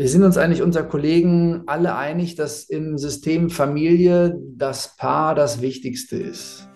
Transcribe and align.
Wir 0.00 0.08
sind 0.08 0.22
uns 0.22 0.36
eigentlich 0.36 0.62
unter 0.62 0.84
Kollegen 0.84 1.64
alle 1.66 1.96
einig, 1.96 2.36
dass 2.36 2.62
im 2.62 2.98
System 2.98 3.50
Familie 3.50 4.38
das 4.56 4.94
Paar 4.96 5.34
das 5.34 5.60
Wichtigste 5.60 6.16
ist. 6.16 6.68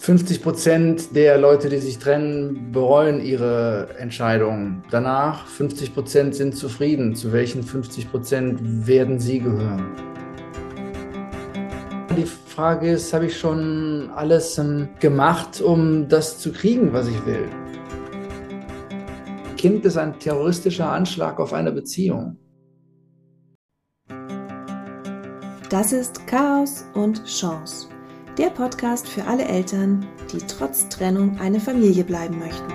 50 0.00 0.42
Prozent 0.42 1.14
der 1.14 1.36
Leute, 1.36 1.68
die 1.68 1.76
sich 1.76 1.98
trennen, 1.98 2.72
bereuen 2.72 3.22
ihre 3.22 3.88
Entscheidung. 3.98 4.84
Danach 4.90 5.46
50 5.46 5.92
Prozent 5.92 6.34
sind 6.34 6.56
zufrieden. 6.56 7.14
Zu 7.14 7.30
welchen 7.30 7.62
50 7.62 8.10
Prozent 8.10 8.86
werden 8.86 9.18
sie 9.18 9.40
gehören? 9.40 9.90
Die 12.16 12.24
Frage 12.24 12.92
ist, 12.92 13.12
habe 13.12 13.26
ich 13.26 13.38
schon 13.38 14.10
alles 14.14 14.56
ähm, 14.56 14.88
gemacht, 14.98 15.60
um 15.60 16.08
das 16.08 16.38
zu 16.38 16.52
kriegen, 16.52 16.94
was 16.94 17.06
ich 17.06 17.26
will? 17.26 17.50
Kind 19.66 19.84
ist 19.84 19.96
ein 19.96 20.16
terroristischer 20.20 20.88
Anschlag 20.88 21.40
auf 21.40 21.52
eine 21.52 21.72
Beziehung. 21.72 22.36
Das 25.68 25.92
ist 25.92 26.24
Chaos 26.28 26.84
und 26.94 27.24
Chance. 27.24 27.88
Der 28.38 28.50
Podcast 28.50 29.08
für 29.08 29.24
alle 29.24 29.44
Eltern, 29.44 30.06
die 30.32 30.38
trotz 30.38 30.88
Trennung 30.88 31.36
eine 31.40 31.58
Familie 31.58 32.04
bleiben 32.04 32.38
möchten. 32.38 32.70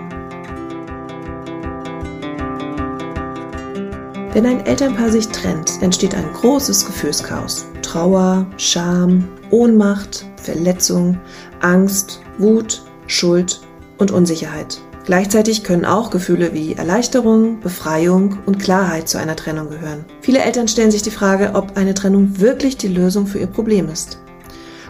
Wenn 4.34 4.46
ein 4.46 4.66
Elternpaar 4.66 5.12
sich 5.12 5.30
trennt, 5.30 5.82
entsteht 5.82 6.14
ein 6.14 6.30
großes 6.34 6.86
Gefühlschaos. 6.86 7.68
Trauer, 7.84 8.46
Scham, 8.58 9.30
Ohnmacht, 9.50 10.26
Verletzung, 10.36 11.18
Angst, 11.62 12.20
Wut, 12.38 12.84
Schuld 13.08 13.62
und 13.98 14.12
Unsicherheit. 14.12 14.82
Gleichzeitig 15.12 15.66
können 15.66 15.84
auch 15.84 16.10
Gefühle 16.10 16.54
wie 16.54 16.72
Erleichterung, 16.72 17.60
Befreiung 17.60 18.38
und 18.46 18.60
Klarheit 18.60 19.10
zu 19.10 19.18
einer 19.18 19.36
Trennung 19.36 19.70
gehören. 19.70 20.06
Viele 20.22 20.40
Eltern 20.40 20.70
stellen 20.70 20.90
sich 20.90 21.02
die 21.02 21.12
Frage, 21.12 21.52
ob 21.54 21.76
eine 21.76 21.94
Trennung 21.94 22.40
wirklich 22.40 22.78
die 22.78 22.88
Lösung 22.88 23.28
für 23.28 23.40
ihr 23.40 23.48
Problem 23.48 23.90
ist. 23.90 24.20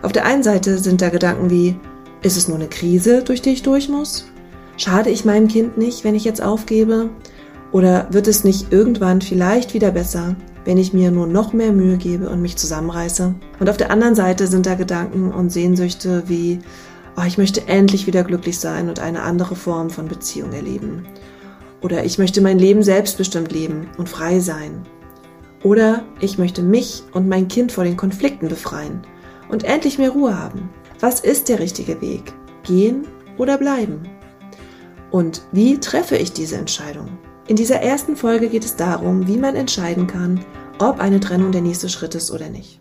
Auf 0.03 0.11
der 0.11 0.27
einen 0.27 0.43
Seite 0.43 0.77
sind 0.77 1.01
da 1.01 1.09
Gedanken 1.09 1.49
wie, 1.49 1.75
ist 2.21 2.37
es 2.37 2.47
nur 2.47 2.57
eine 2.57 2.67
Krise, 2.67 3.23
durch 3.23 3.41
die 3.41 3.49
ich 3.49 3.63
durch 3.63 3.89
muss? 3.89 4.27
Schade 4.77 5.09
ich 5.09 5.25
meinem 5.25 5.47
Kind 5.47 5.79
nicht, 5.79 6.03
wenn 6.03 6.13
ich 6.13 6.23
jetzt 6.23 6.43
aufgebe? 6.43 7.09
Oder 7.71 8.05
wird 8.11 8.27
es 8.27 8.43
nicht 8.43 8.71
irgendwann 8.71 9.21
vielleicht 9.21 9.73
wieder 9.73 9.89
besser, 9.89 10.35
wenn 10.65 10.77
ich 10.77 10.93
mir 10.93 11.09
nur 11.09 11.25
noch 11.25 11.51
mehr 11.51 11.71
Mühe 11.71 11.97
gebe 11.97 12.29
und 12.29 12.43
mich 12.43 12.57
zusammenreiße? 12.57 13.33
Und 13.59 13.69
auf 13.71 13.77
der 13.77 13.89
anderen 13.89 14.13
Seite 14.13 14.45
sind 14.45 14.67
da 14.67 14.75
Gedanken 14.75 15.31
und 15.31 15.51
Sehnsüchte 15.51 16.21
wie, 16.27 16.59
oh, 17.17 17.23
ich 17.25 17.37
möchte 17.37 17.67
endlich 17.67 18.07
wieder 18.07 18.23
glücklich 18.23 18.59
sein 18.59 18.89
und 18.89 18.99
eine 18.99 19.21
andere 19.23 19.55
Form 19.55 19.89
von 19.89 20.07
Beziehung 20.07 20.53
erleben. 20.53 21.05
Oder 21.81 22.03
ich 22.05 22.17
möchte 22.17 22.41
mein 22.41 22.59
Leben 22.59 22.83
selbstbestimmt 22.83 23.51
leben 23.51 23.87
und 23.97 24.09
frei 24.09 24.39
sein. 24.39 24.83
Oder 25.63 26.03
ich 26.19 26.37
möchte 26.37 26.61
mich 26.61 27.03
und 27.13 27.27
mein 27.27 27.47
Kind 27.47 27.71
vor 27.71 27.83
den 27.83 27.97
Konflikten 27.97 28.47
befreien 28.47 29.01
und 29.49 29.63
endlich 29.63 29.97
mehr 29.97 30.11
Ruhe 30.11 30.37
haben. 30.37 30.69
Was 30.99 31.19
ist 31.19 31.49
der 31.49 31.59
richtige 31.59 32.01
Weg? 32.01 32.33
Gehen 32.63 33.07
oder 33.37 33.57
bleiben? 33.57 34.01
Und 35.11 35.43
wie 35.51 35.79
treffe 35.79 36.15
ich 36.15 36.33
diese 36.33 36.55
Entscheidung? 36.55 37.17
In 37.47 37.55
dieser 37.55 37.81
ersten 37.81 38.15
Folge 38.15 38.47
geht 38.47 38.63
es 38.63 38.75
darum, 38.75 39.27
wie 39.27 39.37
man 39.37 39.55
entscheiden 39.55 40.07
kann, 40.07 40.43
ob 40.79 40.99
eine 40.99 41.19
Trennung 41.19 41.51
der 41.51 41.61
nächste 41.61 41.89
Schritt 41.89 42.15
ist 42.15 42.31
oder 42.31 42.49
nicht. 42.49 42.80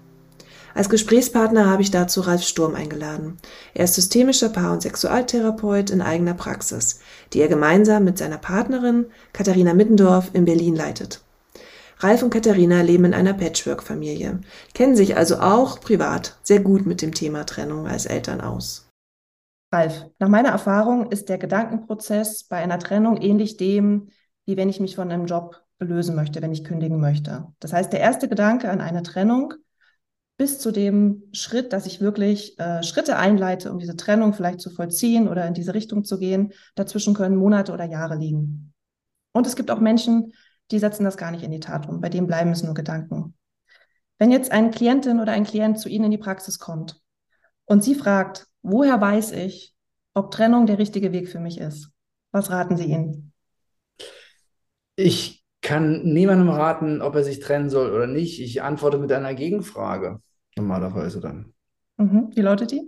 Als 0.75 0.89
Gesprächspartner 0.89 1.69
habe 1.69 1.83
ich 1.83 1.91
dazu 1.91 2.21
Ralf 2.21 2.43
Sturm 2.43 2.75
eingeladen. 2.75 3.39
Er 3.75 3.85
ist 3.85 3.95
systemischer 3.95 4.49
Paar- 4.49 4.73
und 4.73 4.83
Sexualtherapeut 4.83 5.91
in 5.91 6.01
eigener 6.01 6.35
Praxis, 6.35 7.01
die 7.33 7.41
er 7.41 7.49
gemeinsam 7.49 8.05
mit 8.05 8.19
seiner 8.19 8.39
Partnerin 8.39 9.07
Katharina 9.33 9.75
Mittendorf 9.75 10.31
in 10.33 10.45
Berlin 10.45 10.77
leitet. 10.77 11.23
Ralf 11.99 12.23
und 12.23 12.31
Katharina 12.31 12.81
leben 12.81 13.05
in 13.05 13.15
einer 13.15 13.35
Patchwork-Familie, 13.35 14.41
kennen 14.73 14.97
sich 14.97 15.17
also 15.17 15.39
auch 15.39 15.81
privat 15.81 16.39
sehr 16.43 16.61
gut 16.61 16.87
mit 16.87 17.03
dem 17.03 17.13
Thema 17.13 17.45
Trennung 17.45 17.87
als 17.87 18.07
Eltern 18.07 18.41
aus. 18.41 18.89
Ralf, 19.73 20.07
nach 20.19 20.29
meiner 20.29 20.49
Erfahrung 20.49 21.11
ist 21.11 21.29
der 21.29 21.39
Gedankenprozess 21.39 22.45
bei 22.45 22.57
einer 22.57 22.79
Trennung 22.79 23.19
ähnlich 23.19 23.57
dem, 23.57 24.09
wie 24.47 24.57
wenn 24.57 24.71
ich 24.71 24.81
mich 24.81 24.97
von 24.97 25.11
einem 25.11 25.27
Job 25.27 25.63
lösen 25.79 26.17
möchte, 26.17 26.41
wenn 26.43 26.53
ich 26.53 26.65
kündigen 26.65 27.01
möchte. 27.01 27.49
Das 27.61 27.73
heißt, 27.73 27.93
der 27.93 28.01
erste 28.01 28.29
Gedanke 28.29 28.71
an 28.71 28.81
eine 28.81 29.03
Trennung 29.03 29.55
bis 30.41 30.59
zu 30.59 30.73
dem 30.73 31.25
Schritt, 31.33 31.75
dass 31.75 31.85
ich 31.85 32.01
wirklich 32.01 32.59
äh, 32.59 32.83
Schritte 32.83 33.19
einleite, 33.19 33.71
um 33.71 33.79
diese 33.79 33.95
Trennung 33.95 34.33
vielleicht 34.33 34.63
zu 34.63 34.71
vollziehen 34.71 35.29
oder 35.29 35.47
in 35.47 35.53
diese 35.53 35.75
Richtung 35.75 36.03
zu 36.03 36.19
gehen. 36.19 36.55
Dazwischen 36.77 37.13
können 37.13 37.37
Monate 37.37 37.75
oder 37.75 37.85
Jahre 37.85 38.17
liegen. 38.17 38.73
Und 39.33 39.47
es 39.47 39.55
gibt 39.55 39.71
auch 39.71 39.81
Menschen, 39.81 40.33
die 40.71 40.79
setzen 40.79 41.05
das 41.05 41.19
gar 41.19 41.31
nicht 41.31 41.43
in 41.43 41.51
die 41.51 41.61
Tat 41.61 41.87
um. 41.87 42.01
Bei 42.01 42.09
denen 42.09 42.27
bleiben 42.27 42.53
es 42.53 42.63
nur 42.63 42.73
Gedanken. 42.73 43.35
Wenn 44.19 44.31
jetzt 44.33 44.51
eine 44.51 44.71
Klientin 44.71 45.21
oder 45.21 45.33
ein 45.33 45.45
Klient 45.45 45.79
zu 45.79 45.91
Ihnen 45.91 46.07
in 46.07 46.11
die 46.11 46.17
Praxis 46.17 46.59
kommt 46.59 46.99
und 47.67 47.85
sie 47.85 47.95
fragt, 47.95 48.47
woher 48.63 48.99
weiß 48.99 49.33
ich, 49.33 49.75
ob 50.15 50.31
Trennung 50.31 50.65
der 50.65 50.79
richtige 50.79 51.13
Weg 51.13 51.29
für 51.29 51.41
mich 51.41 51.61
ist, 51.61 51.91
was 52.33 52.51
raten 52.51 52.79
Sie 52.79 52.87
ihnen? 52.87 53.35
Ich 54.97 55.45
kann 55.61 56.03
niemandem 56.03 56.49
raten, 56.49 57.03
ob 57.03 57.15
er 57.15 57.25
sich 57.25 57.41
trennen 57.41 57.69
soll 57.69 57.93
oder 57.93 58.07
nicht. 58.07 58.41
Ich 58.41 58.63
antworte 58.63 58.97
mit 58.97 59.13
einer 59.13 59.35
Gegenfrage 59.35 60.23
normalerweise 60.57 61.21
dann. 61.21 61.53
Mhm. 61.97 62.31
Wie 62.35 62.41
lautet 62.41 62.71
die? 62.73 62.83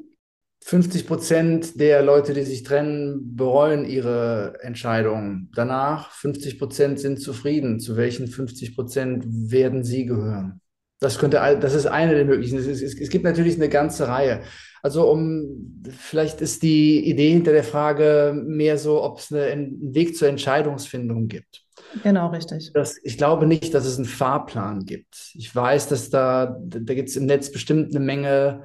50 0.64 1.06
Prozent 1.06 1.80
der 1.80 2.02
Leute, 2.02 2.34
die 2.34 2.42
sich 2.42 2.62
trennen, 2.62 3.36
bereuen 3.36 3.84
ihre 3.84 4.58
Entscheidung. 4.60 5.50
Danach 5.54 6.12
50 6.12 6.58
Prozent 6.58 7.00
sind 7.00 7.20
zufrieden. 7.20 7.80
Zu 7.80 7.96
welchen 7.96 8.28
50 8.28 8.76
Prozent 8.76 9.24
werden 9.28 9.82
sie 9.82 10.06
gehören? 10.06 10.61
Das 11.02 11.18
könnte, 11.18 11.38
das 11.60 11.74
ist 11.74 11.86
eine 11.86 12.14
der 12.14 12.24
möglichen. 12.24 12.58
Es, 12.58 12.66
es, 12.66 12.80
es, 12.80 13.10
gibt 13.10 13.24
natürlich 13.24 13.56
eine 13.56 13.68
ganze 13.68 14.06
Reihe. 14.06 14.42
Also 14.82 15.10
um, 15.10 15.82
vielleicht 15.98 16.40
ist 16.40 16.62
die 16.62 17.04
Idee 17.10 17.30
hinter 17.32 17.50
der 17.50 17.64
Frage 17.64 18.32
mehr 18.46 18.78
so, 18.78 19.02
ob 19.02 19.18
es 19.18 19.32
eine, 19.32 19.46
einen 19.46 19.94
Weg 19.94 20.16
zur 20.16 20.28
Entscheidungsfindung 20.28 21.26
gibt. 21.26 21.64
Genau, 22.04 22.28
richtig. 22.28 22.70
Das, 22.72 22.96
ich 23.02 23.18
glaube 23.18 23.48
nicht, 23.48 23.74
dass 23.74 23.84
es 23.84 23.96
einen 23.96 24.04
Fahrplan 24.04 24.84
gibt. 24.84 25.32
Ich 25.34 25.54
weiß, 25.54 25.88
dass 25.88 26.08
da, 26.08 26.56
da 26.64 26.94
gibt 26.94 27.08
es 27.08 27.16
im 27.16 27.26
Netz 27.26 27.50
bestimmt 27.50 27.94
eine 27.94 28.04
Menge 28.04 28.62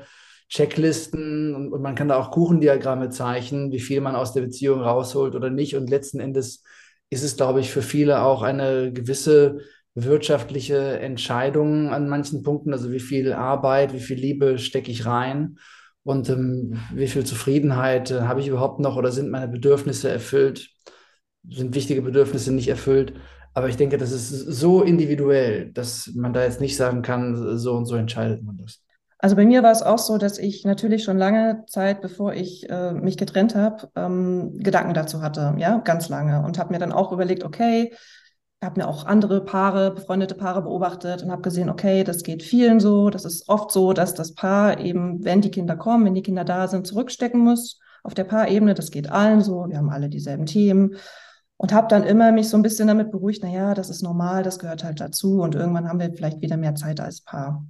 Checklisten 0.47 1.55
und, 1.55 1.73
und, 1.73 1.81
man 1.81 1.95
kann 1.95 2.07
da 2.07 2.17
auch 2.17 2.29
Kuchendiagramme 2.29 3.09
zeichnen, 3.09 3.71
wie 3.71 3.79
viel 3.79 3.99
man 3.99 4.15
aus 4.15 4.31
der 4.31 4.41
Beziehung 4.41 4.81
rausholt 4.81 5.33
oder 5.33 5.49
nicht. 5.49 5.75
Und 5.75 5.89
letzten 5.89 6.19
Endes 6.19 6.63
ist 7.09 7.23
es, 7.23 7.35
glaube 7.35 7.61
ich, 7.61 7.71
für 7.71 7.81
viele 7.81 8.21
auch 8.21 8.43
eine 8.43 8.93
gewisse 8.93 9.59
wirtschaftliche 10.03 10.99
Entscheidung 10.99 11.89
an 11.89 12.07
manchen 12.07 12.43
Punkten. 12.43 12.71
Also 12.73 12.91
wie 12.91 12.99
viel 12.99 13.33
Arbeit, 13.33 13.93
wie 13.93 13.99
viel 13.99 14.17
Liebe 14.17 14.59
stecke 14.59 14.91
ich 14.91 15.05
rein 15.05 15.57
und 16.03 16.29
ähm, 16.29 16.79
wie 16.93 17.07
viel 17.07 17.25
Zufriedenheit 17.25 18.11
äh, 18.11 18.21
habe 18.21 18.39
ich 18.39 18.47
überhaupt 18.47 18.79
noch 18.79 18.95
oder 18.95 19.11
sind 19.11 19.29
meine 19.29 19.47
Bedürfnisse 19.47 20.09
erfüllt? 20.09 20.69
sind 21.49 21.75
wichtige 21.75 22.01
Bedürfnisse 22.01 22.53
nicht 22.53 22.67
erfüllt. 22.67 23.13
Aber 23.53 23.69
ich 23.69 23.77
denke, 23.77 23.97
das 23.97 24.11
ist 24.11 24.29
so 24.29 24.83
individuell, 24.83 25.71
dass 25.71 26.11
man 26.13 26.33
da 26.33 26.43
jetzt 26.43 26.61
nicht 26.61 26.77
sagen 26.77 27.01
kann, 27.01 27.57
so 27.57 27.73
und 27.73 27.85
so 27.85 27.95
entscheidet 27.95 28.43
man 28.43 28.57
das. 28.57 28.83
Also 29.19 29.35
bei 29.35 29.45
mir 29.45 29.63
war 29.63 29.71
es 29.71 29.81
auch 29.81 29.97
so, 29.97 30.19
dass 30.19 30.37
ich 30.37 30.63
natürlich 30.63 31.03
schon 31.03 31.17
lange 31.17 31.63
Zeit, 31.67 32.01
bevor 32.01 32.33
ich 32.33 32.69
äh, 32.69 32.91
mich 32.93 33.17
getrennt 33.17 33.55
habe, 33.55 33.89
ähm, 33.95 34.59
Gedanken 34.59 34.93
dazu 34.93 35.23
hatte, 35.23 35.55
ja, 35.57 35.77
ganz 35.79 36.07
lange. 36.07 36.43
Und 36.45 36.59
habe 36.59 36.71
mir 36.71 36.77
dann 36.77 36.91
auch 36.91 37.11
überlegt, 37.11 37.43
okay, 37.43 37.93
habe 38.63 38.81
mir 38.81 38.87
auch 38.87 39.05
andere 39.05 39.43
Paare, 39.43 39.91
befreundete 39.91 40.35
Paare 40.35 40.63
beobachtet 40.63 41.21
und 41.23 41.31
habe 41.31 41.43
gesehen, 41.43 41.69
okay, 41.69 42.03
das 42.03 42.23
geht 42.23 42.41
vielen 42.41 42.79
so. 42.79 43.09
Das 43.09 43.23
ist 43.23 43.47
oft 43.49 43.71
so, 43.71 43.93
dass 43.93 44.13
das 44.13 44.33
Paar 44.33 44.79
eben, 44.79 45.23
wenn 45.23 45.41
die 45.41 45.51
Kinder 45.51 45.75
kommen, 45.75 46.05
wenn 46.05 46.15
die 46.15 46.23
Kinder 46.23 46.43
da 46.43 46.67
sind, 46.67 46.87
zurückstecken 46.87 47.39
muss 47.39 47.79
auf 48.03 48.15
der 48.15 48.23
Paarebene. 48.23 48.73
Das 48.73 48.89
geht 48.89 49.11
allen 49.11 49.41
so. 49.41 49.67
Wir 49.69 49.77
haben 49.77 49.89
alle 49.89 50.09
dieselben 50.09 50.47
Themen 50.47 50.95
und 51.57 51.73
habe 51.73 51.87
dann 51.87 52.03
immer 52.03 52.31
mich 52.31 52.49
so 52.49 52.57
ein 52.57 52.63
bisschen 52.63 52.87
damit 52.87 53.11
beruhigt, 53.11 53.41
na 53.43 53.49
ja, 53.49 53.73
das 53.73 53.89
ist 53.89 54.03
normal, 54.03 54.43
das 54.43 54.59
gehört 54.59 54.83
halt 54.83 54.99
dazu 54.99 55.41
und 55.41 55.55
irgendwann 55.55 55.89
haben 55.89 55.99
wir 55.99 56.13
vielleicht 56.13 56.41
wieder 56.41 56.57
mehr 56.57 56.75
Zeit 56.75 56.99
als 56.99 57.21
Paar. 57.21 57.65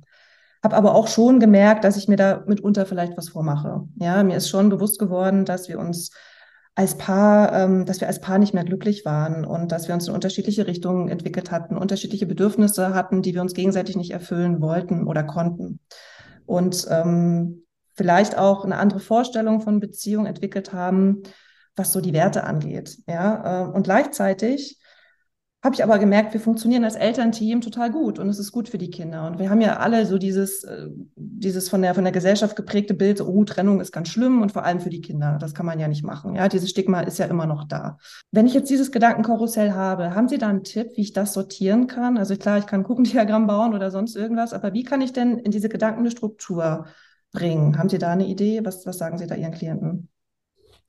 Habe 0.64 0.76
aber 0.76 0.96
auch 0.96 1.08
schon 1.08 1.40
gemerkt, 1.40 1.84
dass 1.84 1.98
ich 1.98 2.08
mir 2.08 2.18
da 2.18 2.44
mitunter 2.48 2.86
vielleicht 2.86 3.16
was 3.18 3.30
vormache. 3.30 3.88
Ja, 3.96 4.24
mir 4.24 4.38
ist 4.38 4.50
schon 4.50 4.70
bewusst 4.70 5.00
geworden, 5.00 5.46
dass 5.46 5.70
wir 5.70 5.80
uns 5.80 6.12
als 6.78 6.96
Paar, 6.96 7.54
ähm, 7.54 7.88
dass 7.88 8.02
wir 8.02 8.08
als 8.08 8.22
Paar 8.22 8.38
nicht 8.38 8.54
mehr 8.54 8.64
glücklich 8.64 9.04
waren 9.04 9.46
und 9.46 9.72
dass 9.72 9.88
wir 9.88 9.96
uns 9.96 10.08
in 10.08 10.14
unterschiedliche 10.14 10.68
Richtungen 10.68 11.10
entwickelt 11.10 11.50
hatten, 11.50 11.76
unterschiedliche 11.76 12.28
Bedürfnisse 12.28 12.94
hatten, 12.94 13.24
die 13.24 13.34
wir 13.34 13.42
uns 13.42 13.56
gegenseitig 13.56 13.96
nicht 13.96 14.12
erfüllen 14.12 14.62
wollten 14.62 15.08
oder 15.08 15.24
konnten. 15.24 15.80
Und 16.46 16.86
ähm, 16.92 17.64
vielleicht 17.96 18.38
auch 18.38 18.64
eine 18.64 18.78
andere 18.78 19.00
Vorstellung 19.00 19.62
von 19.62 19.80
Beziehung 19.80 20.28
entwickelt 20.28 20.72
haben, 20.72 21.24
was 21.76 21.92
so 21.94 22.00
die 22.00 22.14
Werte 22.14 22.44
angeht. 22.44 23.00
Ja, 23.08 23.64
äh, 23.64 23.72
und 23.72 23.82
gleichzeitig 23.82 24.80
habe 25.64 25.74
ich 25.74 25.84
aber 25.84 25.98
gemerkt, 25.98 26.34
wir 26.34 26.40
funktionieren 26.40 26.84
als 26.84 26.96
Elternteam 26.96 27.62
total 27.62 27.92
gut 27.92 28.20
und 28.20 28.30
es 28.30 28.38
ist 28.38 28.52
gut 28.52 28.70
für 28.70 28.78
die 28.78 28.92
Kinder. 28.92 29.26
Und 29.26 29.40
wir 29.40 29.50
haben 29.50 29.60
ja 29.60 29.78
alle 29.78 30.06
so 30.06 30.20
dieses, 30.20 30.64
äh, 30.64 30.88
dieses 31.16 31.68
von 31.68 31.82
der, 31.82 31.96
von 31.96 32.04
der 32.04 32.14
Gesellschaft 32.14 32.56
geprägte 32.56 32.94
Bild, 32.94 33.22
oh, 33.22 33.44
Trennung 33.44 33.82
ist 33.82 33.92
ganz 33.92 34.10
schlimm 34.10 34.42
und 34.44 34.52
vor 34.52 34.64
allem 34.64 34.80
für 34.80 34.92
die 34.92 35.02
Kinder. 35.02 35.38
Das 35.42 35.56
kann 35.56 35.66
man 35.66 35.80
ja 35.80 35.88
nicht 35.88 36.04
machen. 36.04 36.36
Ja, 36.36 36.48
dieses 36.48 36.70
Stigma 36.70 37.02
ist 37.02 37.18
ja 37.18 37.26
immer 37.26 37.48
noch 37.48 37.68
da. 37.68 37.98
Wenn 38.32 38.46
ich 38.46 38.54
jetzt 38.54 38.70
dieses 38.70 38.92
Gedankenkarussell 38.92 39.72
habe, 39.72 40.14
haben 40.14 40.30
Sie 40.30 40.38
da 40.38 40.48
einen 40.48 40.64
Tipp, 40.64 40.92
wie 40.96 41.02
ich 41.02 41.14
das 41.14 41.34
sortieren 41.34 41.88
kann? 41.88 42.20
Also 42.20 42.36
klar, 42.36 42.60
ich 42.60 42.68
kann 42.68 42.84
Kuchendiagramm 42.84 43.48
bauen 43.48 43.74
oder 43.74 43.90
sonst 43.90 44.16
irgendwas, 44.16 44.54
aber 44.54 44.74
wie 44.74 44.84
kann 44.84 45.02
ich 45.02 45.12
denn 45.12 45.40
in 45.40 45.52
diese 45.52 45.70
Gedanken 45.70 46.02
eine 46.02 46.12
Struktur 46.12 46.86
bringen? 47.32 47.80
Haben 47.80 47.90
Sie 47.90 47.98
da 47.98 48.12
eine 48.12 48.28
Idee? 48.28 48.62
Was, 48.64 48.86
was 48.86 49.00
sagen 49.00 49.18
Sie 49.18 49.26
da 49.26 49.34
Ihren 49.34 49.54
Klienten? 49.54 50.10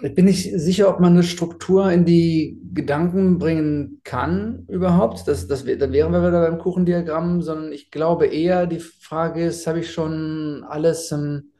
Ich 0.00 0.14
bin 0.14 0.26
nicht 0.26 0.52
sicher, 0.54 0.88
ob 0.88 1.00
man 1.00 1.14
eine 1.14 1.24
Struktur 1.24 1.90
in 1.90 2.04
die 2.04 2.60
Gedanken 2.72 3.38
bringen 3.38 4.00
kann 4.04 4.64
überhaupt. 4.68 5.26
Das, 5.26 5.48
das, 5.48 5.64
dann 5.64 5.92
wären 5.92 6.12
wir 6.12 6.20
wieder 6.20 6.48
beim 6.48 6.58
Kuchendiagramm, 6.58 7.42
sondern 7.42 7.72
ich 7.72 7.90
glaube 7.90 8.26
eher, 8.26 8.68
die 8.68 8.78
Frage 8.78 9.44
ist, 9.44 9.66
habe 9.66 9.80
ich 9.80 9.90
schon 9.90 10.64
alles 10.68 11.10
ähm, 11.10 11.50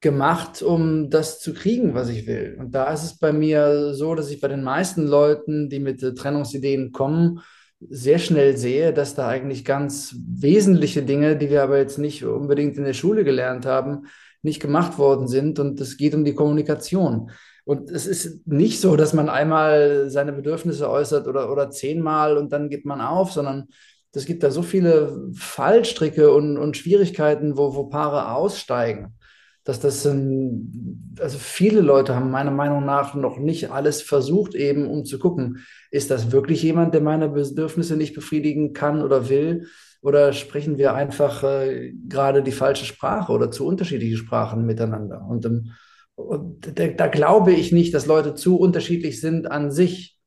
gemacht, 0.00 0.62
um 0.62 1.10
das 1.10 1.40
zu 1.40 1.52
kriegen, 1.52 1.94
was 1.94 2.10
ich 2.10 2.28
will? 2.28 2.56
Und 2.60 2.76
da 2.76 2.92
ist 2.92 3.02
es 3.02 3.18
bei 3.18 3.32
mir 3.32 3.92
so, 3.92 4.14
dass 4.14 4.30
ich 4.30 4.40
bei 4.40 4.48
den 4.48 4.62
meisten 4.62 5.06
Leuten, 5.08 5.68
die 5.68 5.80
mit 5.80 6.00
äh, 6.04 6.14
Trennungsideen 6.14 6.92
kommen, 6.92 7.40
sehr 7.80 8.18
schnell 8.18 8.56
sehe, 8.56 8.92
dass 8.92 9.16
da 9.16 9.26
eigentlich 9.26 9.64
ganz 9.64 10.14
wesentliche 10.28 11.02
Dinge, 11.02 11.36
die 11.36 11.50
wir 11.50 11.64
aber 11.64 11.78
jetzt 11.78 11.98
nicht 11.98 12.24
unbedingt 12.24 12.76
in 12.76 12.84
der 12.84 12.92
Schule 12.92 13.24
gelernt 13.24 13.66
haben, 13.66 14.06
nicht 14.42 14.60
gemacht 14.60 14.98
worden 14.98 15.26
sind. 15.26 15.58
Und 15.58 15.80
es 15.80 15.96
geht 15.96 16.14
um 16.14 16.24
die 16.24 16.34
Kommunikation. 16.34 17.30
Und 17.64 17.90
es 17.90 18.06
ist 18.06 18.46
nicht 18.46 18.80
so, 18.80 18.96
dass 18.96 19.12
man 19.12 19.28
einmal 19.28 20.10
seine 20.10 20.32
Bedürfnisse 20.32 20.90
äußert 20.90 21.26
oder, 21.26 21.52
oder 21.52 21.70
zehnmal 21.70 22.36
und 22.36 22.52
dann 22.52 22.68
gibt 22.68 22.86
man 22.86 23.00
auf, 23.00 23.32
sondern 23.32 23.68
es 24.12 24.26
gibt 24.26 24.42
da 24.42 24.50
so 24.50 24.62
viele 24.62 25.30
Fallstricke 25.34 26.32
und, 26.32 26.58
und 26.58 26.76
Schwierigkeiten, 26.76 27.56
wo, 27.56 27.74
wo 27.74 27.84
Paare 27.84 28.34
aussteigen, 28.34 29.14
dass 29.62 29.78
das, 29.78 30.04
also 30.06 31.38
viele 31.38 31.80
Leute 31.80 32.16
haben 32.16 32.30
meiner 32.30 32.50
Meinung 32.50 32.84
nach 32.84 33.14
noch 33.14 33.38
nicht 33.38 33.70
alles 33.70 34.02
versucht, 34.02 34.54
eben 34.54 34.86
um 34.86 35.04
zu 35.04 35.18
gucken, 35.18 35.58
ist 35.90 36.10
das 36.10 36.32
wirklich 36.32 36.62
jemand, 36.62 36.94
der 36.94 37.02
meine 37.02 37.28
Bedürfnisse 37.28 37.96
nicht 37.96 38.14
befriedigen 38.14 38.72
kann 38.72 39.02
oder 39.02 39.28
will? 39.28 39.66
Oder 40.02 40.32
sprechen 40.32 40.78
wir 40.78 40.94
einfach 40.94 41.44
äh, 41.44 41.92
gerade 42.08 42.42
die 42.42 42.52
falsche 42.52 42.86
Sprache 42.86 43.32
oder 43.32 43.50
zu 43.50 43.66
unterschiedliche 43.66 44.16
Sprachen 44.16 44.64
miteinander? 44.64 45.26
Und 45.28 45.44
ähm, 45.44 45.72
und 46.20 46.78
da, 46.78 46.86
da, 46.88 47.06
glaube 47.06 47.52
ich 47.52 47.72
nicht, 47.72 47.94
dass 47.94 48.06
Leute 48.06 48.34
zu 48.34 48.58
unterschiedlich 48.58 49.20
sind 49.20 49.50
an 49.50 49.70
sich. 49.70 50.18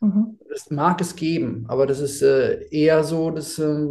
Mhm. 0.00 0.38
Das 0.48 0.70
mag 0.70 1.00
es 1.00 1.16
geben, 1.16 1.64
aber 1.68 1.86
das 1.86 2.00
ist 2.00 2.22
äh, 2.22 2.66
eher 2.70 3.04
so, 3.04 3.30
dass 3.30 3.58
äh, 3.58 3.86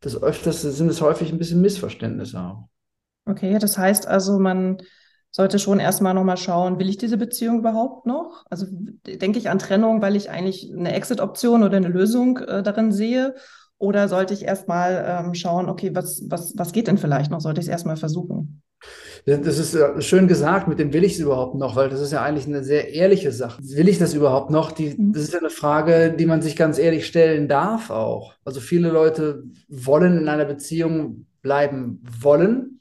das 0.00 0.22
öfters 0.22 0.62
sind 0.62 0.88
es 0.88 1.00
häufig 1.00 1.32
ein 1.32 1.38
bisschen 1.38 1.60
Missverständnisse 1.60 2.40
auch. 2.40 2.68
Okay, 3.26 3.58
das 3.58 3.78
heißt 3.78 4.06
also, 4.06 4.38
man 4.38 4.78
sollte 5.30 5.58
schon 5.58 5.80
erstmal 5.80 6.14
nochmal 6.14 6.36
schauen, 6.36 6.78
will 6.78 6.88
ich 6.88 6.98
diese 6.98 7.16
Beziehung 7.16 7.58
überhaupt 7.58 8.06
noch? 8.06 8.44
Also 8.50 8.66
denke 8.70 9.38
ich 9.38 9.50
an 9.50 9.58
Trennung, 9.58 10.00
weil 10.00 10.14
ich 10.14 10.30
eigentlich 10.30 10.70
eine 10.72 10.92
Exit-Option 10.94 11.64
oder 11.64 11.76
eine 11.76 11.88
Lösung 11.88 12.38
äh, 12.38 12.62
darin 12.62 12.92
sehe? 12.92 13.34
Oder 13.78 14.08
sollte 14.08 14.32
ich 14.34 14.44
erstmal 14.44 15.04
ähm, 15.06 15.34
schauen, 15.34 15.68
okay, 15.68 15.90
was, 15.94 16.22
was, 16.28 16.54
was 16.56 16.72
geht 16.72 16.86
denn 16.86 16.98
vielleicht 16.98 17.30
noch? 17.30 17.40
Sollte 17.40 17.60
ich 17.60 17.66
es 17.66 17.70
erstmal 17.70 17.96
versuchen? 17.96 18.62
Das 19.26 19.58
ist 19.58 19.76
schön 20.04 20.28
gesagt, 20.28 20.68
mit 20.68 20.78
dem 20.78 20.92
will 20.92 21.02
ich 21.02 21.14
es 21.14 21.18
überhaupt 21.18 21.54
noch, 21.54 21.76
weil 21.76 21.88
das 21.88 22.00
ist 22.00 22.12
ja 22.12 22.22
eigentlich 22.22 22.46
eine 22.46 22.62
sehr 22.62 22.92
ehrliche 22.92 23.32
Sache. 23.32 23.62
Will 23.62 23.88
ich 23.88 23.98
das 23.98 24.12
überhaupt 24.12 24.50
noch? 24.50 24.70
Die, 24.70 24.90
mhm. 24.90 25.14
das 25.14 25.22
ist 25.22 25.32
ja 25.32 25.38
eine 25.38 25.48
Frage, 25.48 26.12
die 26.12 26.26
man 26.26 26.42
sich 26.42 26.56
ganz 26.56 26.78
ehrlich 26.78 27.06
stellen 27.06 27.48
darf 27.48 27.88
auch. 27.88 28.34
Also 28.44 28.60
viele 28.60 28.90
Leute 28.90 29.44
wollen 29.68 30.18
in 30.18 30.28
einer 30.28 30.44
Beziehung 30.44 31.24
bleiben 31.40 32.02
wollen, 32.20 32.80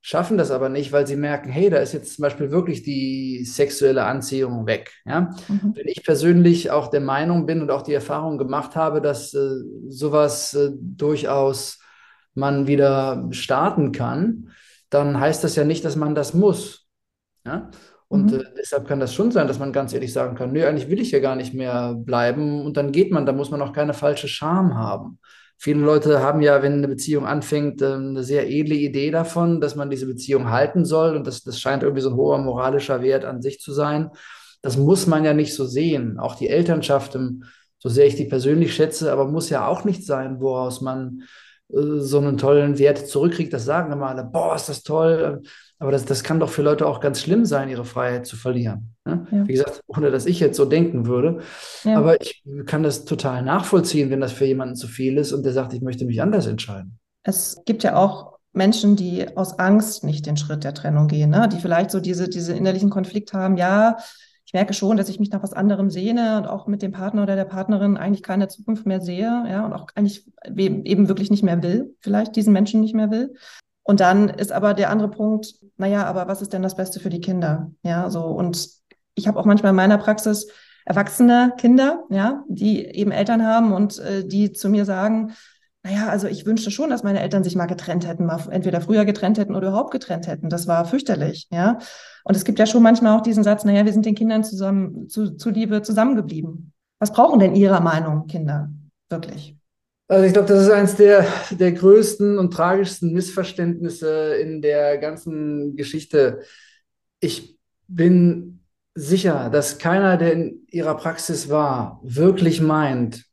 schaffen 0.00 0.38
das 0.38 0.50
aber 0.50 0.70
nicht, 0.70 0.92
weil 0.92 1.06
sie 1.06 1.16
merken, 1.16 1.50
hey, 1.50 1.68
da 1.68 1.78
ist 1.78 1.92
jetzt 1.92 2.14
zum 2.14 2.22
Beispiel 2.22 2.50
wirklich 2.50 2.82
die 2.82 3.44
sexuelle 3.44 4.04
Anziehung 4.04 4.66
weg. 4.66 4.90
Ja? 5.04 5.34
Mhm. 5.48 5.72
Wenn 5.74 5.88
ich 5.88 6.02
persönlich 6.02 6.70
auch 6.70 6.88
der 6.88 7.00
Meinung 7.00 7.44
bin 7.44 7.60
und 7.60 7.70
auch 7.70 7.82
die 7.82 7.94
Erfahrung 7.94 8.38
gemacht 8.38 8.74
habe, 8.74 9.02
dass 9.02 9.34
äh, 9.34 9.50
sowas 9.88 10.54
äh, 10.54 10.70
durchaus 10.78 11.78
man 12.34 12.66
wieder 12.66 13.28
starten 13.32 13.92
kann, 13.92 14.50
dann 14.94 15.20
heißt 15.20 15.44
das 15.44 15.56
ja 15.56 15.64
nicht, 15.64 15.84
dass 15.84 15.96
man 15.96 16.14
das 16.14 16.34
muss. 16.34 16.86
Ja? 17.44 17.70
Und 18.08 18.32
mhm. 18.32 18.40
äh, 18.40 18.44
deshalb 18.56 18.86
kann 18.86 19.00
das 19.00 19.12
schon 19.12 19.30
sein, 19.32 19.48
dass 19.48 19.58
man 19.58 19.72
ganz 19.72 19.92
ehrlich 19.92 20.12
sagen 20.12 20.36
kann, 20.36 20.52
nö, 20.52 20.64
eigentlich 20.64 20.88
will 20.88 21.00
ich 21.00 21.10
ja 21.10 21.18
gar 21.18 21.36
nicht 21.36 21.52
mehr 21.52 21.94
bleiben. 21.94 22.64
Und 22.64 22.76
dann 22.76 22.92
geht 22.92 23.10
man, 23.10 23.26
da 23.26 23.32
muss 23.32 23.50
man 23.50 23.60
auch 23.60 23.72
keine 23.72 23.94
falsche 23.94 24.28
Scham 24.28 24.76
haben. 24.76 25.18
Viele 25.58 25.80
Leute 25.80 26.20
haben 26.20 26.40
ja, 26.40 26.62
wenn 26.62 26.74
eine 26.74 26.88
Beziehung 26.88 27.26
anfängt, 27.26 27.82
äh, 27.82 27.94
eine 27.94 28.22
sehr 28.22 28.48
edle 28.48 28.76
Idee 28.76 29.10
davon, 29.10 29.60
dass 29.60 29.74
man 29.74 29.90
diese 29.90 30.06
Beziehung 30.06 30.50
halten 30.50 30.84
soll. 30.84 31.16
Und 31.16 31.26
das, 31.26 31.42
das 31.42 31.60
scheint 31.60 31.82
irgendwie 31.82 32.02
so 32.02 32.10
ein 32.10 32.16
hoher 32.16 32.38
moralischer 32.38 33.02
Wert 33.02 33.24
an 33.24 33.42
sich 33.42 33.60
zu 33.60 33.72
sein. 33.72 34.10
Das 34.62 34.76
muss 34.76 35.06
man 35.06 35.24
ja 35.24 35.34
nicht 35.34 35.54
so 35.54 35.66
sehen. 35.66 36.18
Auch 36.18 36.36
die 36.36 36.48
Elternschaft, 36.48 37.18
so 37.78 37.88
sehr 37.88 38.06
ich 38.06 38.14
die 38.14 38.24
persönlich 38.24 38.74
schätze, 38.74 39.12
aber 39.12 39.26
muss 39.26 39.50
ja 39.50 39.66
auch 39.66 39.84
nicht 39.84 40.06
sein, 40.06 40.40
woraus 40.40 40.80
man 40.80 41.22
so 41.68 42.18
einen 42.18 42.36
tollen 42.36 42.78
Wert 42.78 43.08
zurückkriegt, 43.08 43.52
das 43.52 43.64
sagen 43.64 43.92
immer 43.92 44.08
alle, 44.08 44.24
boah, 44.24 44.54
ist 44.54 44.68
das 44.68 44.82
toll. 44.82 45.42
Aber 45.78 45.90
das, 45.90 46.04
das 46.04 46.22
kann 46.22 46.40
doch 46.40 46.50
für 46.50 46.62
Leute 46.62 46.86
auch 46.86 47.00
ganz 47.00 47.20
schlimm 47.20 47.44
sein, 47.44 47.68
ihre 47.68 47.84
Freiheit 47.84 48.26
zu 48.26 48.36
verlieren. 48.36 48.94
Ne? 49.04 49.26
Ja. 49.30 49.48
Wie 49.48 49.52
gesagt, 49.52 49.82
ohne 49.86 50.10
dass 50.10 50.26
ich 50.26 50.40
jetzt 50.40 50.56
so 50.56 50.64
denken 50.64 51.06
würde. 51.06 51.40
Ja. 51.82 51.98
Aber 51.98 52.20
ich 52.20 52.44
kann 52.66 52.82
das 52.82 53.04
total 53.04 53.42
nachvollziehen, 53.42 54.10
wenn 54.10 54.20
das 54.20 54.32
für 54.32 54.44
jemanden 54.44 54.76
zu 54.76 54.86
viel 54.86 55.18
ist 55.18 55.32
und 55.32 55.44
der 55.44 55.52
sagt, 55.52 55.72
ich 55.72 55.82
möchte 55.82 56.04
mich 56.04 56.22
anders 56.22 56.46
entscheiden. 56.46 56.98
Es 57.22 57.60
gibt 57.64 57.82
ja 57.82 57.96
auch 57.96 58.38
Menschen, 58.52 58.94
die 58.94 59.36
aus 59.36 59.58
Angst 59.58 60.04
nicht 60.04 60.26
den 60.26 60.36
Schritt 60.36 60.64
der 60.64 60.74
Trennung 60.74 61.08
gehen, 61.08 61.30
ne? 61.30 61.48
die 61.52 61.58
vielleicht 61.58 61.90
so 61.90 61.98
diese, 62.00 62.28
diese 62.28 62.54
innerlichen 62.54 62.90
Konflikt 62.90 63.32
haben, 63.32 63.56
ja, 63.56 63.96
merke 64.54 64.72
schon, 64.72 64.96
dass 64.96 65.08
ich 65.08 65.20
mich 65.20 65.30
nach 65.30 65.42
was 65.42 65.52
anderem 65.52 65.90
sehne 65.90 66.38
und 66.38 66.46
auch 66.46 66.66
mit 66.66 66.80
dem 66.80 66.92
Partner 66.92 67.24
oder 67.24 67.36
der 67.36 67.44
Partnerin 67.44 67.96
eigentlich 67.96 68.22
keine 68.22 68.48
Zukunft 68.48 68.86
mehr 68.86 69.00
sehe, 69.00 69.44
ja, 69.48 69.66
und 69.66 69.72
auch 69.72 69.88
eigentlich 69.94 70.26
eben 70.56 71.08
wirklich 71.08 71.30
nicht 71.30 71.42
mehr 71.42 71.62
will, 71.62 71.94
vielleicht 72.00 72.36
diesen 72.36 72.52
Menschen 72.52 72.80
nicht 72.80 72.94
mehr 72.94 73.10
will. 73.10 73.34
Und 73.82 74.00
dann 74.00 74.30
ist 74.30 74.52
aber 74.52 74.72
der 74.72 74.90
andere 74.90 75.10
Punkt, 75.10 75.56
naja, 75.76 76.06
aber 76.06 76.26
was 76.26 76.40
ist 76.40 76.54
denn 76.54 76.62
das 76.62 76.76
Beste 76.76 77.00
für 77.00 77.10
die 77.10 77.20
Kinder? 77.20 77.70
Ja, 77.82 78.08
so, 78.08 78.24
und 78.24 78.68
ich 79.14 79.28
habe 79.28 79.38
auch 79.38 79.44
manchmal 79.44 79.70
in 79.70 79.76
meiner 79.76 79.98
Praxis 79.98 80.48
erwachsene 80.86 81.52
Kinder, 81.58 82.04
ja, 82.10 82.44
die 82.48 82.84
eben 82.84 83.10
Eltern 83.10 83.46
haben 83.46 83.72
und 83.72 83.98
äh, 83.98 84.26
die 84.26 84.52
zu 84.52 84.68
mir 84.68 84.84
sagen, 84.84 85.34
naja, 85.84 86.08
also 86.08 86.26
ich 86.26 86.46
wünschte 86.46 86.70
schon, 86.70 86.88
dass 86.88 87.02
meine 87.02 87.20
Eltern 87.20 87.44
sich 87.44 87.56
mal 87.56 87.66
getrennt 87.66 88.06
hätten, 88.06 88.24
mal 88.24 88.40
entweder 88.50 88.80
früher 88.80 89.04
getrennt 89.04 89.36
hätten 89.36 89.54
oder 89.54 89.68
überhaupt 89.68 89.90
getrennt 89.90 90.26
hätten. 90.26 90.48
Das 90.48 90.66
war 90.66 90.86
fürchterlich, 90.86 91.46
ja. 91.52 91.78
Und 92.24 92.34
es 92.34 92.44
gibt 92.44 92.58
ja 92.58 92.64
schon 92.64 92.82
manchmal 92.82 93.18
auch 93.18 93.22
diesen 93.22 93.44
Satz, 93.44 93.66
naja, 93.66 93.84
wir 93.84 93.92
sind 93.92 94.06
den 94.06 94.14
Kindern 94.14 94.44
zusammen, 94.44 95.10
zu, 95.10 95.36
zuliebe 95.36 95.82
zusammengeblieben. 95.82 96.72
Was 96.98 97.12
brauchen 97.12 97.38
denn 97.38 97.54
Ihrer 97.54 97.80
Meinung 97.80 98.26
Kinder 98.28 98.70
wirklich? 99.10 99.58
Also 100.08 100.24
ich 100.24 100.32
glaube, 100.32 100.48
das 100.48 100.62
ist 100.62 100.70
eines 100.70 100.96
der, 100.96 101.26
der 101.50 101.72
größten 101.72 102.38
und 102.38 102.52
tragischsten 102.52 103.12
Missverständnisse 103.12 104.36
in 104.36 104.62
der 104.62 104.96
ganzen 104.96 105.76
Geschichte. 105.76 106.40
Ich 107.20 107.58
bin 107.88 108.64
sicher, 108.94 109.50
dass 109.50 109.76
keiner, 109.76 110.16
der 110.16 110.32
in 110.32 110.66
ihrer 110.70 110.96
Praxis 110.96 111.50
war, 111.50 112.00
wirklich 112.02 112.62
meint, 112.62 113.26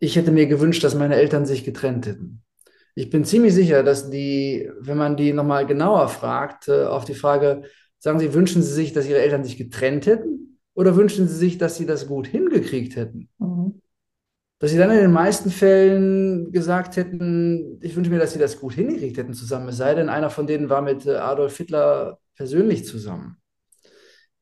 ich 0.00 0.16
hätte 0.16 0.30
mir 0.30 0.46
gewünscht, 0.46 0.84
dass 0.84 0.94
meine 0.94 1.16
Eltern 1.16 1.46
sich 1.46 1.64
getrennt 1.64 2.06
hätten. 2.06 2.42
Ich 2.94 3.10
bin 3.10 3.24
ziemlich 3.24 3.54
sicher, 3.54 3.82
dass 3.82 4.10
die, 4.10 4.70
wenn 4.80 4.98
man 4.98 5.16
die 5.16 5.32
nochmal 5.32 5.66
genauer 5.66 6.08
fragt, 6.08 6.68
äh, 6.68 6.84
auf 6.84 7.04
die 7.04 7.14
Frage, 7.14 7.62
sagen 7.98 8.18
Sie, 8.18 8.34
wünschen 8.34 8.62
Sie 8.62 8.72
sich, 8.72 8.92
dass 8.92 9.08
Ihre 9.08 9.20
Eltern 9.20 9.44
sich 9.44 9.56
getrennt 9.56 10.06
hätten 10.06 10.58
oder 10.74 10.96
wünschen 10.96 11.28
Sie 11.28 11.36
sich, 11.36 11.58
dass 11.58 11.76
Sie 11.76 11.86
das 11.86 12.08
gut 12.08 12.26
hingekriegt 12.26 12.96
hätten? 12.96 13.28
Mhm. 13.38 13.80
Dass 14.58 14.72
Sie 14.72 14.78
dann 14.78 14.90
in 14.90 14.98
den 14.98 15.12
meisten 15.12 15.50
Fällen 15.50 16.50
gesagt 16.50 16.96
hätten, 16.96 17.78
ich 17.80 17.94
wünsche 17.94 18.10
mir, 18.10 18.18
dass 18.18 18.32
Sie 18.32 18.40
das 18.40 18.58
gut 18.58 18.74
hingekriegt 18.74 19.16
hätten 19.16 19.34
zusammen, 19.34 19.68
es 19.68 19.76
sei 19.76 19.94
denn, 19.94 20.08
einer 20.08 20.30
von 20.30 20.48
denen 20.48 20.68
war 20.68 20.82
mit 20.82 21.06
äh, 21.06 21.16
Adolf 21.16 21.56
Hitler 21.56 22.18
persönlich 22.34 22.84
zusammen. 22.84 23.36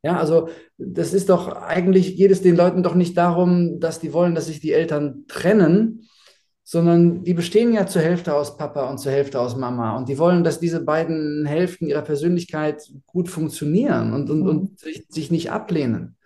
Ja, 0.07 0.19
also 0.19 0.49
das 0.79 1.13
ist 1.13 1.31
doch 1.31 1.49
eigentlich, 1.49 2.17
geht 2.17 2.31
es 2.31 2.41
den 2.41 2.55
Leuten 2.55 2.85
doch 2.85 2.95
nicht 2.95 3.17
darum, 3.17 3.81
dass 3.81 3.99
die 3.99 4.13
wollen, 4.13 4.37
dass 4.37 4.47
sich 4.47 4.61
die 4.61 4.73
Eltern 4.73 5.25
trennen, 5.27 6.07
sondern 6.63 7.25
die 7.25 7.35
bestehen 7.35 7.75
ja 7.75 7.89
zur 7.89 8.03
Hälfte 8.03 8.33
aus 8.33 8.57
Papa 8.57 8.89
und 8.89 8.99
zur 8.99 9.11
Hälfte 9.11 9.41
aus 9.41 9.57
Mama. 9.57 9.97
Und 9.97 10.09
die 10.09 10.17
wollen, 10.17 10.45
dass 10.45 10.61
diese 10.61 10.79
beiden 10.85 11.45
Hälften 11.45 11.89
ihrer 11.89 12.03
Persönlichkeit 12.03 12.89
gut 13.05 13.29
funktionieren 13.29 14.13
und, 14.13 14.31
und, 14.31 14.47
und 14.47 14.63
mhm. 14.63 14.77
sich, 14.77 15.07
sich 15.09 15.33
nicht 15.33 15.51
ablehnen. 15.51 16.17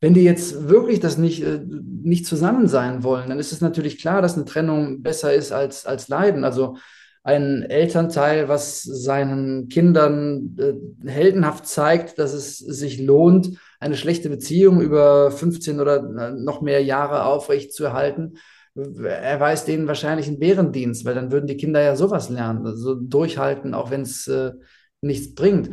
Wenn 0.00 0.14
die 0.14 0.24
jetzt 0.24 0.66
wirklich 0.70 1.00
das 1.00 1.18
nicht, 1.18 1.42
äh, 1.42 1.60
nicht 1.66 2.24
zusammen 2.24 2.66
sein 2.66 3.02
wollen, 3.02 3.28
dann 3.28 3.38
ist 3.38 3.52
es 3.52 3.60
natürlich 3.60 4.00
klar, 4.00 4.22
dass 4.22 4.36
eine 4.36 4.46
Trennung 4.46 5.02
besser 5.02 5.34
ist 5.34 5.52
als, 5.52 5.84
als 5.84 6.08
Leiden. 6.08 6.44
Also 6.44 6.78
ein 7.22 7.62
Elternteil, 7.62 8.48
was 8.48 8.82
seinen 8.82 9.68
Kindern 9.68 10.56
äh, 10.58 11.08
heldenhaft 11.08 11.66
zeigt, 11.66 12.18
dass 12.18 12.32
es 12.32 12.58
sich 12.58 13.00
lohnt, 13.00 13.58
eine 13.80 13.96
schlechte 13.96 14.28
Beziehung 14.28 14.80
über 14.80 15.30
15 15.30 15.80
oder 15.80 16.32
noch 16.32 16.62
mehr 16.62 16.82
Jahre 16.82 17.24
aufrecht 17.24 17.72
zu 17.72 17.84
erhalten, 17.84 18.38
er 18.78 19.40
weiß 19.40 19.64
denen 19.64 19.88
wahrscheinlich 19.88 20.28
einen 20.28 20.38
Bärendienst, 20.38 21.04
weil 21.04 21.14
dann 21.14 21.32
würden 21.32 21.46
die 21.46 21.56
Kinder 21.56 21.82
ja 21.82 21.96
sowas 21.96 22.28
lernen, 22.28 22.66
also 22.66 22.94
durchhalten, 22.94 23.74
auch 23.74 23.90
wenn 23.90 24.02
es 24.02 24.26
äh, 24.28 24.52
nichts 25.00 25.34
bringt. 25.34 25.70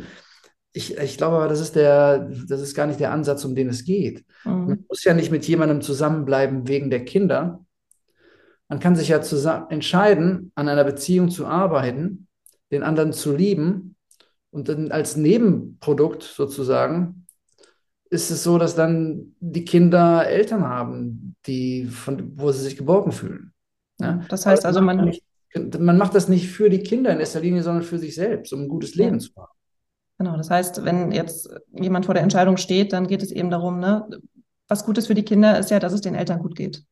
Ich, 0.72 0.96
ich 0.98 1.16
glaube 1.16 1.36
aber, 1.36 1.48
das 1.48 1.60
ist 1.60 1.76
der, 1.76 2.30
das 2.48 2.60
ist 2.60 2.74
gar 2.74 2.86
nicht 2.86 3.00
der 3.00 3.12
Ansatz, 3.12 3.44
um 3.44 3.54
den 3.54 3.68
es 3.68 3.84
geht. 3.84 4.24
Mhm. 4.44 4.66
Man 4.66 4.84
muss 4.88 5.04
ja 5.04 5.14
nicht 5.14 5.30
mit 5.30 5.46
jemandem 5.46 5.80
zusammenbleiben 5.80 6.68
wegen 6.68 6.90
der 6.90 7.04
Kinder. 7.04 7.64
Man 8.68 8.80
kann 8.80 8.96
sich 8.96 9.08
ja 9.08 9.22
zusammen 9.22 9.70
entscheiden, 9.70 10.52
an 10.54 10.68
einer 10.68 10.84
Beziehung 10.84 11.30
zu 11.30 11.46
arbeiten, 11.46 12.26
den 12.70 12.82
anderen 12.82 13.12
zu 13.12 13.34
lieben 13.34 13.96
und 14.50 14.68
dann 14.68 14.90
als 14.90 15.16
Nebenprodukt 15.16 16.22
sozusagen 16.22 17.26
ist 18.08 18.30
es 18.30 18.42
so, 18.42 18.58
dass 18.58 18.74
dann 18.74 19.34
die 19.40 19.64
Kinder 19.64 20.26
Eltern 20.26 20.64
haben, 20.64 21.36
die 21.46 21.86
von, 21.86 22.32
wo 22.38 22.52
sie 22.52 22.62
sich 22.62 22.76
geborgen 22.76 23.12
fühlen. 23.12 23.52
Ja? 23.98 24.22
Das 24.28 24.46
heißt 24.46 24.64
also, 24.64 24.80
man, 24.80 25.12
man 25.78 25.98
macht 25.98 26.14
das 26.14 26.28
nicht 26.28 26.48
für 26.48 26.70
die 26.70 26.82
Kinder 26.82 27.10
in 27.12 27.20
erster 27.20 27.40
Linie, 27.40 27.62
sondern 27.62 27.82
für 27.82 27.98
sich 27.98 28.14
selbst, 28.14 28.52
um 28.52 28.62
ein 28.62 28.68
gutes 28.68 28.94
Leben 28.94 29.16
ja. 29.16 29.18
zu 29.18 29.30
haben. 29.36 29.52
Genau, 30.18 30.36
das 30.36 30.48
heißt, 30.48 30.84
wenn 30.84 31.12
jetzt 31.12 31.50
jemand 31.72 32.06
vor 32.06 32.14
der 32.14 32.22
Entscheidung 32.22 32.56
steht, 32.56 32.92
dann 32.92 33.06
geht 33.06 33.22
es 33.22 33.30
eben 33.30 33.50
darum, 33.50 33.80
ne, 33.80 34.08
was 34.68 34.84
gut 34.84 34.96
ist 34.98 35.08
für 35.08 35.14
die 35.14 35.24
Kinder, 35.24 35.58
ist 35.58 35.70
ja, 35.70 35.78
dass 35.78 35.92
es 35.92 36.00
den 36.00 36.14
Eltern 36.14 36.38
gut 36.38 36.56
geht. 36.56 36.84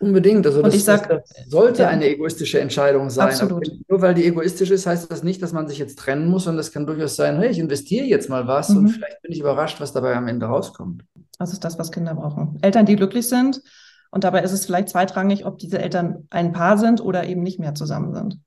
Unbedingt. 0.00 0.44
Also 0.46 0.62
das, 0.62 0.84
sag, 0.84 1.08
das, 1.08 1.22
sollte 1.48 1.82
ja, 1.82 1.88
eine 1.88 2.08
egoistische 2.08 2.58
Entscheidung 2.60 3.08
sein. 3.08 3.28
Absolut. 3.28 3.70
nur 3.88 4.02
weil 4.02 4.14
die 4.14 4.24
egoistisch 4.26 4.70
ist, 4.70 4.86
heißt 4.86 5.10
das 5.10 5.22
nicht, 5.22 5.40
dass 5.42 5.52
man 5.52 5.68
sich 5.68 5.78
jetzt 5.78 5.98
trennen 5.98 6.28
muss, 6.28 6.44
sondern 6.44 6.60
es 6.60 6.72
kann 6.72 6.86
durchaus 6.86 7.14
sein, 7.14 7.38
hey, 7.38 7.50
ich 7.50 7.58
investiere 7.58 8.06
jetzt 8.06 8.28
mal 8.28 8.48
was 8.48 8.70
mhm. 8.70 8.78
und 8.78 8.88
vielleicht 8.88 9.22
bin 9.22 9.32
ich 9.32 9.40
überrascht, 9.40 9.80
was 9.80 9.92
dabei 9.92 10.16
am 10.16 10.26
Ende 10.26 10.46
rauskommt. 10.46 11.04
Das 11.38 11.52
ist 11.52 11.64
das, 11.64 11.78
was 11.78 11.92
Kinder 11.92 12.14
brauchen. 12.14 12.58
Eltern, 12.62 12.86
die 12.86 12.96
glücklich 12.96 13.28
sind. 13.28 13.62
Und 14.10 14.24
dabei 14.24 14.42
ist 14.42 14.52
es 14.52 14.66
vielleicht 14.66 14.90
zweitrangig, 14.90 15.46
ob 15.46 15.58
diese 15.58 15.78
Eltern 15.78 16.26
ein 16.30 16.52
Paar 16.52 16.78
sind 16.78 17.00
oder 17.00 17.24
eben 17.24 17.42
nicht 17.42 17.58
mehr 17.58 17.74
zusammen 17.74 18.12
sind. 18.14 18.38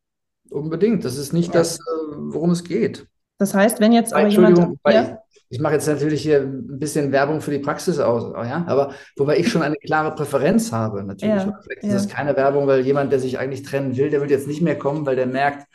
Unbedingt. 0.50 1.06
Das 1.06 1.18
ist 1.18 1.34
nicht 1.34 1.54
ja. 1.54 1.60
das, 1.60 1.78
äh, 1.78 1.82
worum 2.18 2.52
es 2.52 2.64
geht. 2.64 3.08
Das 3.38 3.54
heißt, 3.54 3.80
wenn 3.80 3.92
jetzt 3.92 4.14
aber 4.14 4.28
jemand. 4.28 4.78
Ja? 4.88 5.20
ich 5.50 5.60
mache 5.60 5.74
jetzt 5.74 5.88
natürlich 5.88 6.22
hier 6.22 6.42
ein 6.42 6.80
bisschen 6.80 7.12
Werbung 7.12 7.40
für 7.40 7.52
die 7.52 7.60
Praxis 7.60 8.00
aus, 8.00 8.34
ja, 8.34 8.66
aber 8.68 8.94
wobei 9.16 9.38
ich 9.38 9.50
schon 9.50 9.62
eine 9.62 9.76
klare 9.76 10.16
Präferenz 10.16 10.72
habe, 10.72 11.04
natürlich. 11.04 11.44
Ja, 11.44 11.60
Vielleicht 11.64 11.84
ist 11.84 11.90
ja. 11.90 11.94
das 11.94 12.08
keine 12.08 12.36
Werbung, 12.36 12.68
weil 12.68 12.82
jemand, 12.82 13.12
der 13.12 13.20
sich 13.20 13.38
eigentlich 13.38 13.64
trennen 13.64 13.96
will, 13.96 14.10
der 14.10 14.22
wird 14.22 14.32
jetzt 14.32 14.48
nicht 14.48 14.62
mehr 14.62 14.78
kommen, 14.78 15.06
weil 15.06 15.16
der 15.16 15.28
merkt, 15.28 15.68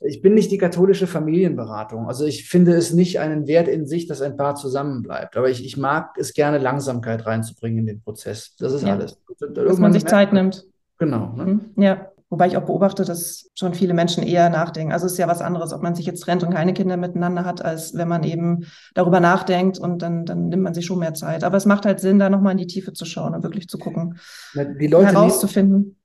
ich 0.00 0.22
bin 0.22 0.34
nicht 0.34 0.50
die 0.50 0.58
katholische 0.58 1.06
Familienberatung. 1.06 2.06
Also 2.06 2.26
ich 2.26 2.48
finde 2.48 2.72
es 2.72 2.92
nicht 2.92 3.18
einen 3.18 3.46
Wert 3.46 3.68
in 3.68 3.86
sich, 3.86 4.06
dass 4.06 4.20
ein 4.20 4.36
Paar 4.36 4.54
zusammenbleibt. 4.54 5.36
Aber 5.36 5.48
ich, 5.48 5.64
ich 5.64 5.76
mag 5.76 6.16
es 6.18 6.34
gerne, 6.34 6.58
Langsamkeit 6.58 7.24
reinzubringen 7.26 7.80
in 7.80 7.86
den 7.86 8.02
Prozess. 8.02 8.54
Das 8.58 8.72
ist 8.72 8.82
ja. 8.82 8.94
alles. 8.94 9.18
Dass 9.38 9.78
man 9.78 9.92
sich 9.92 10.04
Zeit 10.04 10.32
nimmt. 10.32 10.66
Genau. 10.98 11.32
Ne? 11.34 11.44
Mhm. 11.44 11.82
Ja. 11.82 12.10
Wobei 12.28 12.48
ich 12.48 12.56
auch 12.56 12.64
beobachte, 12.64 13.04
dass 13.04 13.50
schon 13.54 13.74
viele 13.74 13.94
Menschen 13.94 14.24
eher 14.24 14.50
nachdenken. 14.50 14.92
Also 14.92 15.06
es 15.06 15.12
ist 15.12 15.18
ja 15.18 15.28
was 15.28 15.40
anderes, 15.40 15.72
ob 15.72 15.82
man 15.82 15.94
sich 15.94 16.06
jetzt 16.06 16.20
trennt 16.20 16.42
und 16.42 16.52
keine 16.52 16.74
Kinder 16.74 16.96
miteinander 16.96 17.44
hat, 17.44 17.64
als 17.64 17.94
wenn 17.94 18.08
man 18.08 18.24
eben 18.24 18.66
darüber 18.94 19.20
nachdenkt 19.20 19.78
und 19.78 20.02
dann, 20.02 20.24
dann 20.26 20.48
nimmt 20.48 20.64
man 20.64 20.74
sich 20.74 20.86
schon 20.86 20.98
mehr 20.98 21.14
Zeit. 21.14 21.44
Aber 21.44 21.56
es 21.56 21.66
macht 21.66 21.86
halt 21.86 22.00
Sinn, 22.00 22.18
da 22.18 22.28
nochmal 22.28 22.52
in 22.52 22.58
die 22.58 22.66
Tiefe 22.66 22.92
zu 22.92 23.04
schauen 23.04 23.34
und 23.34 23.44
wirklich 23.44 23.68
zu 23.68 23.78
gucken, 23.78 24.18
die 24.54 24.88
Leute 24.88 25.12
herauszufinden. 25.12 25.78
Nehmen, 25.78 25.96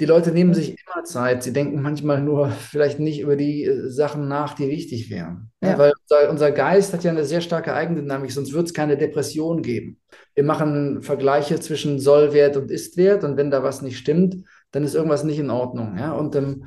die 0.00 0.06
Leute 0.06 0.32
nehmen 0.32 0.54
sich 0.54 0.70
immer 0.70 1.04
Zeit. 1.04 1.44
Sie 1.44 1.52
denken 1.52 1.80
manchmal 1.80 2.20
nur 2.20 2.50
vielleicht 2.50 2.98
nicht 2.98 3.20
über 3.20 3.36
die 3.36 3.64
äh, 3.64 3.88
Sachen 3.90 4.26
nach, 4.26 4.54
die 4.54 4.68
wichtig 4.68 5.08
wären. 5.08 5.52
Ja. 5.62 5.78
Weil 5.78 5.92
unser, 6.02 6.30
unser 6.30 6.50
Geist 6.50 6.92
hat 6.92 7.04
ja 7.04 7.12
eine 7.12 7.24
sehr 7.24 7.40
starke 7.40 7.74
Eigendynamik, 7.74 8.32
sonst 8.32 8.52
wird 8.52 8.66
es 8.66 8.74
keine 8.74 8.96
Depression 8.96 9.62
geben. 9.62 10.00
Wir 10.34 10.42
machen 10.42 11.02
Vergleiche 11.02 11.60
zwischen 11.60 12.00
Sollwert 12.00 12.56
und 12.56 12.72
Istwert 12.72 13.22
und 13.22 13.36
wenn 13.36 13.52
da 13.52 13.62
was 13.62 13.82
nicht 13.82 13.98
stimmt, 13.98 14.44
dann 14.74 14.82
ist 14.82 14.94
irgendwas 14.94 15.24
nicht 15.24 15.38
in 15.38 15.50
Ordnung. 15.50 15.96
Ja? 15.96 16.12
Und 16.12 16.34
ähm, 16.34 16.64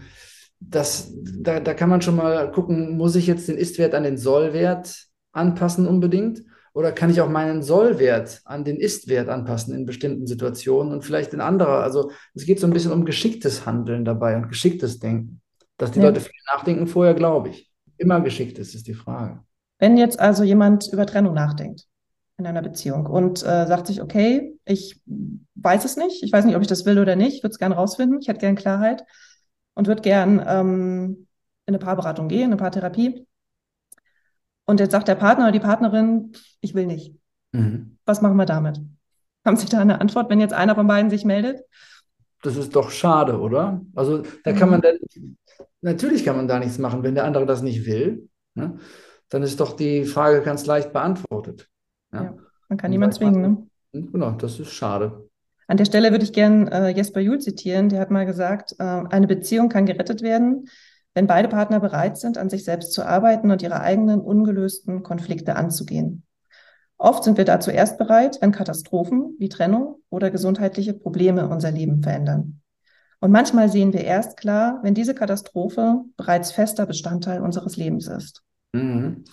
das, 0.59 1.13
da, 1.39 1.59
da 1.59 1.73
kann 1.73 1.89
man 1.89 2.01
schon 2.01 2.15
mal 2.15 2.51
gucken, 2.51 2.97
muss 2.97 3.15
ich 3.15 3.27
jetzt 3.27 3.47
den 3.47 3.57
Ist-Wert 3.57 3.93
an 3.93 4.03
den 4.03 4.17
Soll-Wert 4.17 5.07
anpassen 5.33 5.87
unbedingt? 5.87 6.43
Oder 6.73 6.91
kann 6.91 7.09
ich 7.09 7.21
auch 7.21 7.29
meinen 7.29 7.63
Soll-Wert 7.63 8.41
an 8.45 8.63
den 8.63 8.77
Ist-Wert 8.77 9.29
anpassen 9.29 9.73
in 9.73 9.85
bestimmten 9.85 10.25
Situationen 10.25 10.93
und 10.93 11.03
vielleicht 11.03 11.33
in 11.33 11.41
anderer? 11.41 11.83
Also 11.83 12.11
es 12.33 12.45
geht 12.45 12.59
so 12.59 12.67
ein 12.67 12.73
bisschen 12.73 12.91
um 12.91 13.03
geschicktes 13.03 13.65
Handeln 13.65 14.05
dabei 14.05 14.37
und 14.37 14.47
geschicktes 14.47 14.99
Denken. 14.99 15.41
Dass 15.77 15.91
die 15.91 15.99
ja. 15.99 16.05
Leute 16.05 16.21
viel 16.21 16.31
nachdenken 16.53 16.87
vorher, 16.87 17.13
glaube 17.13 17.49
ich. 17.49 17.71
Immer 17.97 18.21
geschickt 18.21 18.57
ist, 18.57 18.73
ist 18.73 18.87
die 18.87 18.93
Frage. 18.93 19.41
Wenn 19.79 19.97
jetzt 19.97 20.19
also 20.19 20.43
jemand 20.43 20.87
über 20.91 21.05
Trennung 21.05 21.33
nachdenkt, 21.33 21.83
in 22.37 22.45
einer 22.45 22.61
Beziehung 22.61 23.07
und 23.07 23.41
äh, 23.41 23.65
sagt 23.65 23.87
sich, 23.87 24.01
okay, 24.01 24.55
ich 24.63 25.01
weiß 25.55 25.85
es 25.85 25.97
nicht, 25.97 26.23
ich 26.23 26.31
weiß 26.31 26.45
nicht, 26.45 26.55
ob 26.55 26.61
ich 26.61 26.67
das 26.67 26.85
will 26.85 26.99
oder 26.99 27.15
nicht, 27.15 27.43
würde 27.43 27.51
es 27.51 27.59
gerne 27.59 27.75
rausfinden, 27.75 28.19
ich 28.21 28.27
hätte 28.27 28.39
gerne 28.39 28.55
Klarheit 28.55 29.03
und 29.73 29.87
würde 29.87 30.03
gern 30.03 30.43
ähm, 30.45 31.27
in 31.65 31.73
eine 31.73 31.79
Paarberatung 31.79 32.27
gehen, 32.27 32.45
eine 32.45 32.57
Paartherapie. 32.57 33.25
Und 34.65 34.79
jetzt 34.79 34.91
sagt 34.91 35.07
der 35.07 35.15
Partner 35.15 35.45
oder 35.45 35.51
die 35.51 35.59
Partnerin, 35.59 36.33
ich 36.61 36.75
will 36.75 36.85
nicht. 36.85 37.15
Mhm. 37.53 37.97
Was 38.05 38.21
machen 38.21 38.37
wir 38.37 38.45
damit? 38.45 38.79
Haben 39.43 39.57
Sie 39.57 39.67
da 39.67 39.79
eine 39.79 39.99
Antwort, 39.99 40.29
wenn 40.29 40.39
jetzt 40.39 40.53
einer 40.53 40.75
von 40.75 40.87
beiden 40.87 41.09
sich 41.09 41.25
meldet? 41.25 41.61
Das 42.43 42.55
ist 42.55 42.75
doch 42.75 42.91
schade, 42.91 43.39
oder? 43.39 43.81
Also 43.95 44.23
da 44.43 44.53
kann 44.53 44.69
mhm. 44.69 44.71
man 44.71 44.81
dann, 44.81 44.97
natürlich 45.81 46.23
kann 46.23 46.35
man 46.35 46.47
da 46.47 46.59
nichts 46.59 46.77
machen, 46.77 47.01
wenn 47.01 47.15
der 47.15 47.23
andere 47.23 47.45
das 47.45 47.61
nicht 47.61 47.85
will. 47.85 48.29
Ne? 48.53 48.77
Dann 49.29 49.41
ist 49.41 49.59
doch 49.59 49.75
die 49.75 50.05
Frage 50.05 50.41
ganz 50.41 50.65
leicht 50.65 50.93
beantwortet. 50.93 51.69
Ja. 52.13 52.23
ja 52.23 52.35
man 52.69 52.77
kann 52.77 52.91
niemanden 52.91 53.15
zwingen. 53.15 53.69
Ne? 53.93 54.07
Genau, 54.11 54.31
das 54.31 54.59
ist 54.59 54.71
schade. 54.71 55.29
An 55.67 55.77
der 55.77 55.85
Stelle 55.85 56.11
würde 56.11 56.23
ich 56.23 56.33
gerne 56.33 56.71
äh, 56.71 56.89
Jesper 56.89 57.19
Juhl 57.19 57.39
zitieren. 57.39 57.89
Der 57.89 57.99
hat 57.99 58.11
mal 58.11 58.25
gesagt, 58.25 58.75
äh, 58.79 58.83
eine 58.83 59.27
Beziehung 59.27 59.69
kann 59.69 59.85
gerettet 59.85 60.21
werden, 60.21 60.69
wenn 61.13 61.27
beide 61.27 61.49
Partner 61.49 61.79
bereit 61.79 62.17
sind, 62.17 62.37
an 62.37 62.49
sich 62.49 62.63
selbst 62.63 62.93
zu 62.93 63.05
arbeiten 63.05 63.51
und 63.51 63.61
ihre 63.61 63.81
eigenen 63.81 64.21
ungelösten 64.21 65.03
Konflikte 65.03 65.55
anzugehen. 65.55 66.23
Oft 66.97 67.23
sind 67.23 67.37
wir 67.37 67.45
dazu 67.45 67.69
erst 67.69 67.97
bereit, 67.97 68.37
wenn 68.41 68.51
Katastrophen 68.51 69.35
wie 69.39 69.49
Trennung 69.49 69.97
oder 70.09 70.31
gesundheitliche 70.31 70.93
Probleme 70.93 71.47
unser 71.47 71.71
Leben 71.71 72.01
verändern. 72.01 72.61
Und 73.19 73.31
manchmal 73.31 73.69
sehen 73.69 73.93
wir 73.93 74.03
erst 74.03 74.37
klar, 74.37 74.79
wenn 74.83 74.93
diese 74.93 75.15
Katastrophe 75.15 76.01
bereits 76.17 76.51
fester 76.51 76.85
Bestandteil 76.85 77.41
unseres 77.41 77.77
Lebens 77.77 78.07
ist. 78.07 78.43
Mhm. 78.73 79.25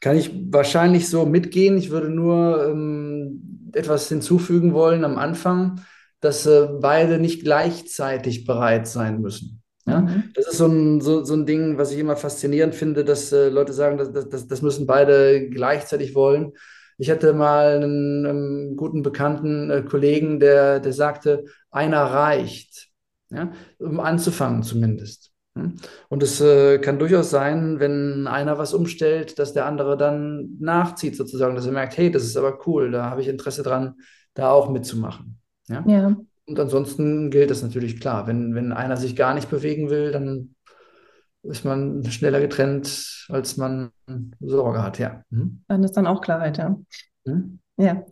Kann 0.00 0.16
ich 0.16 0.30
wahrscheinlich 0.50 1.08
so 1.08 1.26
mitgehen. 1.26 1.76
Ich 1.76 1.90
würde 1.90 2.08
nur 2.08 2.66
ähm, 2.68 3.70
etwas 3.74 4.08
hinzufügen 4.08 4.72
wollen 4.72 5.04
am 5.04 5.18
Anfang, 5.18 5.82
dass 6.20 6.46
äh, 6.46 6.68
beide 6.80 7.18
nicht 7.18 7.42
gleichzeitig 7.42 8.46
bereit 8.46 8.86
sein 8.88 9.20
müssen. 9.20 9.62
Ja? 9.86 10.00
Mhm. 10.02 10.24
Das 10.34 10.46
ist 10.48 10.58
so 10.58 10.66
ein, 10.66 11.00
so, 11.00 11.24
so 11.24 11.34
ein 11.34 11.46
Ding, 11.46 11.78
was 11.78 11.92
ich 11.92 11.98
immer 11.98 12.16
faszinierend 12.16 12.74
finde, 12.74 13.04
dass 13.04 13.32
äh, 13.32 13.48
Leute 13.48 13.72
sagen, 13.72 13.98
dass, 13.98 14.12
dass, 14.12 14.46
das 14.46 14.62
müssen 14.62 14.86
beide 14.86 15.48
gleichzeitig 15.48 16.14
wollen. 16.14 16.52
Ich 16.98 17.10
hatte 17.10 17.32
mal 17.32 17.76
einen, 17.76 18.26
einen 18.26 18.76
guten 18.76 19.02
bekannten 19.02 19.70
äh, 19.70 19.82
Kollegen, 19.82 20.38
der, 20.40 20.80
der 20.80 20.92
sagte, 20.92 21.44
einer 21.70 22.02
reicht, 22.02 22.88
ja? 23.30 23.52
um 23.78 24.00
anzufangen 24.00 24.62
zumindest. 24.62 25.29
Hm? 25.56 25.76
Und 26.08 26.22
es 26.22 26.40
äh, 26.40 26.78
kann 26.78 26.98
durchaus 26.98 27.30
sein, 27.30 27.80
wenn 27.80 28.26
einer 28.26 28.58
was 28.58 28.74
umstellt, 28.74 29.38
dass 29.38 29.52
der 29.52 29.66
andere 29.66 29.96
dann 29.96 30.56
nachzieht, 30.60 31.16
sozusagen, 31.16 31.54
dass 31.54 31.66
er 31.66 31.72
merkt, 31.72 31.96
hey, 31.96 32.10
das 32.10 32.24
ist 32.24 32.36
aber 32.36 32.66
cool, 32.66 32.90
da 32.90 33.10
habe 33.10 33.20
ich 33.20 33.28
Interesse 33.28 33.62
dran, 33.62 33.94
da 34.34 34.50
auch 34.50 34.70
mitzumachen. 34.70 35.40
Ja? 35.68 35.84
ja. 35.86 36.16
Und 36.46 36.58
ansonsten 36.58 37.30
gilt 37.30 37.50
das 37.50 37.62
natürlich 37.62 38.00
klar. 38.00 38.26
Wenn, 38.26 38.54
wenn 38.54 38.72
einer 38.72 38.96
sich 38.96 39.16
gar 39.16 39.34
nicht 39.34 39.50
bewegen 39.50 39.90
will, 39.90 40.12
dann 40.12 40.54
ist 41.42 41.64
man 41.64 42.04
schneller 42.04 42.40
getrennt, 42.40 43.26
als 43.28 43.56
man 43.56 43.90
Sorge 44.40 44.82
hat, 44.82 44.98
ja. 44.98 45.22
Mhm. 45.30 45.62
Dann 45.68 45.84
ist 45.84 45.92
dann 45.92 46.06
auch 46.06 46.20
Klarheit, 46.20 46.58
ja. 46.58 46.78
Mhm. 47.24 47.60
Ja. 47.76 48.04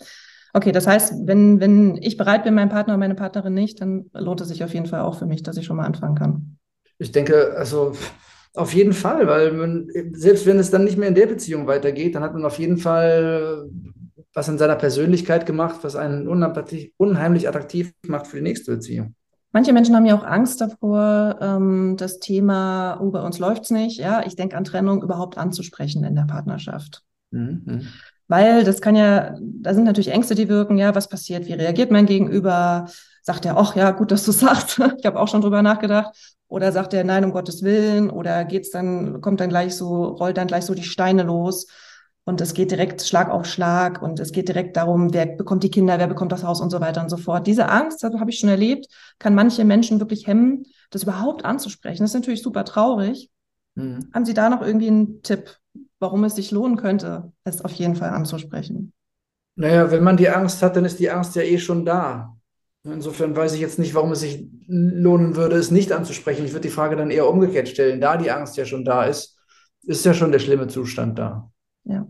Okay, 0.55 0.73
das 0.73 0.87
heißt, 0.87 1.27
wenn, 1.27 1.61
wenn 1.61 1.97
ich 1.97 2.17
bereit 2.17 2.45
bin, 2.45 2.55
mein 2.55 2.71
Partner 2.71 2.95
oder 2.95 2.99
meine 2.99 3.15
Partnerin 3.15 3.55
nicht, 3.55 3.81
dann 3.81 4.07
lohnt 4.15 4.41
es 4.41 4.49
sich 4.49 4.65
auf 4.65 4.73
jeden 4.73 4.87
Fall 4.87 5.01
auch 5.01 5.19
für 5.19 5.27
mich, 5.27 5.43
dass 5.43 5.57
ich 5.57 5.67
schon 5.67 5.77
mal 5.77 5.85
anfangen 5.85 6.15
kann. 6.15 6.58
Ich 6.99 7.13
denke, 7.13 7.55
also 7.57 7.93
auf 8.55 8.75
jeden 8.75 8.93
Fall, 8.93 9.27
weil 9.27 9.53
man, 9.53 9.89
selbst 10.13 10.47
wenn 10.47 10.59
es 10.59 10.71
dann 10.71 10.85
nicht 10.85 10.99
mehr 10.99 11.09
in 11.09 11.15
der 11.15 11.27
Beziehung 11.27 11.67
weitergeht, 11.67 12.15
dann 12.15 12.23
hat 12.23 12.35
man 12.35 12.45
auf 12.45 12.59
jeden 12.59 12.79
Fall 12.79 13.69
was 14.35 14.49
in 14.49 14.59
seiner 14.59 14.77
Persönlichkeit 14.77 15.47
gemacht, 15.47 15.79
was 15.83 15.97
einen 15.97 16.29
unheimlich 16.29 17.49
attraktiv 17.49 17.93
macht 18.07 18.27
für 18.27 18.37
die 18.37 18.43
nächste 18.43 18.73
Beziehung. 18.73 19.15
Manche 19.53 19.73
Menschen 19.73 19.97
haben 19.97 20.07
ja 20.07 20.17
auch 20.17 20.25
Angst 20.25 20.61
davor, 20.61 21.39
ähm, 21.41 21.97
das 21.97 22.21
Thema, 22.21 23.01
oh, 23.01 23.11
bei 23.11 23.23
uns 23.23 23.39
läuft's 23.39 23.71
nicht, 23.71 23.99
ja, 23.99 24.23
ich 24.27 24.37
denke 24.37 24.57
an 24.57 24.65
Trennung 24.65 25.03
überhaupt 25.03 25.39
anzusprechen 25.39 26.05
in 26.05 26.15
der 26.15 26.23
Partnerschaft. 26.23 27.03
Mhm. 27.31 27.89
Weil 28.29 28.63
das 28.63 28.83
kann 28.83 28.95
ja, 28.95 29.37
da 29.41 29.73
sind 29.73 29.85
natürlich 29.85 30.13
Ängste, 30.13 30.35
die 30.35 30.49
wirken, 30.49 30.77
ja, 30.77 30.95
was 30.95 31.09
passiert, 31.09 31.47
wie 31.47 31.55
reagiert 31.55 31.91
mein 31.91 32.07
Gegenüber? 32.07 32.89
Sagt 33.29 33.45
er, 33.45 33.59
ach 33.59 33.77
ja, 33.77 33.91
gut, 33.91 34.11
dass 34.11 34.25
du 34.25 34.33
sagst, 34.33 34.79
ich 34.99 35.07
habe 35.07 35.21
auch 35.21 35.29
schon 35.29 35.43
drüber 35.43 35.63
nachgedacht. 35.63 36.17
Oder 36.49 36.73
sagt 36.73 36.95
er, 36.95 37.05
nein, 37.05 37.25
um 37.25 37.33
Gottes 37.33 37.63
Willen? 37.63 38.09
Oder 38.09 38.47
geht's 38.47 38.71
dann, 38.71 39.21
kommt 39.21 39.41
dann 39.41 39.51
gleich 39.51 39.77
so, 39.77 40.05
rollt 40.05 40.39
dann 40.39 40.47
gleich 40.47 40.65
so 40.65 40.75
die 40.75 40.83
Steine 40.83 41.23
los? 41.23 41.67
und 42.29 42.43
es 42.43 42.53
geht 42.53 42.71
direkt 42.71 43.01
Schlag 43.01 43.31
auf 43.31 43.47
Schlag 43.47 44.03
und 44.03 44.21
es 44.21 44.33
geht 44.33 44.49
direkt 44.49 44.77
darum, 44.77 45.15
wer 45.15 45.25
bekommt 45.25 45.63
die 45.63 45.71
Kinder, 45.71 45.99
wer 45.99 46.09
bekommt 46.09 46.31
das 46.31 46.45
Haus 46.45 46.61
und 46.61 46.69
so 46.69 46.79
weiter 46.79 47.01
und 47.01 47.09
so 47.09 47.17
fort. 47.17 47.47
Diese 47.47 47.71
Angst, 47.71 48.03
das 48.03 48.13
habe 48.21 48.29
ich 48.29 48.39
schon 48.39 48.51
erlebt, 48.51 48.87
kann 49.19 49.35
manche 49.35 49.65
Menschen 49.65 49.99
wirklich 49.99 50.27
hemmen, 50.27 50.67
das 50.91 51.05
überhaupt 51.05 51.47
anzusprechen. 51.47 52.03
Das 52.03 52.11
ist 52.11 52.15
natürlich 52.15 52.43
super 52.43 52.67
traurig. 52.67 53.31
Mhm. 53.77 54.11
Haben 54.13 54.27
Sie 54.27 54.35
da 54.35 54.51
noch 54.51 54.61
irgendwie 54.61 54.89
einen 54.89 55.23
Tipp, 55.23 55.57
warum 56.01 56.23
es 56.25 56.35
sich 56.35 56.51
lohnen 56.51 56.77
könnte, 56.77 57.33
es 57.45 57.65
auf 57.65 57.73
jeden 57.73 57.97
Fall 57.97 58.11
anzusprechen? 58.11 58.93
Naja, 59.57 59.91
wenn 59.91 60.05
man 60.05 60.19
die 60.19 60.29
Angst 60.29 60.63
hat, 60.63 60.77
dann 60.77 60.85
ist 60.85 60.99
die 60.99 61.11
Angst 61.11 61.35
ja 61.35 61.41
eh 61.41 61.59
schon 61.59 61.87
da. 61.87 62.37
Insofern 62.85 63.37
weiß 63.37 63.55
ich 63.55 63.61
jetzt 63.61 63.79
nicht, 63.79 63.95
warum 63.95 64.13
es 64.13 64.21
sich 64.21 64.47
lohnen 64.67 65.37
würde, 65.37 65.57
es 65.57 65.71
nicht 65.71 65.93
anzusprechen. 65.93 66.45
Ich 66.45 66.53
würde 66.53 66.69
die 66.69 66.75
Frage 66.75 66.97
dann 66.97 67.11
eher 67.11 67.29
umgekehrt 67.29 67.69
stellen. 67.69 68.01
Da 68.01 68.17
die 68.17 68.31
Angst 68.31 68.57
ja 68.57 68.65
schon 68.65 68.85
da 68.85 69.05
ist, 69.05 69.39
ist 69.83 70.05
ja 70.05 70.15
schon 70.15 70.33
der 70.33 70.39
schlimme 70.39 70.69
Zustand 70.69 71.19
da. 71.19 71.51
Ja. 71.85 72.07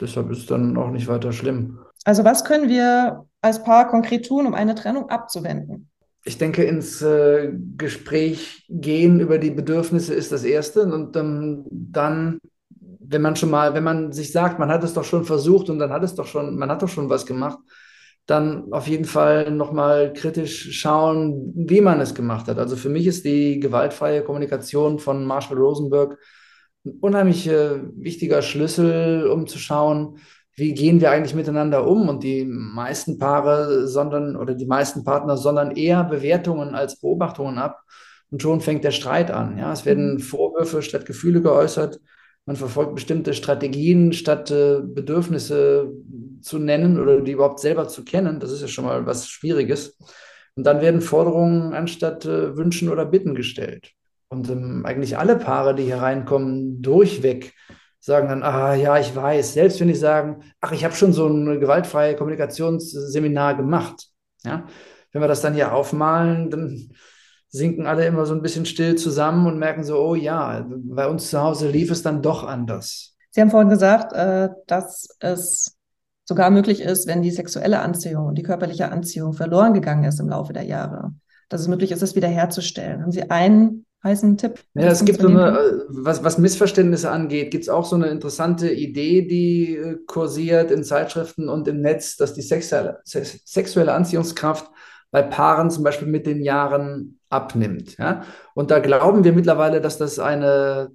Deshalb 0.00 0.30
ist 0.30 0.38
es 0.38 0.46
dann 0.46 0.76
auch 0.76 0.90
nicht 0.90 1.08
weiter 1.08 1.32
schlimm. 1.32 1.78
Also 2.04 2.24
was 2.24 2.44
können 2.44 2.68
wir 2.68 3.26
als 3.40 3.62
Paar 3.62 3.88
konkret 3.88 4.26
tun, 4.26 4.46
um 4.46 4.54
eine 4.54 4.74
Trennung 4.74 5.08
abzuwenden? 5.08 5.90
Ich 6.24 6.38
denke, 6.38 6.64
ins 6.64 7.00
äh, 7.00 7.52
Gespräch 7.76 8.66
gehen 8.68 9.20
über 9.20 9.38
die 9.38 9.50
Bedürfnisse 9.50 10.14
ist 10.14 10.32
das 10.32 10.44
Erste. 10.44 10.82
Und 10.82 11.16
ähm, 11.16 11.64
dann, 11.70 12.38
wenn 12.70 13.22
man 13.22 13.36
schon 13.36 13.50
mal, 13.50 13.74
wenn 13.74 13.84
man 13.84 14.12
sich 14.12 14.32
sagt, 14.32 14.58
man 14.58 14.68
hat 14.68 14.84
es 14.84 14.94
doch 14.94 15.04
schon 15.04 15.24
versucht 15.24 15.70
und 15.70 15.78
dann 15.78 15.90
hat 15.90 16.02
es 16.02 16.14
doch 16.14 16.26
schon, 16.26 16.58
man 16.58 16.70
hat 16.70 16.82
doch 16.82 16.88
schon 16.88 17.08
was 17.08 17.24
gemacht, 17.24 17.58
dann 18.28 18.74
auf 18.74 18.86
jeden 18.86 19.06
Fall 19.06 19.50
nochmal 19.50 20.12
kritisch 20.12 20.78
schauen, 20.78 21.50
wie 21.56 21.80
man 21.80 21.98
es 21.98 22.14
gemacht 22.14 22.46
hat. 22.46 22.58
Also 22.58 22.76
für 22.76 22.90
mich 22.90 23.06
ist 23.06 23.24
die 23.24 23.58
gewaltfreie 23.58 24.22
Kommunikation 24.22 24.98
von 24.98 25.24
Marshall 25.24 25.56
Rosenberg 25.56 26.18
ein 26.84 26.98
unheimlich 27.00 27.48
äh, 27.48 27.80
wichtiger 27.96 28.42
Schlüssel, 28.42 29.28
um 29.28 29.46
zu 29.46 29.58
schauen, 29.58 30.18
wie 30.54 30.74
gehen 30.74 31.00
wir 31.00 31.10
eigentlich 31.10 31.34
miteinander 31.34 31.86
um? 31.86 32.08
Und 32.10 32.22
die 32.22 32.44
meisten 32.44 33.18
Paare 33.18 33.86
sondern 33.88 34.36
oder 34.36 34.54
die 34.54 34.66
meisten 34.66 35.04
Partner 35.04 35.38
sondern 35.38 35.70
eher 35.70 36.04
Bewertungen 36.04 36.74
als 36.74 37.00
Beobachtungen 37.00 37.56
ab. 37.56 37.80
Und 38.30 38.42
schon 38.42 38.60
fängt 38.60 38.84
der 38.84 38.90
Streit 38.90 39.30
an. 39.30 39.56
Ja, 39.56 39.72
es 39.72 39.86
werden 39.86 40.14
mhm. 40.14 40.18
Vorwürfe 40.18 40.82
statt 40.82 41.06
Gefühle 41.06 41.40
geäußert. 41.40 41.98
Man 42.44 42.56
verfolgt 42.56 42.94
bestimmte 42.94 43.32
Strategien 43.32 44.12
statt 44.12 44.50
äh, 44.50 44.80
Bedürfnisse 44.82 45.92
zu 46.40 46.58
nennen 46.58 47.00
oder 47.00 47.20
die 47.20 47.32
überhaupt 47.32 47.60
selber 47.60 47.88
zu 47.88 48.04
kennen. 48.04 48.40
Das 48.40 48.50
ist 48.50 48.60
ja 48.60 48.68
schon 48.68 48.84
mal 48.84 49.06
was 49.06 49.28
Schwieriges. 49.28 49.96
Und 50.54 50.64
dann 50.64 50.80
werden 50.80 51.00
Forderungen 51.00 51.72
anstatt 51.72 52.24
äh, 52.24 52.56
Wünschen 52.56 52.88
oder 52.88 53.04
Bitten 53.04 53.34
gestellt. 53.34 53.92
Und 54.28 54.50
ähm, 54.50 54.84
eigentlich 54.84 55.16
alle 55.16 55.36
Paare, 55.36 55.74
die 55.74 55.84
hier 55.84 55.98
reinkommen, 55.98 56.82
durchweg 56.82 57.54
sagen 58.00 58.28
dann, 58.28 58.42
ah 58.42 58.74
ja, 58.74 58.98
ich 58.98 59.14
weiß, 59.14 59.54
selbst 59.54 59.80
wenn 59.80 59.88
die 59.88 59.94
sagen, 59.94 60.42
ach, 60.60 60.72
ich 60.72 60.84
habe 60.84 60.94
schon 60.94 61.12
so 61.12 61.26
ein 61.26 61.60
gewaltfreie 61.60 62.16
Kommunikationsseminar 62.16 63.56
gemacht. 63.56 64.08
Ja? 64.44 64.66
Wenn 65.12 65.22
wir 65.22 65.28
das 65.28 65.42
dann 65.42 65.54
hier 65.54 65.72
aufmalen, 65.72 66.50
dann 66.50 66.90
sinken 67.48 67.86
alle 67.86 68.06
immer 68.06 68.26
so 68.26 68.34
ein 68.34 68.42
bisschen 68.42 68.66
still 68.66 68.96
zusammen 68.96 69.46
und 69.46 69.58
merken 69.58 69.82
so, 69.82 69.98
oh 69.98 70.14
ja, 70.14 70.66
bei 70.68 71.06
uns 71.06 71.30
zu 71.30 71.40
Hause 71.40 71.70
lief 71.70 71.90
es 71.90 72.02
dann 72.02 72.22
doch 72.22 72.44
anders. 72.44 73.16
Sie 73.30 73.40
haben 73.40 73.50
vorhin 73.50 73.70
gesagt, 73.70 74.12
äh, 74.12 74.50
dass 74.66 75.08
es 75.20 75.77
sogar 76.28 76.50
möglich 76.50 76.82
ist, 76.82 77.06
wenn 77.06 77.22
die 77.22 77.30
sexuelle 77.30 77.80
Anziehung 77.80 78.26
und 78.26 78.34
die 78.36 78.42
körperliche 78.42 78.92
Anziehung 78.92 79.32
verloren 79.32 79.72
gegangen 79.72 80.04
ist 80.04 80.20
im 80.20 80.28
Laufe 80.28 80.52
der 80.52 80.64
Jahre, 80.64 81.14
dass 81.48 81.62
es 81.62 81.68
möglich 81.68 81.90
ist, 81.90 82.02
es 82.02 82.16
wiederherzustellen. 82.16 83.00
Haben 83.00 83.12
Sie 83.12 83.30
einen 83.30 83.86
heißen 84.04 84.36
Tipp? 84.36 84.60
Ja, 84.74 84.88
es 84.88 85.02
gibt 85.06 85.22
so 85.22 85.28
eine, 85.28 85.86
was, 85.88 86.22
was 86.22 86.36
Missverständnisse 86.36 87.10
angeht, 87.10 87.50
gibt 87.50 87.62
es 87.62 87.70
auch 87.70 87.86
so 87.86 87.96
eine 87.96 88.08
interessante 88.08 88.70
Idee, 88.70 89.26
die 89.26 89.76
äh, 89.76 89.96
kursiert 90.06 90.70
in 90.70 90.84
Zeitschriften 90.84 91.48
und 91.48 91.66
im 91.66 91.80
Netz, 91.80 92.18
dass 92.18 92.34
die 92.34 92.42
sexuelle, 92.42 93.00
sexuelle 93.04 93.94
Anziehungskraft 93.94 94.70
bei 95.10 95.22
Paaren 95.22 95.70
zum 95.70 95.82
Beispiel 95.82 96.08
mit 96.08 96.26
den 96.26 96.42
Jahren 96.42 97.18
abnimmt. 97.30 97.96
Ja? 97.96 98.24
Und 98.52 98.70
da 98.70 98.80
glauben 98.80 99.24
wir 99.24 99.32
mittlerweile, 99.32 99.80
dass 99.80 99.96
das 99.96 100.18
eine 100.18 100.90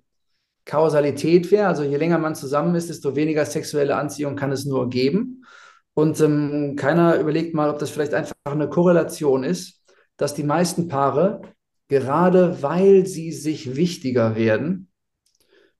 Kausalität 0.65 1.51
wäre. 1.51 1.67
Also 1.67 1.83
je 1.83 1.97
länger 1.97 2.17
man 2.17 2.35
zusammen 2.35 2.75
ist, 2.75 2.89
desto 2.89 3.15
weniger 3.15 3.45
sexuelle 3.45 3.95
Anziehung 3.95 4.35
kann 4.35 4.51
es 4.51 4.65
nur 4.65 4.89
geben. 4.89 5.45
Und 5.93 6.19
ähm, 6.21 6.75
keiner 6.75 7.19
überlegt 7.19 7.53
mal, 7.53 7.69
ob 7.69 7.79
das 7.79 7.89
vielleicht 7.89 8.13
einfach 8.13 8.33
eine 8.45 8.69
Korrelation 8.69 9.43
ist, 9.43 9.83
dass 10.17 10.33
die 10.33 10.43
meisten 10.43 10.87
Paare 10.87 11.41
gerade 11.87 12.63
weil 12.63 13.05
sie 13.05 13.31
sich 13.31 13.75
wichtiger 13.75 14.35
werden, 14.35 14.89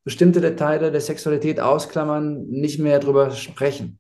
bestimmte 0.04 0.42
Details 0.42 0.92
der 0.92 1.02
Sexualität 1.02 1.60
ausklammern, 1.60 2.46
nicht 2.50 2.80
mehr 2.80 3.00
darüber 3.00 3.32
sprechen. 3.32 4.00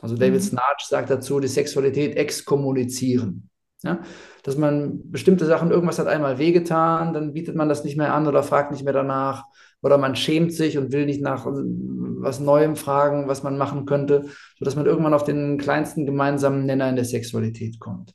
Also 0.00 0.16
David 0.16 0.40
mhm. 0.40 0.46
Snarch 0.46 0.86
sagt 0.88 1.10
dazu, 1.10 1.40
die 1.40 1.48
Sexualität 1.48 2.16
exkommunizieren. 2.16 3.50
Ja? 3.82 4.00
Dass 4.42 4.56
man 4.56 5.10
bestimmte 5.10 5.44
Sachen, 5.44 5.70
irgendwas 5.70 5.98
hat 5.98 6.06
einmal 6.06 6.38
wehgetan, 6.38 7.12
dann 7.12 7.34
bietet 7.34 7.56
man 7.56 7.68
das 7.68 7.84
nicht 7.84 7.96
mehr 7.96 8.14
an 8.14 8.26
oder 8.26 8.42
fragt 8.42 8.70
nicht 8.70 8.84
mehr 8.84 8.94
danach. 8.94 9.44
Oder 9.82 9.98
man 9.98 10.14
schämt 10.14 10.52
sich 10.52 10.76
und 10.76 10.92
will 10.92 11.06
nicht 11.06 11.22
nach 11.22 11.46
was 11.46 12.40
Neuem 12.40 12.76
fragen, 12.76 13.28
was 13.28 13.42
man 13.42 13.56
machen 13.56 13.86
könnte, 13.86 14.26
sodass 14.58 14.76
man 14.76 14.86
irgendwann 14.86 15.14
auf 15.14 15.24
den 15.24 15.56
kleinsten 15.56 16.04
gemeinsamen 16.04 16.66
Nenner 16.66 16.88
in 16.90 16.96
der 16.96 17.06
Sexualität 17.06 17.80
kommt 17.80 18.14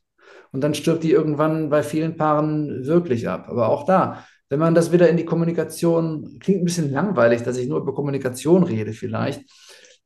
und 0.56 0.62
dann 0.62 0.73
stirbt 0.73 1.04
die 1.04 1.12
irgendwann 1.12 1.69
bei 1.69 1.84
vielen 1.84 2.15
Paaren 2.15 2.86
wirklich 2.86 3.28
ab. 3.28 3.47
Aber 3.49 3.67
auch 3.67 3.86
da, 3.86 4.23
wenn 4.47 4.58
man 4.58 4.73
das 4.73 4.93
wieder 4.93 5.10
in 5.10 5.17
die 5.17 5.25
Kommunikation, 5.25 6.39
klingt 6.39 6.62
ein 6.62 6.65
bisschen 6.65 6.91
langweilig, 6.91 7.43
dass 7.43 7.58
ich 7.58 7.67
nur 7.67 7.80
über 7.80 7.93
Kommunikation 7.93 8.63
rede 8.63 8.93
vielleicht, 8.93 9.43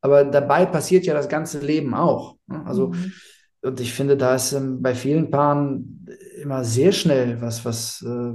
aber 0.02 0.24
dabei 0.26 0.66
passiert 0.66 1.06
ja 1.06 1.14
das 1.14 1.30
ganze 1.30 1.60
Leben 1.60 1.94
auch. 1.94 2.38
Ne? 2.48 2.66
Also, 2.66 2.88
mhm. 2.88 3.12
und 3.62 3.80
ich 3.80 3.94
finde, 3.94 4.18
da 4.18 4.36
ist 4.36 4.54
ähm, 4.54 4.82
bei 4.82 4.96
vielen 4.96 5.30
Paaren 5.30 6.08
immer 6.42 6.64
sehr 6.64 6.94
schnell 6.94 7.40
was, 7.42 7.64
was 7.64 8.02
äh, 8.02 8.34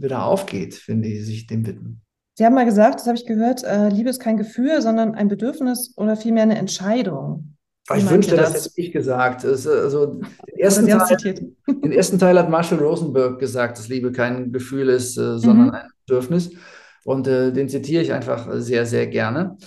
wieder 0.00 0.24
aufgeht, 0.24 0.82
wenn 0.86 1.02
die 1.02 1.20
sich 1.20 1.46
dem 1.46 1.66
widmen. 1.66 2.00
Sie 2.40 2.46
haben 2.46 2.54
mal 2.54 2.64
gesagt, 2.64 3.00
das 3.00 3.06
habe 3.06 3.18
ich 3.18 3.26
gehört, 3.26 3.64
äh, 3.64 3.90
Liebe 3.90 4.08
ist 4.08 4.18
kein 4.18 4.38
Gefühl, 4.38 4.80
sondern 4.80 5.14
ein 5.14 5.28
Bedürfnis 5.28 5.92
oder 5.98 6.16
vielmehr 6.16 6.44
eine 6.44 6.56
Entscheidung. 6.56 7.54
Ich 7.94 8.08
wünschte, 8.08 8.34
das, 8.34 8.54
das 8.54 8.64
hätte 8.64 8.80
ich 8.80 8.92
gesagt. 8.92 9.44
Es, 9.44 9.66
also, 9.66 10.06
den, 10.06 10.56
ersten 10.56 10.88
Teil, 10.88 11.34
den 11.84 11.92
ersten 11.92 12.18
Teil 12.18 12.38
hat 12.38 12.48
Marshall 12.48 12.78
Rosenberg 12.78 13.38
gesagt, 13.38 13.76
dass 13.76 13.88
Liebe 13.88 14.10
kein 14.10 14.52
Gefühl 14.52 14.88
ist, 14.88 15.18
äh, 15.18 15.36
sondern 15.36 15.66
mhm. 15.66 15.74
ein 15.74 15.88
Bedürfnis. 16.06 16.52
Und 17.04 17.28
äh, 17.28 17.52
den 17.52 17.68
zitiere 17.68 18.02
ich 18.02 18.14
einfach 18.14 18.48
sehr, 18.54 18.86
sehr 18.86 19.06
gerne. 19.08 19.58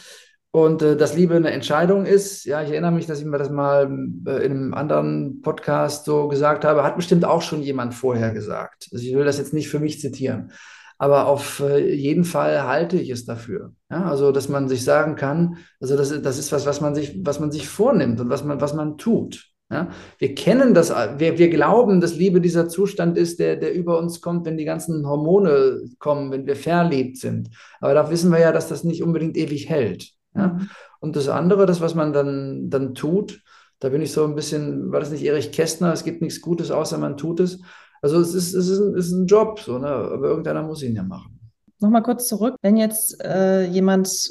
Und 0.50 0.82
äh, 0.82 0.98
dass 0.98 1.16
Liebe 1.16 1.36
eine 1.36 1.52
Entscheidung 1.52 2.08
ist, 2.08 2.44
ja, 2.46 2.64
ich 2.64 2.72
erinnere 2.72 2.92
mich, 2.92 3.06
dass 3.06 3.20
ich 3.20 3.26
mir 3.26 3.38
das 3.38 3.52
mal 3.52 3.84
äh, 4.26 4.44
in 4.44 4.52
einem 4.52 4.74
anderen 4.74 5.42
Podcast 5.44 6.06
so 6.06 6.28
gesagt 6.28 6.66
habe, 6.66 6.84
hat 6.84 6.96
bestimmt 6.96 7.24
auch 7.24 7.44
schon 7.44 7.62
jemand 7.62 7.94
vorher 7.94 8.34
gesagt. 8.34 8.90
Also 8.92 9.06
ich 9.06 9.14
will 9.14 9.26
das 9.26 9.38
jetzt 9.38 9.54
nicht 9.54 9.70
für 9.70 9.80
mich 9.80 10.00
zitieren. 10.00 10.52
Aber 10.98 11.28
auf 11.28 11.60
äh, 11.60 11.94
jeden 11.94 12.24
Fall 12.24 12.64
halte 12.64 12.98
ich 12.98 13.10
es 13.10 13.26
dafür. 13.26 13.74
Ja, 13.90 14.06
also, 14.06 14.32
dass 14.32 14.50
man 14.50 14.68
sich 14.68 14.84
sagen 14.84 15.16
kann, 15.16 15.58
also 15.80 15.98
das, 15.98 16.22
das 16.22 16.38
ist 16.38 16.52
was, 16.52 16.66
was 16.66 16.82
man 16.82 16.96
sich, 16.96 17.20
was 17.26 17.40
man 17.40 17.52
sich 17.52 17.68
vornimmt 17.68 18.20
und 18.20 18.30
was 18.30 18.44
man, 18.44 18.62
was 18.62 18.74
man 18.74 18.98
tut. 18.98 19.54
Ja, 19.72 19.90
wir 20.20 20.36
kennen 20.36 20.76
das, 20.76 20.92
wir, 20.92 21.40
wir 21.40 21.50
glauben, 21.50 22.00
dass 22.00 22.16
Liebe 22.16 22.42
dieser 22.42 22.70
Zustand 22.70 23.18
ist, 23.18 23.40
der, 23.40 23.56
der 23.56 23.74
über 23.74 23.98
uns 23.98 24.22
kommt, 24.22 24.46
wenn 24.46 24.58
die 24.58 24.66
ganzen 24.66 25.08
Hormone 25.08 25.82
kommen, 25.98 26.32
wenn 26.32 26.46
wir 26.46 26.56
verliebt 26.56 27.18
sind. 27.18 27.50
Aber 27.80 27.96
da 27.96 28.12
wissen 28.12 28.32
wir 28.32 28.40
ja, 28.40 28.52
dass 28.52 28.68
das 28.68 28.84
nicht 28.84 29.02
unbedingt 29.02 29.36
ewig 29.36 29.70
hält. 29.70 30.12
Ja? 30.36 30.50
Mhm. 30.50 30.70
Und 31.00 31.16
das 31.16 31.28
andere, 31.28 31.66
das, 31.66 31.82
was 31.82 31.96
man 31.96 32.14
dann, 32.14 32.70
dann 32.70 32.94
tut, 32.94 33.42
da 33.80 33.90
bin 33.90 34.02
ich 34.02 34.12
so 34.12 34.24
ein 34.24 34.36
bisschen, 34.36 34.92
war 34.92 35.00
das 35.00 35.12
nicht 35.12 35.24
Erich 35.26 35.52
Kästner, 35.52 35.92
es 35.92 36.04
gibt 36.04 36.22
nichts 36.22 36.40
Gutes, 36.40 36.72
außer 36.72 36.98
man 36.98 37.18
tut 37.18 37.40
es. 37.40 37.60
Also 38.04 38.20
es 38.20 38.34
ist, 38.36 38.54
es 38.54 38.68
ist, 38.68 38.80
ein, 38.80 38.96
es 38.96 39.08
ist 39.08 39.14
ein 39.14 39.28
Job, 39.28 39.62
so, 39.62 39.80
ne? 39.80 39.88
aber 39.88 40.28
irgendeiner 40.28 40.62
muss 40.62 40.84
ihn 40.84 40.94
ja 40.94 41.04
machen. 41.04 41.40
Nochmal 41.80 42.04
kurz 42.04 42.28
zurück, 42.28 42.56
wenn 42.62 42.76
jetzt 42.76 43.24
äh, 43.24 43.64
jemand 43.64 44.30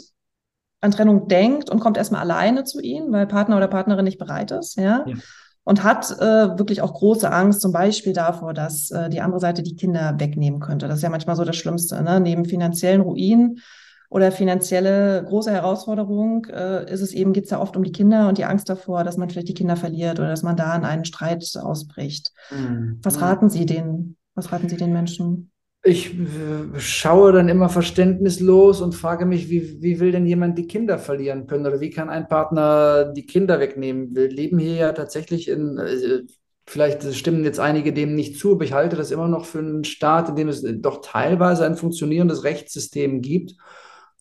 an 0.82 0.90
Trennung 0.90 1.26
denkt 1.26 1.70
und 1.70 1.80
kommt 1.80 1.96
erstmal 1.96 2.20
alleine 2.20 2.64
zu 2.64 2.80
Ihnen, 2.80 3.10
weil 3.12 3.26
Partner 3.26 3.56
oder 3.56 3.68
Partnerin 3.68 4.04
nicht 4.04 4.18
bereit 4.18 4.50
ist, 4.50 4.76
ja, 4.76 5.04
ja. 5.06 5.14
und 5.64 5.82
hat 5.84 6.10
äh, 6.20 6.58
wirklich 6.58 6.82
auch 6.82 6.92
große 6.92 7.32
Angst, 7.32 7.62
zum 7.62 7.72
Beispiel 7.72 8.12
davor, 8.12 8.52
dass 8.52 8.90
äh, 8.90 9.08
die 9.08 9.22
andere 9.22 9.40
Seite 9.40 9.62
die 9.62 9.76
Kinder 9.76 10.16
wegnehmen 10.18 10.60
könnte. 10.60 10.86
Das 10.86 10.96
ist 10.96 11.02
ja 11.02 11.08
manchmal 11.08 11.36
so 11.36 11.44
das 11.44 11.56
Schlimmste, 11.56 12.02
ne? 12.02 12.20
neben 12.20 12.44
finanziellen 12.44 13.00
Ruinen 13.00 13.58
oder 14.12 14.30
finanzielle 14.30 15.24
große 15.26 15.50
Herausforderung 15.50 16.44
äh, 16.44 16.92
ist 16.92 17.00
es 17.00 17.14
eben, 17.14 17.32
geht 17.32 17.44
es 17.44 17.50
ja 17.50 17.58
oft 17.58 17.78
um 17.78 17.82
die 17.82 17.92
Kinder 17.92 18.28
und 18.28 18.36
die 18.36 18.44
Angst 18.44 18.68
davor, 18.68 19.04
dass 19.04 19.16
man 19.16 19.30
vielleicht 19.30 19.48
die 19.48 19.54
Kinder 19.54 19.74
verliert 19.74 20.18
oder 20.18 20.28
dass 20.28 20.42
man 20.42 20.54
da 20.54 20.76
in 20.76 20.84
einen 20.84 21.06
Streit 21.06 21.50
ausbricht. 21.56 22.30
Mhm. 22.50 23.00
Was 23.02 23.22
raten 23.22 23.48
Sie 23.48 23.64
den, 23.64 24.16
was 24.34 24.52
raten 24.52 24.68
Sie 24.68 24.76
den 24.76 24.92
Menschen? 24.92 25.50
Ich 25.82 26.12
äh, 26.12 26.78
schaue 26.78 27.32
dann 27.32 27.48
immer 27.48 27.70
verständnislos 27.70 28.82
und 28.82 28.94
frage 28.94 29.24
mich, 29.24 29.48
wie, 29.48 29.80
wie 29.80 29.98
will 29.98 30.12
denn 30.12 30.26
jemand 30.26 30.58
die 30.58 30.66
Kinder 30.66 30.98
verlieren 30.98 31.46
können 31.46 31.66
oder 31.66 31.80
wie 31.80 31.90
kann 31.90 32.10
ein 32.10 32.28
Partner 32.28 33.14
die 33.16 33.24
Kinder 33.24 33.60
wegnehmen? 33.60 34.14
Wir 34.14 34.28
leben 34.28 34.58
hier 34.58 34.74
ja 34.74 34.92
tatsächlich 34.92 35.48
in, 35.48 35.78
äh, 35.78 36.20
vielleicht 36.66 37.14
stimmen 37.14 37.44
jetzt 37.44 37.60
einige 37.60 37.94
dem 37.94 38.14
nicht 38.14 38.38
zu, 38.38 38.52
aber 38.52 38.64
ich 38.64 38.74
halte 38.74 38.96
das 38.96 39.10
immer 39.10 39.28
noch 39.28 39.46
für 39.46 39.60
einen 39.60 39.84
Staat, 39.84 40.28
in 40.28 40.36
dem 40.36 40.48
es 40.48 40.62
doch 40.82 41.00
teilweise 41.00 41.64
ein 41.64 41.76
funktionierendes 41.76 42.44
Rechtssystem 42.44 43.22
gibt 43.22 43.54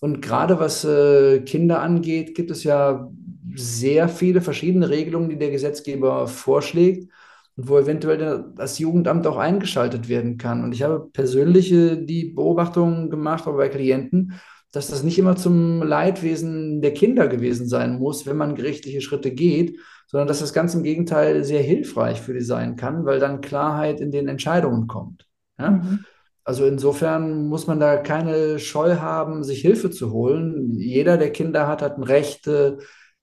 Und 0.02 0.22
gerade 0.22 0.60
was 0.60 0.84
äh, 0.84 1.42
Kinder 1.42 1.82
angeht, 1.82 2.34
gibt 2.34 2.50
es 2.50 2.64
ja 2.64 3.08
sehr 3.56 4.10
viele 4.10 4.42
verschiedene 4.42 4.90
Regelungen, 4.90 5.30
die 5.30 5.38
der 5.38 5.52
Gesetzgeber 5.52 6.28
vorschlägt 6.28 7.12
und 7.56 7.70
wo 7.70 7.78
eventuell 7.78 8.46
das 8.56 8.80
Jugendamt 8.80 9.28
auch 9.28 9.38
eingeschaltet 9.38 10.10
werden 10.10 10.40
kann. 10.40 10.64
Und 10.64 10.74
ich 10.74 10.82
habe 10.82 11.08
persönlich 11.14 11.70
die 11.70 12.34
Beobachtung 12.36 13.12
gemacht, 13.12 13.48
auch 13.48 13.56
bei 13.56 13.70
Klienten, 13.70 14.34
dass 14.72 14.88
das 14.88 15.04
nicht 15.04 15.20
immer 15.20 15.36
zum 15.36 15.84
Leidwesen 15.84 16.82
der 16.82 16.94
Kinder 16.94 17.28
gewesen 17.28 17.68
sein 17.68 18.00
muss, 18.00 18.26
wenn 18.26 18.38
man 18.38 18.56
gerichtliche 18.56 19.02
Schritte 19.02 19.32
geht, 19.32 19.78
sondern 20.08 20.28
dass 20.28 20.40
das 20.40 20.54
ganz 20.54 20.74
im 20.74 20.82
Gegenteil 20.82 21.44
sehr 21.44 21.62
hilfreich 21.62 22.22
für 22.22 22.34
die 22.34 22.42
sein 22.42 22.76
kann, 22.76 23.06
weil 23.06 23.20
dann 23.20 23.42
Klarheit 23.42 24.02
in 24.02 24.12
den 24.12 24.28
Entscheidungen 24.28 24.88
kommt. 24.88 25.28
Ja? 25.60 25.72
Mhm. 25.72 26.06
Also 26.44 26.66
insofern 26.66 27.48
muss 27.48 27.68
man 27.68 27.80
da 27.80 27.98
keine 27.98 28.58
Scheu 28.60 28.98
haben, 28.98 29.44
sich 29.44 29.62
Hilfe 29.62 29.92
zu 29.92 30.12
holen. 30.12 30.74
Jeder, 30.74 31.18
der 31.18 31.32
Kinder 31.32 31.68
hat, 31.68 31.82
hat 31.82 31.98
ein 31.98 32.04
Recht, 32.04 32.48
äh, 32.48 32.78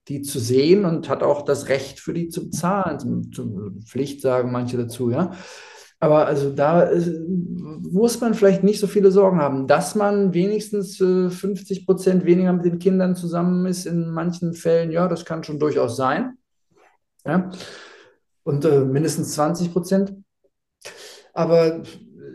die 0.07 0.21
zu 0.21 0.39
sehen 0.39 0.85
und 0.85 1.09
hat 1.09 1.21
auch 1.21 1.43
das 1.43 1.67
Recht 1.67 1.99
für 1.99 2.13
die 2.13 2.29
zu 2.29 2.45
bezahlen. 2.45 3.31
Zum, 3.31 3.81
Pflicht 3.85 4.21
sagen 4.21 4.51
manche 4.51 4.77
dazu, 4.77 5.11
ja. 5.11 5.31
Aber 6.01 6.27
also 6.27 6.49
da 6.49 6.81
ist, 6.81 7.11
muss 7.27 8.21
man 8.21 8.33
vielleicht 8.33 8.63
nicht 8.63 8.79
so 8.79 8.87
viele 8.87 9.11
Sorgen 9.11 9.39
haben, 9.39 9.67
dass 9.67 9.95
man 9.95 10.33
wenigstens 10.33 10.99
äh, 11.01 11.29
50 11.29 11.85
Prozent 11.85 12.25
weniger 12.25 12.53
mit 12.53 12.63
den 12.63 12.79
Kindern 12.79 13.15
zusammen 13.15 13.65
ist 13.65 13.85
in 13.85 14.09
manchen 14.09 14.53
Fällen. 14.53 14.91
Ja, 14.91 15.09
das 15.09 15.25
kann 15.25 15.43
schon 15.43 15.59
durchaus 15.59 15.97
sein. 15.97 16.37
Ja. 17.25 17.51
Und 18.43 18.63
äh, 18.63 18.79
mindestens 18.79 19.33
20 19.33 19.73
Prozent. 19.73 20.13
Aber 21.33 21.83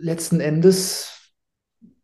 letzten 0.04 0.40
Endes, 0.40 1.32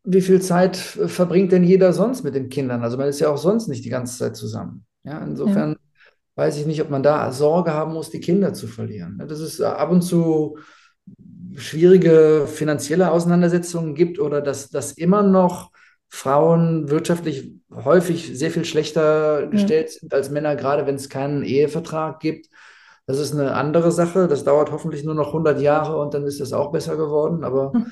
wie 0.04 0.22
viel 0.22 0.40
Zeit 0.40 0.76
verbringt 0.76 1.52
denn 1.52 1.64
jeder 1.64 1.92
sonst 1.92 2.24
mit 2.24 2.34
den 2.34 2.48
Kindern? 2.48 2.82
Also 2.82 2.96
man 2.96 3.08
ist 3.08 3.20
ja 3.20 3.28
auch 3.28 3.36
sonst 3.36 3.68
nicht 3.68 3.84
die 3.84 3.90
ganze 3.90 4.16
Zeit 4.18 4.36
zusammen. 4.36 4.86
Ja, 5.04 5.22
insofern 5.22 5.72
ja. 5.72 5.78
weiß 6.36 6.58
ich 6.58 6.66
nicht, 6.66 6.80
ob 6.80 6.90
man 6.90 7.02
da 7.02 7.30
Sorge 7.32 7.72
haben 7.72 7.92
muss, 7.92 8.10
die 8.10 8.20
Kinder 8.20 8.54
zu 8.54 8.66
verlieren. 8.66 9.22
Das 9.28 9.40
ist 9.40 9.60
ab 9.60 9.90
und 9.90 10.02
zu 10.02 10.58
schwierige 11.54 12.46
finanzielle 12.46 13.10
Auseinandersetzungen 13.10 13.94
gibt 13.94 14.18
oder 14.18 14.40
dass, 14.40 14.70
dass 14.70 14.92
immer 14.92 15.22
noch 15.22 15.70
Frauen 16.08 16.90
wirtschaftlich 16.90 17.52
häufig 17.72 18.36
sehr 18.36 18.50
viel 18.50 18.64
schlechter 18.64 19.46
gestellt 19.48 19.90
ja. 19.92 20.00
sind 20.00 20.14
als 20.14 20.30
Männer, 20.30 20.56
gerade 20.56 20.86
wenn 20.86 20.94
es 20.94 21.08
keinen 21.08 21.42
Ehevertrag 21.42 22.20
gibt. 22.20 22.48
Das 23.10 23.18
ist 23.18 23.32
eine 23.32 23.54
andere 23.54 23.90
Sache. 23.90 24.28
Das 24.28 24.44
dauert 24.44 24.70
hoffentlich 24.70 25.02
nur 25.02 25.16
noch 25.16 25.28
100 25.28 25.60
Jahre 25.60 26.00
und 26.00 26.14
dann 26.14 26.24
ist 26.26 26.40
das 26.40 26.52
auch 26.52 26.70
besser 26.70 26.96
geworden. 26.96 27.42
Aber 27.42 27.72
hm. 27.72 27.86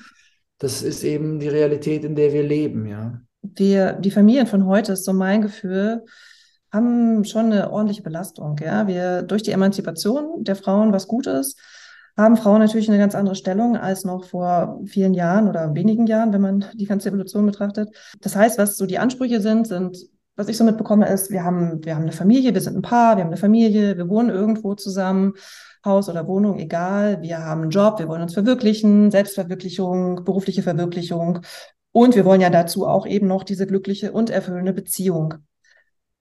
das 0.58 0.82
ist 0.82 1.02
eben 1.02 1.40
die 1.40 1.48
Realität, 1.48 2.04
in 2.04 2.14
der 2.14 2.32
wir 2.32 2.44
leben, 2.44 2.86
ja. 2.86 3.20
Wir, 3.42 3.94
die 3.94 4.12
Familien 4.12 4.46
von 4.46 4.66
heute, 4.66 4.92
ist 4.92 5.04
so 5.04 5.12
mein 5.12 5.42
Gefühl, 5.42 6.04
haben 6.72 7.24
schon 7.24 7.46
eine 7.46 7.72
ordentliche 7.72 8.02
Belastung. 8.02 8.56
Ja? 8.62 8.86
Wir 8.86 9.22
durch 9.22 9.42
die 9.42 9.50
Emanzipation 9.50 10.44
der 10.44 10.54
Frauen 10.54 10.92
was 10.92 11.08
Gutes 11.08 11.56
haben 12.16 12.36
Frauen 12.36 12.60
natürlich 12.60 12.88
eine 12.88 12.98
ganz 12.98 13.14
andere 13.14 13.36
Stellung 13.36 13.76
als 13.76 14.04
noch 14.04 14.24
vor 14.24 14.80
vielen 14.86 15.14
Jahren 15.14 15.48
oder 15.48 15.74
wenigen 15.74 16.06
Jahren, 16.06 16.32
wenn 16.32 16.40
man 16.40 16.64
die 16.74 16.86
ganze 16.86 17.08
Evolution 17.08 17.46
betrachtet. 17.46 17.90
Das 18.20 18.34
heißt, 18.34 18.58
was 18.58 18.76
so 18.76 18.86
die 18.86 18.98
Ansprüche 18.98 19.40
sind, 19.40 19.68
sind, 19.68 19.98
was 20.38 20.48
ich 20.48 20.56
so 20.56 20.62
mitbekomme, 20.62 21.08
ist, 21.08 21.32
wir 21.32 21.42
haben, 21.42 21.84
wir 21.84 21.96
haben 21.96 22.02
eine 22.02 22.12
Familie, 22.12 22.54
wir 22.54 22.60
sind 22.60 22.76
ein 22.76 22.82
Paar, 22.82 23.16
wir 23.16 23.24
haben 23.24 23.30
eine 23.30 23.36
Familie, 23.36 23.96
wir 23.96 24.08
wohnen 24.08 24.30
irgendwo 24.30 24.76
zusammen, 24.76 25.34
Haus 25.84 26.08
oder 26.08 26.28
Wohnung, 26.28 26.60
egal. 26.60 27.20
Wir 27.22 27.40
haben 27.44 27.62
einen 27.62 27.70
Job, 27.70 27.98
wir 27.98 28.06
wollen 28.06 28.22
uns 28.22 28.34
verwirklichen, 28.34 29.10
Selbstverwirklichung, 29.10 30.24
berufliche 30.24 30.62
Verwirklichung. 30.62 31.40
Und 31.90 32.14
wir 32.14 32.24
wollen 32.24 32.40
ja 32.40 32.50
dazu 32.50 32.86
auch 32.86 33.04
eben 33.04 33.26
noch 33.26 33.42
diese 33.42 33.66
glückliche 33.66 34.12
und 34.12 34.30
erfüllende 34.30 34.72
Beziehung. 34.72 35.34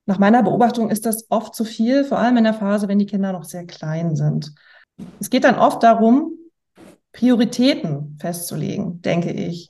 Nach 0.08 0.18
meiner 0.18 0.42
Beobachtung 0.42 0.90
ist 0.90 1.06
das 1.06 1.30
oft 1.30 1.54
zu 1.54 1.64
viel, 1.64 2.04
vor 2.04 2.18
allem 2.18 2.38
in 2.38 2.46
der 2.46 2.56
Phase, 2.56 2.88
wenn 2.88 2.98
die 2.98 3.06
Kinder 3.06 3.34
noch 3.34 3.44
sehr 3.44 3.68
klein 3.68 4.16
sind. 4.16 4.52
Es 5.20 5.30
geht 5.30 5.44
dann 5.44 5.60
oft 5.60 5.84
darum, 5.84 6.32
Prioritäten 7.12 8.18
festzulegen, 8.20 9.00
denke 9.04 9.32
ich. 9.32 9.70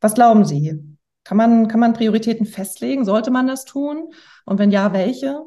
Was 0.00 0.14
glauben 0.14 0.44
Sie? 0.44 0.89
Kann 1.30 1.36
man, 1.36 1.68
kann 1.68 1.78
man 1.78 1.92
Prioritäten 1.92 2.44
festlegen? 2.44 3.04
Sollte 3.04 3.30
man 3.30 3.46
das 3.46 3.64
tun? 3.64 4.12
Und 4.46 4.58
wenn 4.58 4.72
ja, 4.72 4.92
welche? 4.92 5.40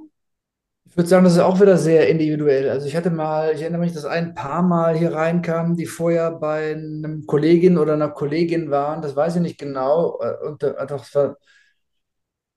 Ich 0.85 0.95
würde 0.95 1.09
sagen, 1.09 1.25
das 1.25 1.33
ist 1.33 1.39
auch 1.39 1.59
wieder 1.59 1.75
sehr 1.75 2.07
individuell. 2.07 2.69
Also 2.69 2.87
ich 2.87 2.95
hatte 2.95 3.09
mal, 3.09 3.53
ich 3.53 3.63
erinnere 3.63 3.81
mich, 3.81 3.91
dass 3.91 4.05
ein 4.05 4.33
paar 4.33 4.61
Mal 4.61 4.95
hier 4.95 5.11
reinkamen, 5.11 5.75
die 5.75 5.85
vorher 5.85 6.31
bei 6.31 6.71
einem 6.71 7.25
Kollegin 7.25 7.77
oder 7.77 7.95
einer 7.95 8.11
Kollegin 8.11 8.71
waren, 8.71 9.01
das 9.01 9.17
weiß 9.17 9.35
ich 9.35 9.41
nicht 9.41 9.59
genau. 9.59 10.21
Äh, 10.21 10.47
und 10.47 10.63
da, 10.63 11.35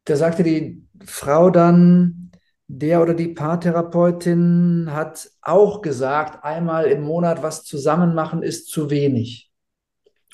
da 0.05 0.17
sagte 0.17 0.45
die 0.45 0.87
Frau 1.05 1.51
dann, 1.51 2.31
der 2.69 3.03
oder 3.03 3.15
die 3.15 3.35
Paartherapeutin 3.35 4.87
hat 4.93 5.29
auch 5.43 5.83
gesagt, 5.83 6.45
einmal 6.45 6.85
im 6.85 7.03
Monat 7.03 7.43
was 7.43 7.65
zusammen 7.65 8.15
machen 8.15 8.45
ist 8.45 8.69
zu 8.69 8.89
wenig. 8.89 9.46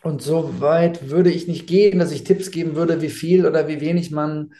Und 0.03 0.23
so 0.23 0.61
weit 0.61 1.11
würde 1.11 1.31
ich 1.31 1.47
nicht 1.47 1.67
gehen, 1.67 1.99
dass 1.99 2.13
ich 2.13 2.25
Tipps 2.25 2.51
geben 2.51 2.75
würde, 2.75 3.03
wie 3.03 3.11
viel 3.11 3.47
oder 3.47 3.69
wie 3.69 3.81
wenig 3.81 4.11
man 4.11 4.53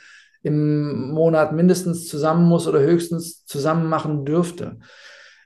im 0.43 1.11
Monat 1.11 1.53
mindestens 1.53 2.09
zusammen 2.09 2.49
muss 2.49 2.67
oder 2.67 2.81
höchstens 2.81 3.45
zusammen 3.45 3.89
machen 3.89 4.25
dürfte. 4.25 4.79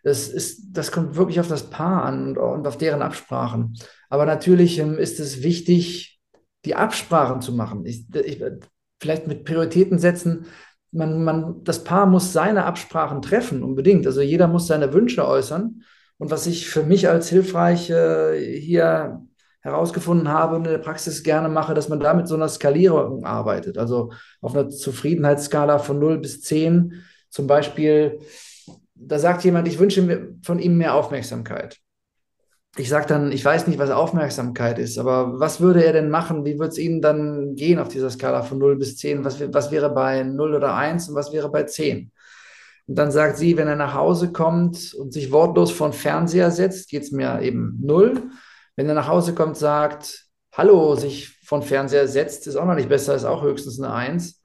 Das, 0.02 0.28
ist, 0.28 0.68
das 0.72 0.92
kommt 0.92 1.16
wirklich 1.16 1.40
auf 1.40 1.48
das 1.48 1.68
Paar 1.68 2.04
an 2.04 2.28
und, 2.28 2.38
und 2.38 2.66
auf 2.66 2.78
deren 2.78 3.02
Absprachen. 3.02 3.76
Aber 4.08 4.24
natürlich 4.26 4.78
ähm, 4.78 4.98
ist 4.98 5.18
es 5.18 5.42
wichtig, 5.42 6.20
die 6.64 6.74
Absprachen 6.74 7.40
zu 7.40 7.52
machen. 7.52 7.84
Ich, 7.86 8.06
ich, 8.14 8.42
vielleicht 9.00 9.26
mit 9.26 9.44
Prioritäten 9.44 9.98
setzen, 9.98 10.46
man, 10.92 11.24
man, 11.24 11.64
das 11.64 11.84
Paar 11.84 12.06
muss 12.06 12.32
seine 12.32 12.64
Absprachen 12.64 13.20
treffen, 13.20 13.62
unbedingt. 13.62 14.06
Also 14.06 14.20
jeder 14.20 14.48
muss 14.48 14.66
seine 14.66 14.92
Wünsche 14.92 15.26
äußern. 15.26 15.82
Und 16.18 16.30
was 16.30 16.46
ich 16.46 16.68
für 16.68 16.82
mich 16.82 17.08
als 17.08 17.28
hilfreich 17.28 17.90
äh, 17.90 18.60
hier 18.60 19.26
herausgefunden 19.66 20.28
habe 20.28 20.56
und 20.56 20.64
in 20.64 20.72
der 20.72 20.78
Praxis 20.78 21.22
gerne 21.22 21.48
mache, 21.48 21.74
dass 21.74 21.88
man 21.88 22.00
da 22.00 22.14
mit 22.14 22.28
so 22.28 22.34
einer 22.34 22.48
Skalierung 22.48 23.24
arbeitet. 23.24 23.78
Also 23.78 24.12
auf 24.40 24.54
einer 24.54 24.70
Zufriedenheitsskala 24.70 25.78
von 25.78 25.98
0 25.98 26.18
bis 26.18 26.42
10 26.42 26.94
zum 27.28 27.46
Beispiel, 27.46 28.20
da 28.94 29.18
sagt 29.18 29.44
jemand, 29.44 29.68
ich 29.68 29.78
wünsche 29.78 30.02
mir 30.02 30.34
von 30.42 30.58
ihm 30.58 30.78
mehr 30.78 30.94
Aufmerksamkeit 30.94 31.80
ich 32.78 32.88
sage 32.88 33.06
dann, 33.06 33.32
ich 33.32 33.44
weiß 33.44 33.66
nicht, 33.66 33.78
was 33.78 33.90
Aufmerksamkeit 33.90 34.78
ist, 34.78 34.98
aber 34.98 35.40
was 35.40 35.60
würde 35.60 35.84
er 35.84 35.92
denn 35.92 36.10
machen? 36.10 36.44
Wie 36.44 36.58
würde 36.58 36.68
es 36.68 36.78
Ihnen 36.78 37.00
dann 37.00 37.54
gehen 37.54 37.78
auf 37.78 37.88
dieser 37.88 38.10
Skala 38.10 38.42
von 38.42 38.58
0 38.58 38.76
bis 38.76 38.98
10? 38.98 39.24
Was, 39.24 39.40
was 39.52 39.70
wäre 39.70 39.90
bei 39.90 40.22
0 40.22 40.54
oder 40.54 40.74
1 40.74 41.08
und 41.08 41.14
was 41.14 41.32
wäre 41.32 41.50
bei 41.50 41.62
10? 41.62 42.10
Und 42.86 42.94
dann 42.98 43.10
sagt 43.10 43.38
sie, 43.38 43.56
wenn 43.56 43.66
er 43.66 43.76
nach 43.76 43.94
Hause 43.94 44.30
kommt 44.30 44.94
und 44.94 45.12
sich 45.12 45.32
wortlos 45.32 45.70
vor 45.70 45.88
den 45.88 45.94
Fernseher 45.94 46.50
setzt, 46.50 46.88
geht 46.90 47.02
es 47.02 47.12
mir 47.12 47.40
eben 47.40 47.78
0. 47.82 48.22
Wenn 48.76 48.88
er 48.88 48.94
nach 48.94 49.08
Hause 49.08 49.34
kommt, 49.34 49.56
sagt, 49.56 50.26
Hallo, 50.52 50.94
sich 50.94 51.28
von 51.44 51.62
Fernseher 51.62 52.08
setzt, 52.08 52.46
ist 52.46 52.56
auch 52.56 52.64
noch 52.64 52.74
nicht 52.74 52.88
besser, 52.88 53.14
ist 53.14 53.24
auch 53.24 53.42
höchstens 53.42 53.80
eine 53.80 53.92
1. 53.92 54.40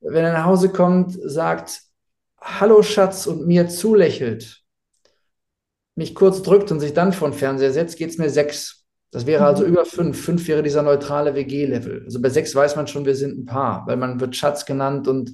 Wenn 0.00 0.24
er 0.24 0.32
nach 0.32 0.44
Hause 0.44 0.70
kommt, 0.70 1.16
sagt, 1.22 1.82
Hallo 2.40 2.82
Schatz 2.82 3.26
und 3.26 3.46
mir 3.46 3.68
zulächelt, 3.68 4.62
mich 5.94 6.14
kurz 6.14 6.42
drückt 6.42 6.70
und 6.70 6.80
sich 6.80 6.92
dann 6.94 7.12
vor 7.12 7.28
den 7.30 7.36
Fernseher 7.36 7.72
setzt, 7.72 7.96
geht 7.96 8.10
es 8.10 8.18
mir 8.18 8.30
sechs. 8.30 8.84
Das 9.10 9.26
wäre 9.26 9.46
also 9.46 9.64
mhm. 9.64 9.70
über 9.70 9.84
fünf. 9.84 10.22
Fünf 10.22 10.46
wäre 10.46 10.62
dieser 10.62 10.82
neutrale 10.82 11.34
WG-Level. 11.34 12.02
Also 12.04 12.20
bei 12.20 12.28
sechs 12.28 12.54
weiß 12.54 12.76
man 12.76 12.86
schon, 12.86 13.06
wir 13.06 13.16
sind 13.16 13.38
ein 13.38 13.44
Paar, 13.46 13.86
weil 13.86 13.96
man 13.96 14.20
wird 14.20 14.36
Schatz 14.36 14.66
genannt 14.66 15.08
und 15.08 15.32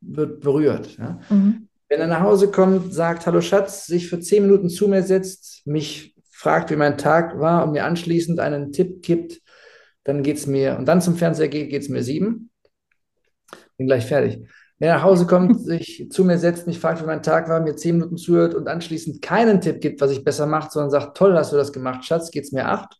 wird 0.00 0.40
berührt. 0.40 0.96
Ja? 0.98 1.20
Mhm. 1.28 1.68
Wenn 1.88 2.00
er 2.00 2.08
nach 2.08 2.20
Hause 2.20 2.50
kommt, 2.50 2.92
sagt 2.92 3.26
Hallo 3.26 3.40
Schatz, 3.40 3.86
sich 3.86 4.08
für 4.08 4.20
zehn 4.20 4.44
Minuten 4.44 4.68
zu 4.68 4.88
mir 4.88 5.02
setzt, 5.02 5.66
mich 5.66 6.14
fragt, 6.40 6.70
wie 6.70 6.76
mein 6.76 6.96
Tag 6.96 7.38
war 7.38 7.64
und 7.64 7.72
mir 7.72 7.84
anschließend 7.84 8.40
einen 8.40 8.72
Tipp 8.72 9.02
gibt, 9.02 9.42
dann 10.04 10.22
geht 10.22 10.38
es 10.38 10.46
mir, 10.46 10.78
und 10.78 10.86
dann 10.86 11.02
zum 11.02 11.16
Fernseher 11.16 11.48
geht, 11.48 11.68
geht 11.68 11.82
es 11.82 11.90
mir 11.90 12.02
sieben. 12.02 12.50
Bin 13.76 13.86
gleich 13.86 14.06
fertig. 14.06 14.48
Wenn 14.78 14.88
er 14.88 14.94
nach 14.94 15.02
Hause 15.02 15.26
kommt, 15.26 15.60
sich 15.64 16.08
zu 16.10 16.24
mir 16.24 16.38
setzt, 16.38 16.66
mich 16.66 16.78
fragt, 16.78 17.02
wie 17.02 17.06
mein 17.06 17.22
Tag 17.22 17.50
war, 17.50 17.60
mir 17.60 17.76
zehn 17.76 17.96
Minuten 17.96 18.16
zuhört 18.16 18.54
und 18.54 18.68
anschließend 18.68 19.20
keinen 19.20 19.60
Tipp 19.60 19.82
gibt, 19.82 20.00
was 20.00 20.12
ich 20.12 20.24
besser 20.24 20.46
mache, 20.46 20.70
sondern 20.70 20.90
sagt, 20.90 21.14
toll, 21.18 21.36
hast 21.36 21.52
du 21.52 21.56
das 21.56 21.74
gemacht, 21.74 22.06
Schatz, 22.06 22.30
geht's 22.30 22.52
mir 22.52 22.66
acht. 22.66 22.96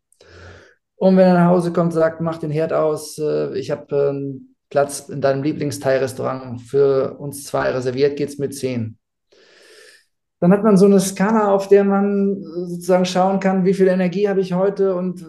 Und 0.97 1.17
wenn 1.17 1.29
er 1.29 1.35
nach 1.35 1.49
Hause 1.49 1.73
kommt, 1.73 1.95
sagt, 1.95 2.21
mach 2.21 2.37
den 2.37 2.51
Herd 2.51 2.75
aus, 2.75 3.17
äh, 3.17 3.59
ich 3.59 3.71
habe 3.71 4.11
einen 4.11 4.19
ähm, 4.19 4.55
Platz 4.69 5.09
in 5.09 5.23
deinem 5.23 5.43
Lieblingsteilrestaurant 5.43 6.61
für 6.61 7.17
uns 7.19 7.47
zwei 7.47 7.71
reserviert, 7.71 8.19
geht's 8.19 8.37
mir 8.37 8.51
zehn. 8.51 9.00
Dann 10.41 10.53
hat 10.53 10.65
man 10.65 10.77
so 10.77 10.87
eine 10.87 11.01
Skala, 11.01 11.53
auf 11.53 11.69
der 11.69 11.85
man 11.85 12.43
sozusagen 12.67 13.05
schauen 13.05 13.41
kann, 13.41 13.65
wie 13.65 13.75
viel 13.75 13.89
Energie 13.89 14.29
habe 14.29 14.41
ich 14.41 14.53
heute 14.53 14.95
und 14.95 15.21
äh, 15.23 15.25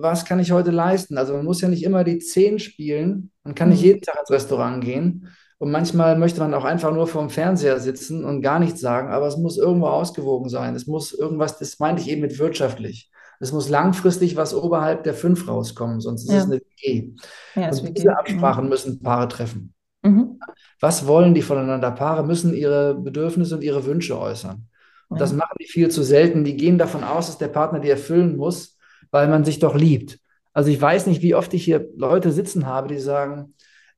was 0.00 0.24
kann 0.24 0.40
ich 0.40 0.52
heute 0.52 0.70
leisten. 0.70 1.16
Also 1.16 1.34
man 1.34 1.44
muss 1.44 1.60
ja 1.60 1.68
nicht 1.68 1.84
immer 1.84 2.04
die 2.04 2.18
zehn 2.18 2.58
spielen, 2.58 3.30
man 3.44 3.54
kann 3.54 3.68
nicht 3.68 3.80
mhm. 3.80 3.86
jeden 3.86 4.02
Tag 4.02 4.18
ins 4.20 4.30
Restaurant 4.30 4.84
gehen, 4.84 5.28
und 5.58 5.72
manchmal 5.72 6.16
möchte 6.16 6.40
man 6.40 6.54
auch 6.54 6.64
einfach 6.64 6.92
nur 6.92 7.08
vorm 7.08 7.30
Fernseher 7.30 7.80
sitzen 7.80 8.24
und 8.24 8.42
gar 8.42 8.60
nichts 8.60 8.80
sagen, 8.80 9.08
aber 9.08 9.26
es 9.26 9.36
muss 9.36 9.58
irgendwo 9.58 9.88
ausgewogen 9.88 10.48
sein. 10.48 10.76
Es 10.76 10.86
muss 10.86 11.12
irgendwas, 11.12 11.58
das 11.58 11.80
meinte 11.80 12.00
ich 12.00 12.08
eben 12.08 12.22
mit 12.22 12.38
wirtschaftlich. 12.38 13.10
Es 13.40 13.52
muss 13.52 13.68
langfristig 13.68 14.36
was 14.36 14.54
oberhalb 14.54 15.02
der 15.02 15.14
fünf 15.14 15.48
rauskommen, 15.48 16.00
sonst 16.00 16.24
ist 16.24 16.30
Ja. 16.32 16.38
es 16.38 16.44
eine 16.44 16.60
WG. 16.60 17.10
Ja, 17.56 17.68
ist 17.68 17.80
Und 17.80 17.88
WG. 17.88 17.94
diese 17.94 18.16
Absprachen 18.16 18.68
müssen 18.68 19.00
Paare 19.00 19.26
treffen. 19.26 19.74
Mhm. 20.02 20.38
Was 20.80 21.06
wollen 21.06 21.34
die 21.34 21.42
voneinander? 21.42 21.90
Paare 21.90 22.24
müssen 22.24 22.54
ihre 22.54 22.94
Bedürfnisse 22.94 23.56
und 23.56 23.62
ihre 23.62 23.84
Wünsche 23.84 24.18
äußern. 24.18 24.68
Und 25.08 25.20
das 25.20 25.32
machen 25.32 25.56
die 25.60 25.66
viel 25.66 25.90
zu 25.90 26.02
selten. 26.02 26.44
Die 26.44 26.56
gehen 26.56 26.78
davon 26.78 27.02
aus, 27.02 27.26
dass 27.26 27.38
der 27.38 27.48
Partner 27.48 27.80
die 27.80 27.90
erfüllen 27.90 28.36
muss, 28.36 28.76
weil 29.10 29.28
man 29.28 29.44
sich 29.44 29.58
doch 29.58 29.74
liebt. 29.74 30.18
Also 30.52 30.70
ich 30.70 30.80
weiß 30.80 31.06
nicht, 31.06 31.22
wie 31.22 31.34
oft 31.34 31.52
ich 31.54 31.64
hier 31.64 31.88
Leute 31.96 32.30
sitzen 32.30 32.66
habe, 32.66 32.88
die 32.88 32.98
sagen, 32.98 33.54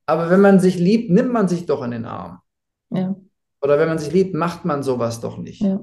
aber 0.07 0.31
wenn 0.31 0.41
man 0.41 0.61
sich 0.61 0.79
liebt, 0.79 1.11
nimmt 1.11 1.33
man 1.33 1.49
sich 1.49 1.67
doch 1.67 1.83
in 1.83 1.91
den 1.91 2.05
Arm. 2.05 2.41
Ja. 2.91 3.17
Oder 3.61 3.79
wenn 3.79 3.89
man 3.89 3.99
sich 3.99 4.13
liebt, 4.13 4.35
macht 4.35 4.65
man 4.65 4.83
sowas 4.83 5.21
doch 5.21 5.37
nicht. 5.39 5.63
Ja. 5.63 5.81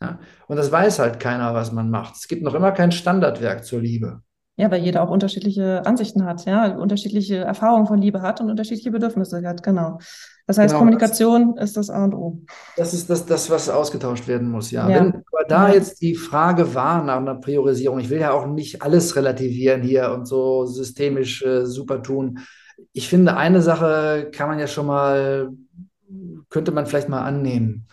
Ja? 0.00 0.18
Und 0.46 0.56
das 0.56 0.72
weiß 0.72 0.98
halt 0.98 1.20
keiner, 1.20 1.54
was 1.54 1.72
man 1.72 1.90
macht. 1.90 2.16
Es 2.16 2.28
gibt 2.28 2.42
noch 2.42 2.54
immer 2.54 2.72
kein 2.72 2.92
Standardwerk 2.92 3.64
zur 3.64 3.80
Liebe. 3.80 4.22
Ja, 4.60 4.70
weil 4.70 4.82
jeder 4.82 5.02
auch 5.02 5.10
unterschiedliche 5.10 5.84
Ansichten 5.86 6.24
hat, 6.24 6.44
ja, 6.44 6.76
unterschiedliche 6.76 7.36
Erfahrungen 7.36 7.86
von 7.86 8.00
Liebe 8.00 8.20
hat 8.22 8.40
und 8.40 8.50
unterschiedliche 8.50 8.90
Bedürfnisse 8.90 9.42
hat, 9.46 9.62
genau. 9.62 9.98
Das 10.46 10.58
heißt, 10.58 10.70
Genau, 10.70 10.80
Kommunikation 10.80 11.56
ist 11.56 11.76
das 11.76 11.90
A 11.90 12.04
und 12.04 12.14
O. 12.14 12.40
Das 12.76 12.92
ist 12.92 13.08
das, 13.08 13.24
das, 13.24 13.48
was 13.50 13.68
ausgetauscht 13.68 14.26
werden 14.28 14.50
muss, 14.50 14.70
ja. 14.70 14.88
Ja. 14.88 14.96
Wenn 14.96 15.14
aber 15.32 15.44
da 15.48 15.68
Ja. 15.68 15.74
jetzt 15.74 16.02
die 16.02 16.14
Frage 16.14 16.74
war 16.74 17.02
nach 17.04 17.16
einer 17.18 17.36
Priorisierung, 17.36 18.00
ich 18.00 18.10
will 18.10 18.20
ja 18.20 18.32
auch 18.32 18.46
nicht 18.46 18.82
alles 18.82 19.16
relativieren 19.16 19.82
hier 19.82 20.10
und 20.12 20.26
so 20.26 20.66
systemisch 20.66 21.42
äh, 21.42 21.64
super 21.66 22.02
tun. 22.02 22.40
Ich 22.92 23.08
finde, 23.08 23.36
eine 23.36 23.62
Sache 23.62 24.28
kann 24.32 24.48
man 24.48 24.58
ja 24.58 24.66
schon 24.66 24.86
mal, 24.86 25.50
könnte 26.48 26.72
man 26.72 26.86
vielleicht 26.86 27.08
mal 27.08 27.22
annehmen. 27.22 27.86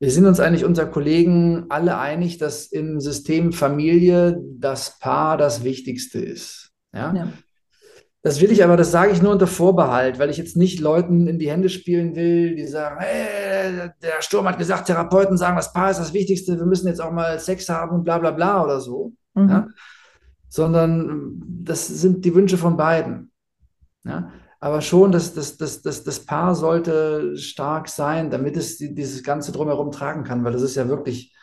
Wir 0.00 0.10
sind 0.10 0.26
uns 0.26 0.40
eigentlich 0.40 0.64
unter 0.64 0.86
Kollegen 0.86 1.66
alle 1.68 1.98
einig, 1.98 2.38
dass 2.38 2.66
im 2.66 3.00
System 3.00 3.52
Familie 3.52 4.40
das 4.58 4.98
Paar 4.98 5.36
das 5.38 5.64
Wichtigste 5.64 6.18
ist. 6.18 6.72
Ja? 6.92 7.14
Ja. 7.14 7.28
Das 8.24 8.40
will 8.40 8.50
ich 8.50 8.64
aber, 8.64 8.78
das 8.78 8.90
sage 8.90 9.12
ich 9.12 9.20
nur 9.20 9.32
unter 9.32 9.46
Vorbehalt, 9.46 10.18
weil 10.18 10.30
ich 10.30 10.38
jetzt 10.38 10.56
nicht 10.56 10.80
Leuten 10.80 11.26
in 11.26 11.38
die 11.38 11.50
Hände 11.50 11.68
spielen 11.68 12.16
will, 12.16 12.54
die 12.54 12.66
sagen, 12.66 12.96
hey, 12.98 13.90
der 14.02 14.20
Sturm 14.22 14.48
hat 14.48 14.56
gesagt, 14.56 14.86
Therapeuten 14.86 15.36
sagen, 15.36 15.56
das 15.56 15.74
Paar 15.74 15.90
ist 15.90 16.00
das 16.00 16.14
Wichtigste, 16.14 16.56
wir 16.56 16.64
müssen 16.64 16.88
jetzt 16.88 17.02
auch 17.02 17.12
mal 17.12 17.38
Sex 17.38 17.68
haben 17.68 17.96
und 17.96 18.04
bla 18.04 18.16
bla 18.16 18.30
bla 18.30 18.64
oder 18.64 18.80
so. 18.80 19.12
Mhm. 19.34 19.48
Ja? 19.50 19.68
Sondern 20.48 21.34
das 21.46 21.86
sind 21.86 22.24
die 22.24 22.34
Wünsche 22.34 22.56
von 22.56 22.78
beiden. 22.78 23.30
Ja? 24.04 24.32
Aber 24.64 24.80
schon, 24.80 25.12
das, 25.12 25.34
das, 25.34 25.58
das, 25.58 25.82
das, 25.82 26.04
das 26.04 26.24
Paar 26.24 26.54
sollte 26.54 27.36
stark 27.36 27.86
sein, 27.88 28.30
damit 28.30 28.56
es 28.56 28.78
die, 28.78 28.94
dieses 28.94 29.22
Ganze 29.22 29.52
drumherum 29.52 29.92
tragen 29.92 30.24
kann, 30.24 30.42
weil 30.42 30.54
das 30.54 30.62
ist 30.62 30.74
ja 30.76 30.88
wirklich 30.88 31.34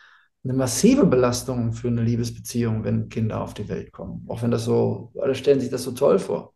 eine 0.42 0.54
massive 0.54 1.06
Belastung 1.06 1.72
für 1.72 1.86
eine 1.86 2.02
Liebesbeziehung, 2.02 2.82
wenn 2.82 3.08
Kinder 3.08 3.40
auf 3.40 3.54
die 3.54 3.68
Welt 3.68 3.92
kommen. 3.92 4.26
Auch 4.28 4.42
wenn 4.42 4.50
das 4.50 4.64
so, 4.64 5.12
alle 5.20 5.36
stellen 5.36 5.60
sich 5.60 5.70
das 5.70 5.84
so 5.84 5.92
toll 5.92 6.18
vor. 6.18 6.52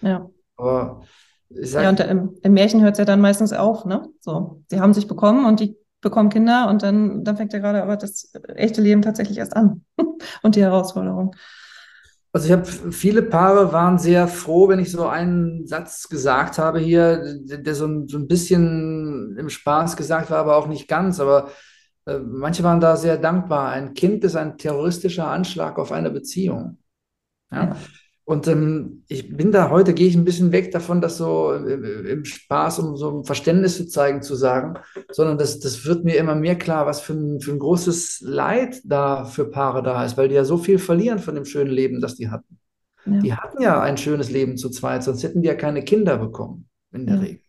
Ja. 0.00 0.30
Aber 0.56 1.02
ich 1.50 1.70
Ja, 1.76 1.88
sag, 1.88 1.88
und 1.88 2.00
im, 2.00 2.36
im 2.42 2.52
Märchen 2.52 2.82
hört 2.82 2.92
es 2.94 2.98
ja 2.98 3.04
dann 3.04 3.20
meistens 3.20 3.52
auf, 3.52 3.84
ne? 3.84 4.08
So, 4.20 4.62
sie 4.70 4.80
haben 4.80 4.94
sich 4.94 5.08
bekommen 5.08 5.44
und 5.46 5.60
die 5.60 5.76
bekommen 6.00 6.28
Kinder 6.30 6.68
und 6.68 6.82
dann, 6.82 7.24
dann 7.24 7.36
fängt 7.36 7.52
ja 7.52 7.58
gerade 7.58 7.82
aber 7.82 7.96
das 7.96 8.32
echte 8.54 8.80
Leben 8.82 9.02
tatsächlich 9.02 9.38
erst 9.38 9.56
an. 9.56 9.84
Und 10.42 10.54
die 10.56 10.60
Herausforderung. 10.62 11.34
Also 12.34 12.46
ich 12.46 12.52
habe 12.52 12.64
viele 12.90 13.22
Paare 13.22 13.72
waren 13.72 13.96
sehr 13.96 14.26
froh, 14.26 14.68
wenn 14.68 14.80
ich 14.80 14.90
so 14.90 15.06
einen 15.06 15.68
Satz 15.68 16.08
gesagt 16.08 16.58
habe 16.58 16.80
hier, 16.80 17.38
der, 17.44 17.76
so, 17.76 17.86
ein, 17.86 18.08
so 18.08 18.18
ein 18.18 18.26
bisschen 18.26 19.36
im 19.38 19.48
Spaß 19.48 19.96
gesagt 19.96 20.32
war, 20.32 20.38
aber 20.38 20.56
auch 20.56 20.66
nicht 20.66 20.88
ganz. 20.88 21.20
Aber 21.20 21.50
äh, 22.06 22.18
manche 22.18 22.64
waren 22.64 22.80
da 22.80 22.96
sehr 22.96 23.18
dankbar. 23.18 23.70
Ein 23.70 23.94
Kind 23.94 24.24
ist 24.24 24.34
ein 24.34 24.58
terroristischer 24.58 25.28
Anschlag 25.28 25.78
auf 25.78 25.92
eine 25.92 26.10
Beziehung. 26.10 26.78
Ja? 27.52 27.76
Und 28.26 28.48
ähm, 28.48 29.04
ich 29.08 29.36
bin 29.36 29.52
da 29.52 29.68
heute, 29.68 29.92
gehe 29.92 30.08
ich 30.08 30.14
ein 30.16 30.24
bisschen 30.24 30.50
weg 30.50 30.70
davon, 30.72 31.02
das 31.02 31.18
so 31.18 31.52
im, 31.52 31.84
im 32.06 32.24
Spaß, 32.24 32.78
um 32.78 32.96
so 32.96 33.20
ein 33.20 33.24
Verständnis 33.24 33.76
zu 33.76 33.86
zeigen, 33.86 34.22
zu 34.22 34.34
sagen, 34.34 34.78
sondern 35.10 35.36
das, 35.36 35.60
das 35.60 35.84
wird 35.84 36.04
mir 36.04 36.16
immer 36.16 36.34
mehr 36.34 36.56
klar, 36.56 36.86
was 36.86 37.02
für 37.02 37.12
ein, 37.12 37.40
für 37.40 37.52
ein 37.52 37.58
großes 37.58 38.22
Leid 38.22 38.80
da 38.84 39.26
für 39.26 39.50
Paare 39.50 39.82
da 39.82 40.04
ist, 40.06 40.16
weil 40.16 40.28
die 40.28 40.36
ja 40.36 40.44
so 40.44 40.56
viel 40.56 40.78
verlieren 40.78 41.18
von 41.18 41.34
dem 41.34 41.44
schönen 41.44 41.70
Leben, 41.70 42.00
das 42.00 42.14
die 42.14 42.30
hatten. 42.30 42.58
Ja, 43.04 43.20
Die 43.20 43.34
hatten 43.34 43.62
ja 43.62 43.80
ein 43.82 43.98
schönes 43.98 44.30
Leben 44.30 44.56
zu 44.56 44.70
zweit, 44.70 45.04
sonst 45.04 45.22
hätten 45.22 45.42
die 45.42 45.48
ja 45.48 45.54
keine 45.54 45.84
Kinder 45.84 46.16
bekommen, 46.16 46.68
in 46.92 47.06
der 47.06 47.16
Ja. 47.16 47.20
Regel. 47.22 47.40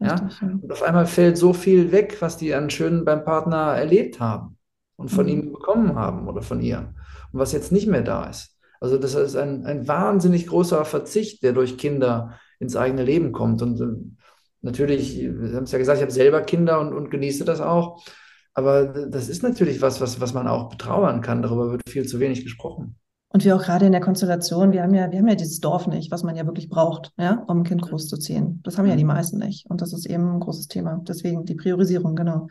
Ja. 0.00 0.28
Und 0.62 0.72
auf 0.72 0.82
einmal 0.82 1.06
fällt 1.06 1.36
so 1.38 1.52
viel 1.52 1.92
weg, 1.92 2.16
was 2.20 2.36
die 2.38 2.54
an 2.54 2.70
Schönen 2.70 3.04
beim 3.04 3.24
Partner 3.24 3.74
erlebt 3.76 4.20
haben 4.20 4.58
und 4.96 5.10
von 5.10 5.26
Mhm. 5.26 5.32
ihm 5.32 5.52
bekommen 5.52 5.94
haben 5.94 6.28
oder 6.28 6.42
von 6.42 6.60
ihr. 6.60 6.94
Und 7.32 7.40
was 7.40 7.52
jetzt 7.52 7.72
nicht 7.72 7.86
mehr 7.86 8.02
da 8.02 8.24
ist. 8.24 8.53
Also 8.84 8.98
das 8.98 9.14
ist 9.14 9.34
ein, 9.34 9.64
ein 9.64 9.88
wahnsinnig 9.88 10.46
großer 10.46 10.84
Verzicht, 10.84 11.42
der 11.42 11.54
durch 11.54 11.78
Kinder 11.78 12.38
ins 12.58 12.76
eigene 12.76 13.02
Leben 13.02 13.32
kommt. 13.32 13.62
Und 13.62 13.80
ähm, 13.80 14.18
natürlich, 14.60 15.18
wir 15.18 15.56
haben 15.56 15.64
es 15.64 15.72
ja 15.72 15.78
gesagt, 15.78 15.96
ich 15.96 16.02
habe 16.02 16.12
selber 16.12 16.42
Kinder 16.42 16.78
und, 16.80 16.92
und 16.92 17.10
genieße 17.10 17.46
das 17.46 17.62
auch. 17.62 18.04
Aber 18.52 18.84
das 18.84 19.30
ist 19.30 19.42
natürlich 19.42 19.80
was, 19.80 20.02
was, 20.02 20.20
was 20.20 20.34
man 20.34 20.46
auch 20.46 20.68
betrauern 20.68 21.22
kann. 21.22 21.40
Darüber 21.40 21.70
wird 21.70 21.80
viel 21.88 22.06
zu 22.06 22.20
wenig 22.20 22.44
gesprochen. 22.44 22.96
Und 23.28 23.42
wir 23.46 23.56
auch 23.56 23.62
gerade 23.62 23.86
in 23.86 23.92
der 23.92 24.02
Konstellation, 24.02 24.72
wir 24.72 24.82
haben 24.82 24.92
ja, 24.92 25.10
wir 25.10 25.18
haben 25.18 25.28
ja 25.28 25.34
dieses 25.34 25.60
Dorf 25.60 25.86
nicht, 25.86 26.10
was 26.10 26.22
man 26.22 26.36
ja 26.36 26.44
wirklich 26.44 26.68
braucht, 26.68 27.10
ja, 27.16 27.42
um 27.48 27.60
ein 27.60 27.64
Kind 27.64 27.80
großzuziehen. 27.80 28.60
Das 28.64 28.76
haben 28.76 28.86
ja 28.86 28.96
die 28.96 29.04
meisten 29.04 29.38
nicht. 29.38 29.64
Und 29.70 29.80
das 29.80 29.94
ist 29.94 30.04
eben 30.04 30.30
ein 30.30 30.40
großes 30.40 30.68
Thema. 30.68 31.00
Deswegen 31.08 31.46
die 31.46 31.54
Priorisierung, 31.54 32.16
genau. 32.16 32.48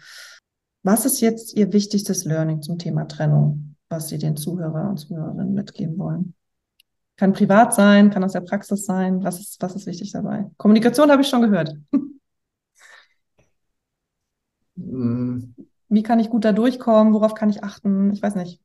Was 0.82 1.06
ist 1.06 1.22
jetzt 1.22 1.56
Ihr 1.56 1.72
wichtigstes 1.72 2.26
Learning 2.26 2.64
zum 2.64 2.80
Thema 2.80 3.08
Trennung, 3.08 3.73
was 3.94 4.10
Sie 4.10 4.18
den 4.18 4.36
Zuhörer 4.36 4.90
und 4.90 4.98
Zuhörerinnen 4.98 5.54
mitgeben 5.54 5.98
wollen? 5.98 6.34
Kann 7.16 7.34
privat 7.34 7.74
sein, 7.74 8.10
kann 8.10 8.24
aus 8.24 8.34
der 8.34 8.42
Praxis 8.42 8.86
sein. 8.86 9.24
Was 9.24 9.40
ist, 9.40 9.62
was 9.62 9.76
ist 9.76 9.86
wichtig 9.86 10.12
dabei? 10.12 10.50
Kommunikation 10.58 11.12
habe 11.12 11.22
ich 11.22 11.28
schon 11.28 11.42
gehört. 11.44 11.76
Mm, 14.76 15.54
Wie 15.90 16.04
kann 16.04 16.20
ich 16.20 16.30
gut 16.30 16.44
da 16.44 16.52
durchkommen? 16.52 17.14
Worauf 17.14 17.36
kann 17.36 17.50
ich 17.52 17.64
achten? 17.64 18.12
Ich 18.12 18.22
weiß 18.22 18.36
nicht, 18.36 18.60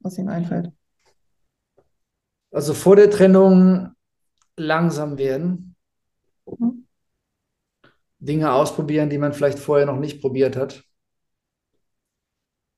was 0.00 0.16
Ihnen 0.16 0.30
einfällt. 0.30 0.72
Also 2.50 2.72
vor 2.72 2.96
der 2.96 3.10
Trennung 3.10 3.90
langsam 4.56 5.18
werden, 5.18 5.76
Mhm. 6.46 6.86
Dinge 8.18 8.52
ausprobieren, 8.52 9.10
die 9.10 9.18
man 9.18 9.32
vielleicht 9.34 9.58
vorher 9.58 9.84
noch 9.86 9.98
nicht 9.98 10.20
probiert 10.22 10.56
hat. 10.56 10.82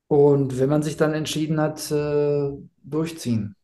Und 0.09 0.59
wenn 0.59 0.71
man 0.71 0.83
sich 0.83 0.97
dann 0.97 1.13
entschieden 1.13 1.61
hat, 1.61 1.91
äh, 1.91 2.51
durchziehen. 2.83 3.55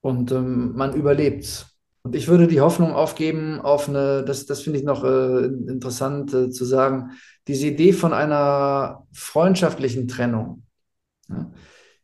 Und 0.00 0.32
ähm, 0.32 0.72
man 0.74 0.94
überlebt. 0.94 1.66
Und 2.02 2.16
ich 2.16 2.26
würde 2.26 2.48
die 2.48 2.60
Hoffnung 2.60 2.92
aufgeben 2.92 3.60
auf 3.60 3.88
eine, 3.88 4.24
das, 4.24 4.46
das 4.46 4.62
finde 4.62 4.80
ich 4.80 4.84
noch 4.84 5.04
äh, 5.04 5.44
interessant 5.44 6.34
äh, 6.34 6.50
zu 6.50 6.64
sagen, 6.64 7.10
diese 7.46 7.68
Idee 7.68 7.92
von 7.92 8.12
einer 8.12 9.06
freundschaftlichen 9.12 10.08
Trennung. 10.08 10.64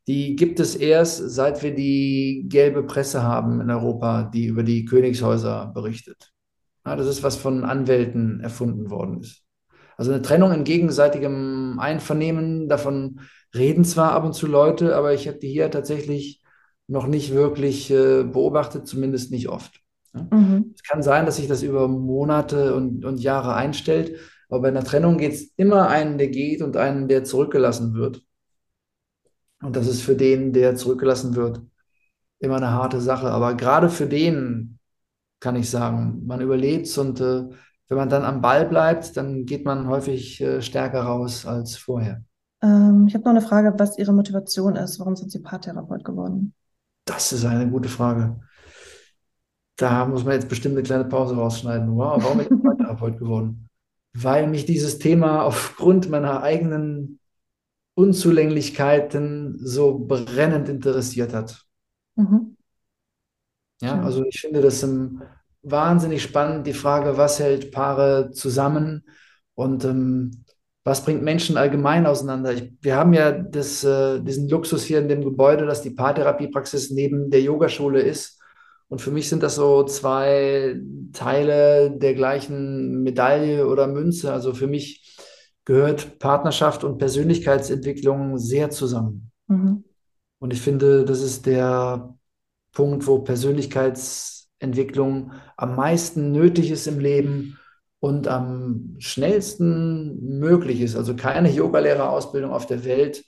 Die 0.06 0.36
gibt 0.36 0.60
es 0.60 0.76
erst, 0.76 1.18
seit 1.30 1.62
wir 1.62 1.74
die 1.74 2.46
gelbe 2.48 2.82
Presse 2.82 3.22
haben 3.22 3.60
in 3.60 3.70
Europa, 3.70 4.24
die 4.24 4.46
über 4.46 4.62
die 4.62 4.84
Königshäuser 4.84 5.72
berichtet. 5.74 6.32
Das 6.84 7.06
ist 7.06 7.22
was 7.22 7.36
von 7.36 7.64
Anwälten 7.64 8.40
erfunden 8.40 8.90
worden 8.90 9.20
ist. 9.20 9.42
Also 9.98 10.12
eine 10.12 10.22
Trennung 10.22 10.52
in 10.52 10.64
gegenseitigem 10.64 11.78
Einvernehmen, 11.78 12.68
davon 12.68 13.20
reden 13.54 13.84
zwar 13.84 14.12
ab 14.12 14.24
und 14.24 14.32
zu 14.32 14.46
Leute, 14.46 14.96
aber 14.96 15.12
ich 15.12 15.26
habe 15.26 15.38
die 15.38 15.48
hier 15.48 15.70
tatsächlich 15.70 16.40
noch 16.86 17.06
nicht 17.06 17.34
wirklich 17.34 17.90
äh, 17.90 18.22
beobachtet, 18.22 18.86
zumindest 18.86 19.32
nicht 19.32 19.48
oft. 19.48 19.80
Ja. 20.14 20.28
Mhm. 20.32 20.72
Es 20.74 20.84
kann 20.84 21.02
sein, 21.02 21.26
dass 21.26 21.36
sich 21.36 21.48
das 21.48 21.62
über 21.62 21.88
Monate 21.88 22.74
und, 22.74 23.04
und 23.04 23.20
Jahre 23.20 23.54
einstellt, 23.54 24.18
aber 24.48 24.62
bei 24.62 24.68
einer 24.68 24.84
Trennung 24.84 25.18
geht 25.18 25.32
es 25.32 25.52
immer 25.56 25.88
einen, 25.88 26.16
der 26.16 26.28
geht 26.28 26.62
und 26.62 26.76
einen, 26.76 27.08
der 27.08 27.24
zurückgelassen 27.24 27.94
wird. 27.94 28.22
Und 29.60 29.74
das 29.74 29.88
ist 29.88 30.02
für 30.02 30.14
den, 30.14 30.52
der 30.52 30.76
zurückgelassen 30.76 31.34
wird, 31.34 31.60
immer 32.38 32.56
eine 32.56 32.70
harte 32.70 33.00
Sache. 33.00 33.28
Aber 33.30 33.54
gerade 33.54 33.90
für 33.90 34.06
den 34.06 34.78
kann 35.40 35.56
ich 35.56 35.68
sagen, 35.68 36.22
man 36.26 36.40
überlebt 36.40 36.86
es 36.86 36.96
und 36.96 37.20
äh, 37.20 37.48
wenn 37.88 37.96
man 37.98 38.08
dann 38.08 38.24
am 38.24 38.40
Ball 38.40 38.66
bleibt, 38.66 39.16
dann 39.16 39.46
geht 39.46 39.64
man 39.64 39.88
häufig 39.88 40.40
äh, 40.40 40.60
stärker 40.62 41.02
raus 41.02 41.46
als 41.46 41.76
vorher. 41.76 42.22
Ähm, 42.62 43.06
ich 43.08 43.14
habe 43.14 43.24
noch 43.24 43.30
eine 43.30 43.40
Frage, 43.40 43.74
was 43.78 43.98
Ihre 43.98 44.12
Motivation 44.12 44.76
ist. 44.76 44.98
Warum 44.98 45.16
sind 45.16 45.30
Sie 45.30 45.40
Paartherapeut 45.40 46.04
geworden? 46.04 46.54
Das 47.04 47.32
ist 47.32 47.44
eine 47.44 47.68
gute 47.70 47.88
Frage. 47.88 48.40
Da 49.76 50.06
muss 50.06 50.24
man 50.24 50.34
jetzt 50.34 50.48
bestimmt 50.48 50.74
eine 50.74 50.82
kleine 50.82 51.04
Pause 51.04 51.36
rausschneiden. 51.36 51.96
Wow, 51.96 52.22
warum 52.22 52.38
bin 52.38 52.46
ich 52.46 52.62
Paartherapeut 52.62 53.18
geworden? 53.18 53.68
Weil 54.12 54.48
mich 54.48 54.66
dieses 54.66 54.98
Thema 54.98 55.42
aufgrund 55.44 56.10
meiner 56.10 56.42
eigenen 56.42 57.20
Unzulänglichkeiten 57.94 59.58
so 59.64 59.98
brennend 59.98 60.68
interessiert 60.68 61.32
hat. 61.32 61.64
Mhm. 62.16 62.56
Ja, 63.80 63.90
Schön. 63.90 64.04
also 64.04 64.24
ich 64.24 64.40
finde 64.40 64.60
das 64.60 64.82
ähm, 64.82 65.22
wahnsinnig 65.62 66.22
spannend, 66.22 66.66
die 66.66 66.72
Frage, 66.72 67.16
was 67.16 67.38
hält 67.38 67.72
Paare 67.72 68.30
zusammen 68.32 69.04
und 69.54 69.84
ähm, 69.84 70.44
was 70.84 71.04
bringt 71.04 71.22
Menschen 71.22 71.56
allgemein 71.56 72.06
auseinander. 72.06 72.52
Ich, 72.52 72.72
wir 72.80 72.96
haben 72.96 73.12
ja 73.12 73.32
das, 73.32 73.84
äh, 73.84 74.20
diesen 74.20 74.48
Luxus 74.48 74.84
hier 74.84 74.98
in 75.00 75.08
dem 75.08 75.22
Gebäude, 75.22 75.66
dass 75.66 75.82
die 75.82 75.90
Paartherapiepraxis 75.90 76.90
neben 76.90 77.30
der 77.30 77.42
Yogaschule 77.42 78.00
ist. 78.00 78.40
Und 78.88 79.02
für 79.02 79.10
mich 79.10 79.28
sind 79.28 79.42
das 79.42 79.56
so 79.56 79.84
zwei 79.84 80.80
Teile 81.12 81.90
der 81.90 82.14
gleichen 82.14 83.02
Medaille 83.02 83.66
oder 83.66 83.86
Münze. 83.86 84.32
Also 84.32 84.54
für 84.54 84.66
mich 84.66 85.18
gehört 85.66 86.18
Partnerschaft 86.18 86.84
und 86.84 86.96
Persönlichkeitsentwicklung 86.96 88.38
sehr 88.38 88.70
zusammen. 88.70 89.30
Mhm. 89.48 89.84
Und 90.38 90.52
ich 90.54 90.62
finde, 90.62 91.04
das 91.04 91.20
ist 91.20 91.44
der 91.44 92.16
Punkt, 92.72 93.06
wo 93.06 93.18
Persönlichkeitsentwicklung 94.58 95.32
am 95.56 95.76
meisten 95.76 96.32
nötig 96.32 96.70
ist 96.70 96.86
im 96.86 96.98
Leben 96.98 97.58
und 98.00 98.28
am 98.28 98.96
schnellsten 98.98 100.38
möglich 100.38 100.80
ist. 100.80 100.96
Also 100.96 101.16
keine 101.16 101.50
Yogalehrerausbildung 101.50 102.50
auf 102.50 102.66
der 102.66 102.84
Welt 102.84 103.24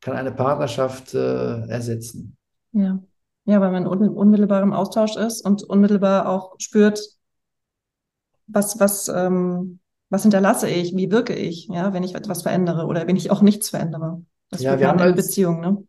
kann 0.00 0.16
eine 0.16 0.32
Partnerschaft 0.32 1.14
äh, 1.14 1.66
ersetzen. 1.68 2.36
Ja. 2.72 3.02
ja, 3.44 3.60
weil 3.60 3.70
man 3.70 3.86
un 3.86 4.08
unmittelbar 4.08 4.62
im 4.62 4.72
Austausch 4.72 5.16
ist 5.16 5.44
und 5.44 5.62
unmittelbar 5.62 6.28
auch 6.28 6.54
spürt, 6.58 7.00
was, 8.46 8.78
was, 8.80 9.08
ähm, 9.08 9.80
was 10.10 10.22
hinterlasse 10.22 10.68
ich, 10.68 10.94
wie 10.94 11.10
wirke 11.10 11.34
ich, 11.34 11.68
ja, 11.68 11.92
wenn 11.92 12.02
ich 12.02 12.14
etwas 12.14 12.42
verändere 12.42 12.86
oder 12.86 13.06
wenn 13.06 13.16
ich 13.16 13.30
auch 13.30 13.40
nichts 13.40 13.70
verändere. 13.70 14.22
Das 14.50 14.60
ja, 14.60 14.78
wir 14.78 14.88
haben 14.88 15.00
als, 15.00 15.16
Beziehung, 15.16 15.60
ne? 15.60 15.84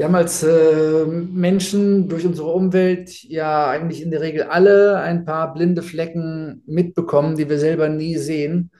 Wir 0.00 0.06
haben 0.06 0.14
als 0.14 0.42
äh, 0.42 1.04
Menschen 1.04 2.08
durch 2.08 2.24
unsere 2.24 2.50
Umwelt 2.52 3.22
ja 3.24 3.68
eigentlich 3.68 4.00
in 4.00 4.10
der 4.10 4.22
Regel 4.22 4.44
alle 4.44 4.98
ein 4.98 5.26
paar 5.26 5.52
blinde 5.52 5.82
Flecken 5.82 6.62
mitbekommen, 6.64 7.36
die 7.36 7.50
wir 7.50 7.58
selber 7.58 7.90
nie 7.90 8.16
sehen. 8.16 8.70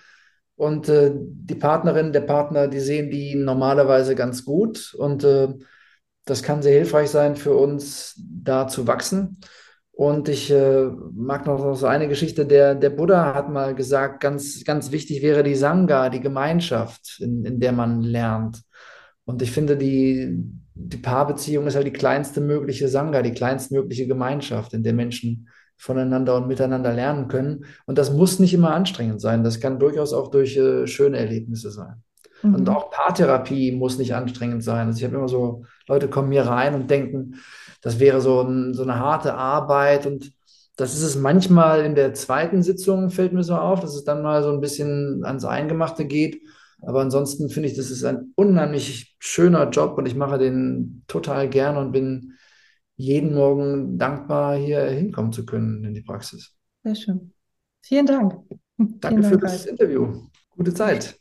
Und 0.56 0.88
äh, 0.88 1.12
die 1.14 1.56
Partnerin, 1.56 2.14
der 2.14 2.22
Partner, 2.22 2.68
die 2.68 2.80
sehen 2.80 3.10
die 3.10 3.34
normalerweise 3.34 4.14
ganz 4.14 4.46
gut. 4.46 4.94
Und 4.94 5.22
äh, 5.22 5.48
das 6.24 6.42
kann 6.42 6.62
sehr 6.62 6.72
hilfreich 6.72 7.10
sein 7.10 7.36
für 7.36 7.52
uns, 7.52 8.18
da 8.18 8.66
zu 8.66 8.86
wachsen. 8.86 9.40
Und 9.92 10.30
ich 10.30 10.50
äh, 10.50 10.86
mag 11.12 11.44
noch 11.44 11.74
so 11.74 11.84
eine 11.84 12.08
Geschichte, 12.08 12.46
der, 12.46 12.74
der 12.74 12.88
Buddha 12.88 13.34
hat 13.34 13.50
mal 13.50 13.74
gesagt, 13.74 14.20
ganz, 14.20 14.64
ganz 14.64 14.90
wichtig 14.90 15.20
wäre 15.20 15.42
die 15.42 15.54
Sangha, 15.54 16.08
die 16.08 16.20
Gemeinschaft, 16.20 17.18
in, 17.20 17.44
in 17.44 17.60
der 17.60 17.72
man 17.72 18.00
lernt. 18.00 18.62
Und 19.26 19.42
ich 19.42 19.52
finde, 19.52 19.76
die, 19.76 20.50
die 20.74 20.96
Paarbeziehung 20.96 21.66
ist 21.66 21.76
halt 21.76 21.86
die 21.86 21.92
kleinste 21.92 22.40
mögliche 22.40 22.88
Sangha, 22.88 23.22
die 23.22 23.32
kleinstmögliche 23.32 24.06
Gemeinschaft, 24.06 24.72
in 24.72 24.82
der 24.82 24.92
Menschen 24.92 25.48
voneinander 25.76 26.36
und 26.36 26.46
miteinander 26.46 26.92
lernen 26.92 27.28
können. 27.28 27.64
Und 27.86 27.98
das 27.98 28.12
muss 28.12 28.38
nicht 28.38 28.52
immer 28.52 28.72
anstrengend 28.72 29.20
sein. 29.20 29.44
Das 29.44 29.60
kann 29.60 29.78
durchaus 29.78 30.12
auch 30.12 30.28
durch 30.28 30.56
äh, 30.56 30.86
schöne 30.86 31.18
Erlebnisse 31.18 31.70
sein. 31.70 32.02
Mhm. 32.42 32.54
Und 32.54 32.68
auch 32.68 32.90
Paartherapie 32.90 33.72
muss 33.72 33.98
nicht 33.98 34.14
anstrengend 34.14 34.62
sein. 34.62 34.86
Also 34.86 34.98
ich 34.98 35.04
habe 35.04 35.16
immer 35.16 35.28
so, 35.28 35.64
Leute 35.88 36.08
kommen 36.08 36.32
hier 36.32 36.42
rein 36.42 36.74
und 36.74 36.90
denken, 36.90 37.36
das 37.80 37.98
wäre 37.98 38.20
so, 38.20 38.42
ein, 38.42 38.74
so 38.74 38.82
eine 38.82 38.98
harte 38.98 39.34
Arbeit. 39.34 40.06
Und 40.06 40.32
das 40.76 40.94
ist 40.94 41.02
es 41.02 41.16
manchmal 41.16 41.84
in 41.84 41.94
der 41.94 42.14
zweiten 42.14 42.62
Sitzung, 42.62 43.10
fällt 43.10 43.32
mir 43.32 43.44
so 43.44 43.54
auf, 43.54 43.80
dass 43.80 43.94
es 43.94 44.04
dann 44.04 44.22
mal 44.22 44.42
so 44.42 44.52
ein 44.52 44.60
bisschen 44.60 45.24
ans 45.24 45.44
Eingemachte 45.44 46.04
geht. 46.04 46.42
Aber 46.82 47.00
ansonsten 47.00 47.48
finde 47.48 47.68
ich, 47.68 47.76
das 47.76 47.90
ist 47.90 48.04
ein 48.04 48.32
unheimlich 48.36 49.16
schöner 49.18 49.70
Job 49.70 49.98
und 49.98 50.06
ich 50.06 50.14
mache 50.14 50.38
den 50.38 51.04
total 51.06 51.48
gerne 51.48 51.80
und 51.80 51.92
bin 51.92 52.34
jeden 52.96 53.34
Morgen 53.34 53.98
dankbar, 53.98 54.56
hier 54.56 54.84
hinkommen 54.84 55.32
zu 55.32 55.44
können 55.46 55.84
in 55.84 55.94
die 55.94 56.02
Praxis. 56.02 56.54
Sehr 56.82 56.94
schön. 56.94 57.32
Vielen 57.82 58.06
Dank. 58.06 58.34
Danke 58.76 59.20
Vielen 59.20 59.24
für 59.24 59.38
Dank, 59.38 59.42
das 59.42 59.66
Interview. 59.66 60.28
Gute 60.50 60.74
Zeit. 60.74 61.20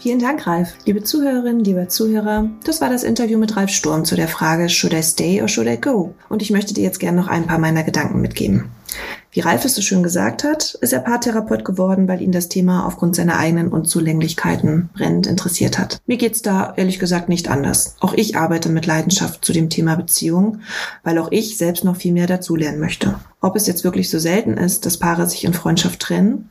Vielen 0.00 0.20
Dank, 0.20 0.46
Ralf. 0.46 0.74
Liebe 0.84 1.02
Zuhörerinnen, 1.02 1.64
lieber 1.64 1.88
Zuhörer, 1.88 2.48
das 2.64 2.80
war 2.80 2.88
das 2.88 3.02
Interview 3.02 3.36
mit 3.36 3.56
Ralf 3.56 3.70
Sturm 3.70 4.04
zu 4.04 4.14
der 4.14 4.28
Frage 4.28 4.68
Should 4.68 4.92
I 4.92 5.02
stay 5.02 5.42
or 5.42 5.48
should 5.48 5.66
I 5.66 5.80
go? 5.80 6.14
Und 6.28 6.40
ich 6.40 6.52
möchte 6.52 6.72
dir 6.72 6.84
jetzt 6.84 7.00
gerne 7.00 7.20
noch 7.20 7.26
ein 7.26 7.46
paar 7.46 7.58
meiner 7.58 7.82
Gedanken 7.82 8.20
mitgeben. 8.20 8.70
Wie 9.38 9.42
Ralf 9.42 9.64
es 9.64 9.76
so 9.76 9.82
schön 9.82 10.02
gesagt 10.02 10.42
hat, 10.42 10.74
ist 10.80 10.92
er 10.92 10.98
Paartherapeut 10.98 11.64
geworden, 11.64 12.08
weil 12.08 12.20
ihn 12.20 12.32
das 12.32 12.48
Thema 12.48 12.84
aufgrund 12.84 13.14
seiner 13.14 13.38
eigenen 13.38 13.68
Unzulänglichkeiten 13.68 14.90
brennend 14.94 15.28
interessiert 15.28 15.78
hat. 15.78 16.00
Mir 16.06 16.16
geht's 16.16 16.42
da 16.42 16.74
ehrlich 16.76 16.98
gesagt 16.98 17.28
nicht 17.28 17.46
anders. 17.46 17.94
Auch 18.00 18.14
ich 18.14 18.36
arbeite 18.36 18.68
mit 18.68 18.86
Leidenschaft 18.86 19.44
zu 19.44 19.52
dem 19.52 19.70
Thema 19.70 19.94
Beziehung, 19.94 20.62
weil 21.04 21.18
auch 21.18 21.30
ich 21.30 21.56
selbst 21.56 21.84
noch 21.84 21.94
viel 21.94 22.12
mehr 22.12 22.26
dazulernen 22.26 22.80
möchte. 22.80 23.14
Ob 23.40 23.54
es 23.54 23.68
jetzt 23.68 23.84
wirklich 23.84 24.10
so 24.10 24.18
selten 24.18 24.54
ist, 24.54 24.84
dass 24.84 24.98
Paare 24.98 25.28
sich 25.28 25.44
in 25.44 25.54
Freundschaft 25.54 26.00
trennen, 26.00 26.50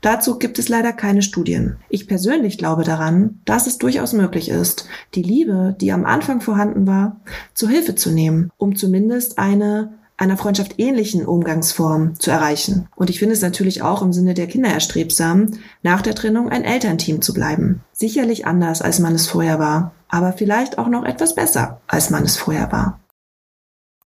dazu 0.00 0.36
gibt 0.36 0.58
es 0.58 0.68
leider 0.68 0.92
keine 0.92 1.22
Studien. 1.22 1.76
Ich 1.88 2.08
persönlich 2.08 2.58
glaube 2.58 2.82
daran, 2.82 3.38
dass 3.44 3.68
es 3.68 3.78
durchaus 3.78 4.12
möglich 4.12 4.48
ist, 4.48 4.88
die 5.14 5.22
Liebe, 5.22 5.76
die 5.80 5.92
am 5.92 6.04
Anfang 6.04 6.40
vorhanden 6.40 6.88
war, 6.88 7.20
zu 7.54 7.68
Hilfe 7.68 7.94
zu 7.94 8.10
nehmen, 8.10 8.50
um 8.56 8.74
zumindest 8.74 9.38
eine 9.38 9.92
einer 10.16 10.36
Freundschaft 10.36 10.78
ähnlichen 10.78 11.26
Umgangsform 11.26 12.18
zu 12.18 12.30
erreichen. 12.30 12.88
Und 12.94 13.10
ich 13.10 13.18
finde 13.18 13.34
es 13.34 13.42
natürlich 13.42 13.82
auch 13.82 14.02
im 14.02 14.12
Sinne 14.12 14.34
der 14.34 14.46
Kinder 14.46 14.70
erstrebsam, 14.70 15.52
nach 15.82 16.02
der 16.02 16.14
Trennung 16.14 16.48
ein 16.48 16.64
Elternteam 16.64 17.20
zu 17.20 17.34
bleiben. 17.34 17.82
Sicherlich 17.92 18.46
anders, 18.46 18.80
als 18.80 19.00
man 19.00 19.14
es 19.14 19.26
vorher 19.26 19.58
war, 19.58 19.92
aber 20.08 20.32
vielleicht 20.32 20.78
auch 20.78 20.88
noch 20.88 21.04
etwas 21.04 21.34
besser, 21.34 21.80
als 21.88 22.10
man 22.10 22.22
es 22.24 22.36
vorher 22.36 22.70
war. 22.70 23.00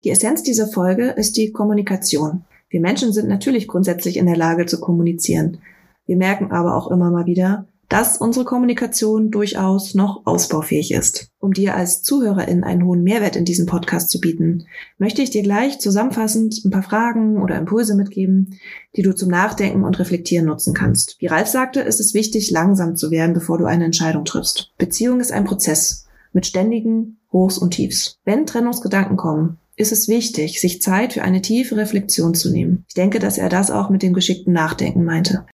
Die 0.06 0.12
Essenz 0.12 0.44
dieser 0.44 0.68
Folge 0.68 1.10
ist 1.10 1.36
die 1.36 1.52
Kommunikation. 1.52 2.46
Wir 2.70 2.80
Menschen 2.80 3.12
sind 3.12 3.28
natürlich 3.28 3.68
grundsätzlich 3.68 4.16
in 4.16 4.26
der 4.26 4.38
Lage 4.38 4.66
zu 4.66 4.80
kommunizieren. 4.80 5.58
Wir 6.06 6.16
merken 6.16 6.52
aber 6.52 6.76
auch 6.76 6.90
immer 6.90 7.12
mal 7.12 7.26
wieder, 7.26 7.68
dass 7.90 8.18
unsere 8.18 8.46
Kommunikation 8.46 9.32
durchaus 9.32 9.96
noch 9.96 10.22
ausbaufähig 10.26 10.94
ist. 10.94 11.32
Um 11.40 11.54
dir 11.54 11.76
als 11.76 12.04
Zuhörerin 12.04 12.64
einen 12.64 12.86
hohen 12.86 13.02
Mehrwert 13.02 13.36
in 13.36 13.46
diesem 13.46 13.66
Podcast 13.66 14.12
zu 14.12 14.20
bieten, 14.20 14.66
möchte 15.00 15.24
ich 15.24 15.32
dir 15.32 15.42
gleich 15.42 15.80
zusammenfassend 15.80 16.64
ein 16.64 16.70
paar 16.70 16.84
Fragen 16.84 17.42
oder 17.42 17.58
Impulse 17.58 17.96
mitgeben, 17.96 18.60
die 18.96 19.02
du 19.02 19.16
zum 19.16 19.30
Nachdenken 19.30 19.84
und 19.84 19.98
Reflektieren 19.98 20.46
nutzen 20.46 20.76
kannst. 20.76 21.16
Wie 21.20 21.26
Ralf 21.26 21.48
sagte, 21.48 21.82
ist 21.82 22.00
es 22.00 22.14
wichtig, 22.14 22.52
langsam 22.52 22.96
zu 22.96 23.10
werden, 23.10 23.34
bevor 23.34 23.58
du 23.58 23.66
eine 23.66 23.86
Entscheidung 23.86 24.24
triffst. 24.24 24.72
Beziehung 24.78 25.20
ist 25.20 25.32
ein 25.32 25.46
Prozess 25.46 26.06
mit 26.32 26.46
ständigen 26.46 27.18
Hochs 27.32 27.58
und 27.58 27.72
Tiefs. 27.72 28.20
Wenn 28.24 28.46
Trennungsgedanken 28.46 29.18
kommen, 29.18 29.58
ist 29.76 29.92
es 29.92 30.08
wichtig, 30.08 30.62
sich 30.62 30.82
Zeit 30.82 31.14
für 31.14 31.24
eine 31.24 31.42
tiefe 31.42 31.78
Reflexion 31.78 32.36
zu 32.36 32.52
nehmen. 32.52 32.84
Ich 32.88 32.94
denke, 32.94 33.18
dass 33.18 33.38
er 33.38 33.50
das 33.50 33.72
auch 33.72 33.90
mit 33.90 34.04
dem 34.04 34.14
geschickten 34.14 34.54
Nachdenken 34.54 35.06
meinte. 35.06 35.46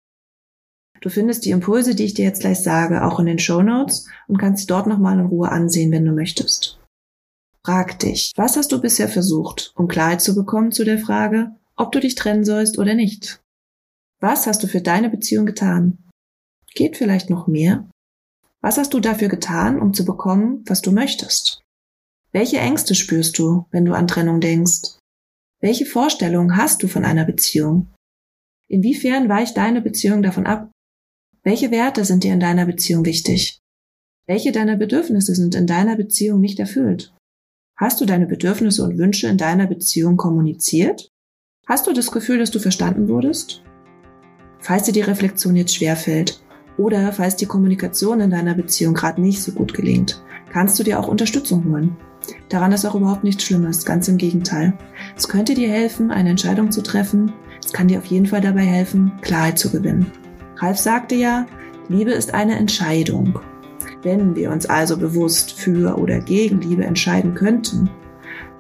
Du 1.04 1.10
findest 1.10 1.44
die 1.44 1.50
Impulse, 1.50 1.94
die 1.94 2.04
ich 2.04 2.14
dir 2.14 2.24
jetzt 2.24 2.40
gleich 2.40 2.62
sage, 2.62 3.04
auch 3.04 3.20
in 3.20 3.26
den 3.26 3.38
Show 3.38 3.60
Notes 3.60 4.08
und 4.26 4.38
kannst 4.38 4.62
sie 4.62 4.66
dort 4.66 4.86
nochmal 4.86 5.18
in 5.18 5.26
Ruhe 5.26 5.50
ansehen, 5.50 5.92
wenn 5.92 6.06
du 6.06 6.12
möchtest. 6.12 6.80
Frag 7.62 7.98
dich, 7.98 8.32
was 8.36 8.56
hast 8.56 8.72
du 8.72 8.80
bisher 8.80 9.10
versucht, 9.10 9.74
um 9.76 9.86
Klarheit 9.86 10.22
zu 10.22 10.34
bekommen 10.34 10.72
zu 10.72 10.82
der 10.82 10.98
Frage, 10.98 11.50
ob 11.76 11.92
du 11.92 12.00
dich 12.00 12.14
trennen 12.14 12.46
sollst 12.46 12.78
oder 12.78 12.94
nicht? 12.94 13.42
Was 14.20 14.46
hast 14.46 14.62
du 14.62 14.66
für 14.66 14.80
deine 14.80 15.10
Beziehung 15.10 15.44
getan? 15.44 15.98
Geht 16.74 16.96
vielleicht 16.96 17.28
noch 17.28 17.48
mehr? 17.48 17.86
Was 18.62 18.78
hast 18.78 18.94
du 18.94 19.00
dafür 19.00 19.28
getan, 19.28 19.78
um 19.78 19.92
zu 19.92 20.06
bekommen, 20.06 20.64
was 20.64 20.80
du 20.80 20.90
möchtest? 20.90 21.60
Welche 22.32 22.60
Ängste 22.60 22.94
spürst 22.94 23.38
du, 23.38 23.66
wenn 23.70 23.84
du 23.84 23.92
an 23.92 24.08
Trennung 24.08 24.40
denkst? 24.40 24.96
Welche 25.60 25.84
Vorstellungen 25.84 26.56
hast 26.56 26.82
du 26.82 26.88
von 26.88 27.04
einer 27.04 27.26
Beziehung? 27.26 27.92
Inwiefern 28.68 29.28
weicht 29.28 29.58
deine 29.58 29.82
Beziehung 29.82 30.22
davon 30.22 30.46
ab, 30.46 30.70
welche 31.44 31.70
Werte 31.70 32.06
sind 32.06 32.24
dir 32.24 32.32
in 32.32 32.40
deiner 32.40 32.64
Beziehung 32.64 33.04
wichtig? 33.04 33.60
Welche 34.26 34.50
deiner 34.50 34.76
Bedürfnisse 34.76 35.34
sind 35.34 35.54
in 35.54 35.66
deiner 35.66 35.94
Beziehung 35.94 36.40
nicht 36.40 36.58
erfüllt? 36.58 37.14
Hast 37.76 38.00
du 38.00 38.06
deine 38.06 38.26
Bedürfnisse 38.26 38.82
und 38.82 38.96
Wünsche 38.96 39.28
in 39.28 39.36
deiner 39.36 39.66
Beziehung 39.66 40.16
kommuniziert? 40.16 41.10
Hast 41.66 41.86
du 41.86 41.92
das 41.92 42.10
Gefühl, 42.10 42.38
dass 42.38 42.50
du 42.50 42.60
verstanden 42.60 43.08
wurdest? 43.08 43.62
Falls 44.58 44.84
dir 44.84 44.92
die 44.92 45.02
Reflexion 45.02 45.54
jetzt 45.54 45.74
schwerfällt 45.74 46.42
oder 46.78 47.12
falls 47.12 47.36
die 47.36 47.46
Kommunikation 47.46 48.20
in 48.20 48.30
deiner 48.30 48.54
Beziehung 48.54 48.94
gerade 48.94 49.20
nicht 49.20 49.42
so 49.42 49.52
gut 49.52 49.74
gelingt, 49.74 50.22
kannst 50.50 50.78
du 50.78 50.82
dir 50.82 50.98
auch 50.98 51.08
Unterstützung 51.08 51.70
holen. 51.70 51.94
Daran 52.48 52.72
ist 52.72 52.86
auch 52.86 52.94
überhaupt 52.94 53.22
nichts 53.22 53.44
Schlimmes, 53.44 53.84
ganz 53.84 54.08
im 54.08 54.16
Gegenteil. 54.16 54.72
Es 55.14 55.28
könnte 55.28 55.52
dir 55.52 55.68
helfen, 55.68 56.10
eine 56.10 56.30
Entscheidung 56.30 56.72
zu 56.72 56.82
treffen. 56.82 57.34
Es 57.62 57.74
kann 57.74 57.88
dir 57.88 57.98
auf 57.98 58.06
jeden 58.06 58.26
Fall 58.26 58.40
dabei 58.40 58.62
helfen, 58.62 59.12
Klarheit 59.20 59.58
zu 59.58 59.70
gewinnen. 59.70 60.10
Ralf 60.56 60.78
sagte 60.78 61.14
ja, 61.14 61.46
Liebe 61.88 62.12
ist 62.12 62.32
eine 62.34 62.56
Entscheidung. 62.56 63.38
Wenn 64.02 64.36
wir 64.36 64.50
uns 64.50 64.66
also 64.66 64.96
bewusst 64.96 65.52
für 65.52 65.98
oder 65.98 66.20
gegen 66.20 66.60
Liebe 66.60 66.84
entscheiden 66.84 67.34
könnten, 67.34 67.90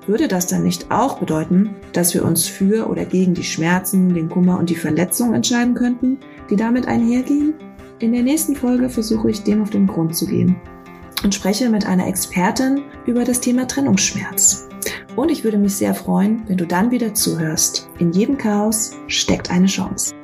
würde 0.06 0.28
das 0.28 0.46
dann 0.46 0.64
nicht 0.64 0.90
auch 0.90 1.18
bedeuten, 1.18 1.76
dass 1.92 2.12
wir 2.12 2.24
uns 2.24 2.46
für 2.46 2.88
oder 2.88 3.04
gegen 3.04 3.34
die 3.34 3.44
Schmerzen, 3.44 4.12
den 4.12 4.28
Kummer 4.28 4.58
und 4.58 4.68
die 4.68 4.74
Verletzung 4.74 5.34
entscheiden 5.34 5.74
könnten, 5.74 6.18
die 6.50 6.56
damit 6.56 6.86
einhergehen? 6.86 7.54
In 8.00 8.12
der 8.12 8.22
nächsten 8.22 8.54
Folge 8.54 8.90
versuche 8.90 9.30
ich 9.30 9.44
dem 9.44 9.62
auf 9.62 9.70
den 9.70 9.86
Grund 9.86 10.14
zu 10.14 10.26
gehen 10.26 10.56
und 11.22 11.34
spreche 11.34 11.70
mit 11.70 11.86
einer 11.86 12.06
Expertin 12.06 12.82
über 13.06 13.24
das 13.24 13.40
Thema 13.40 13.66
Trennungsschmerz. 13.66 14.68
Und 15.16 15.30
ich 15.30 15.44
würde 15.44 15.58
mich 15.58 15.76
sehr 15.76 15.94
freuen, 15.94 16.42
wenn 16.48 16.58
du 16.58 16.66
dann 16.66 16.90
wieder 16.90 17.14
zuhörst. 17.14 17.88
In 17.98 18.12
jedem 18.12 18.36
Chaos 18.36 18.92
steckt 19.06 19.50
eine 19.50 19.66
Chance. 19.66 20.14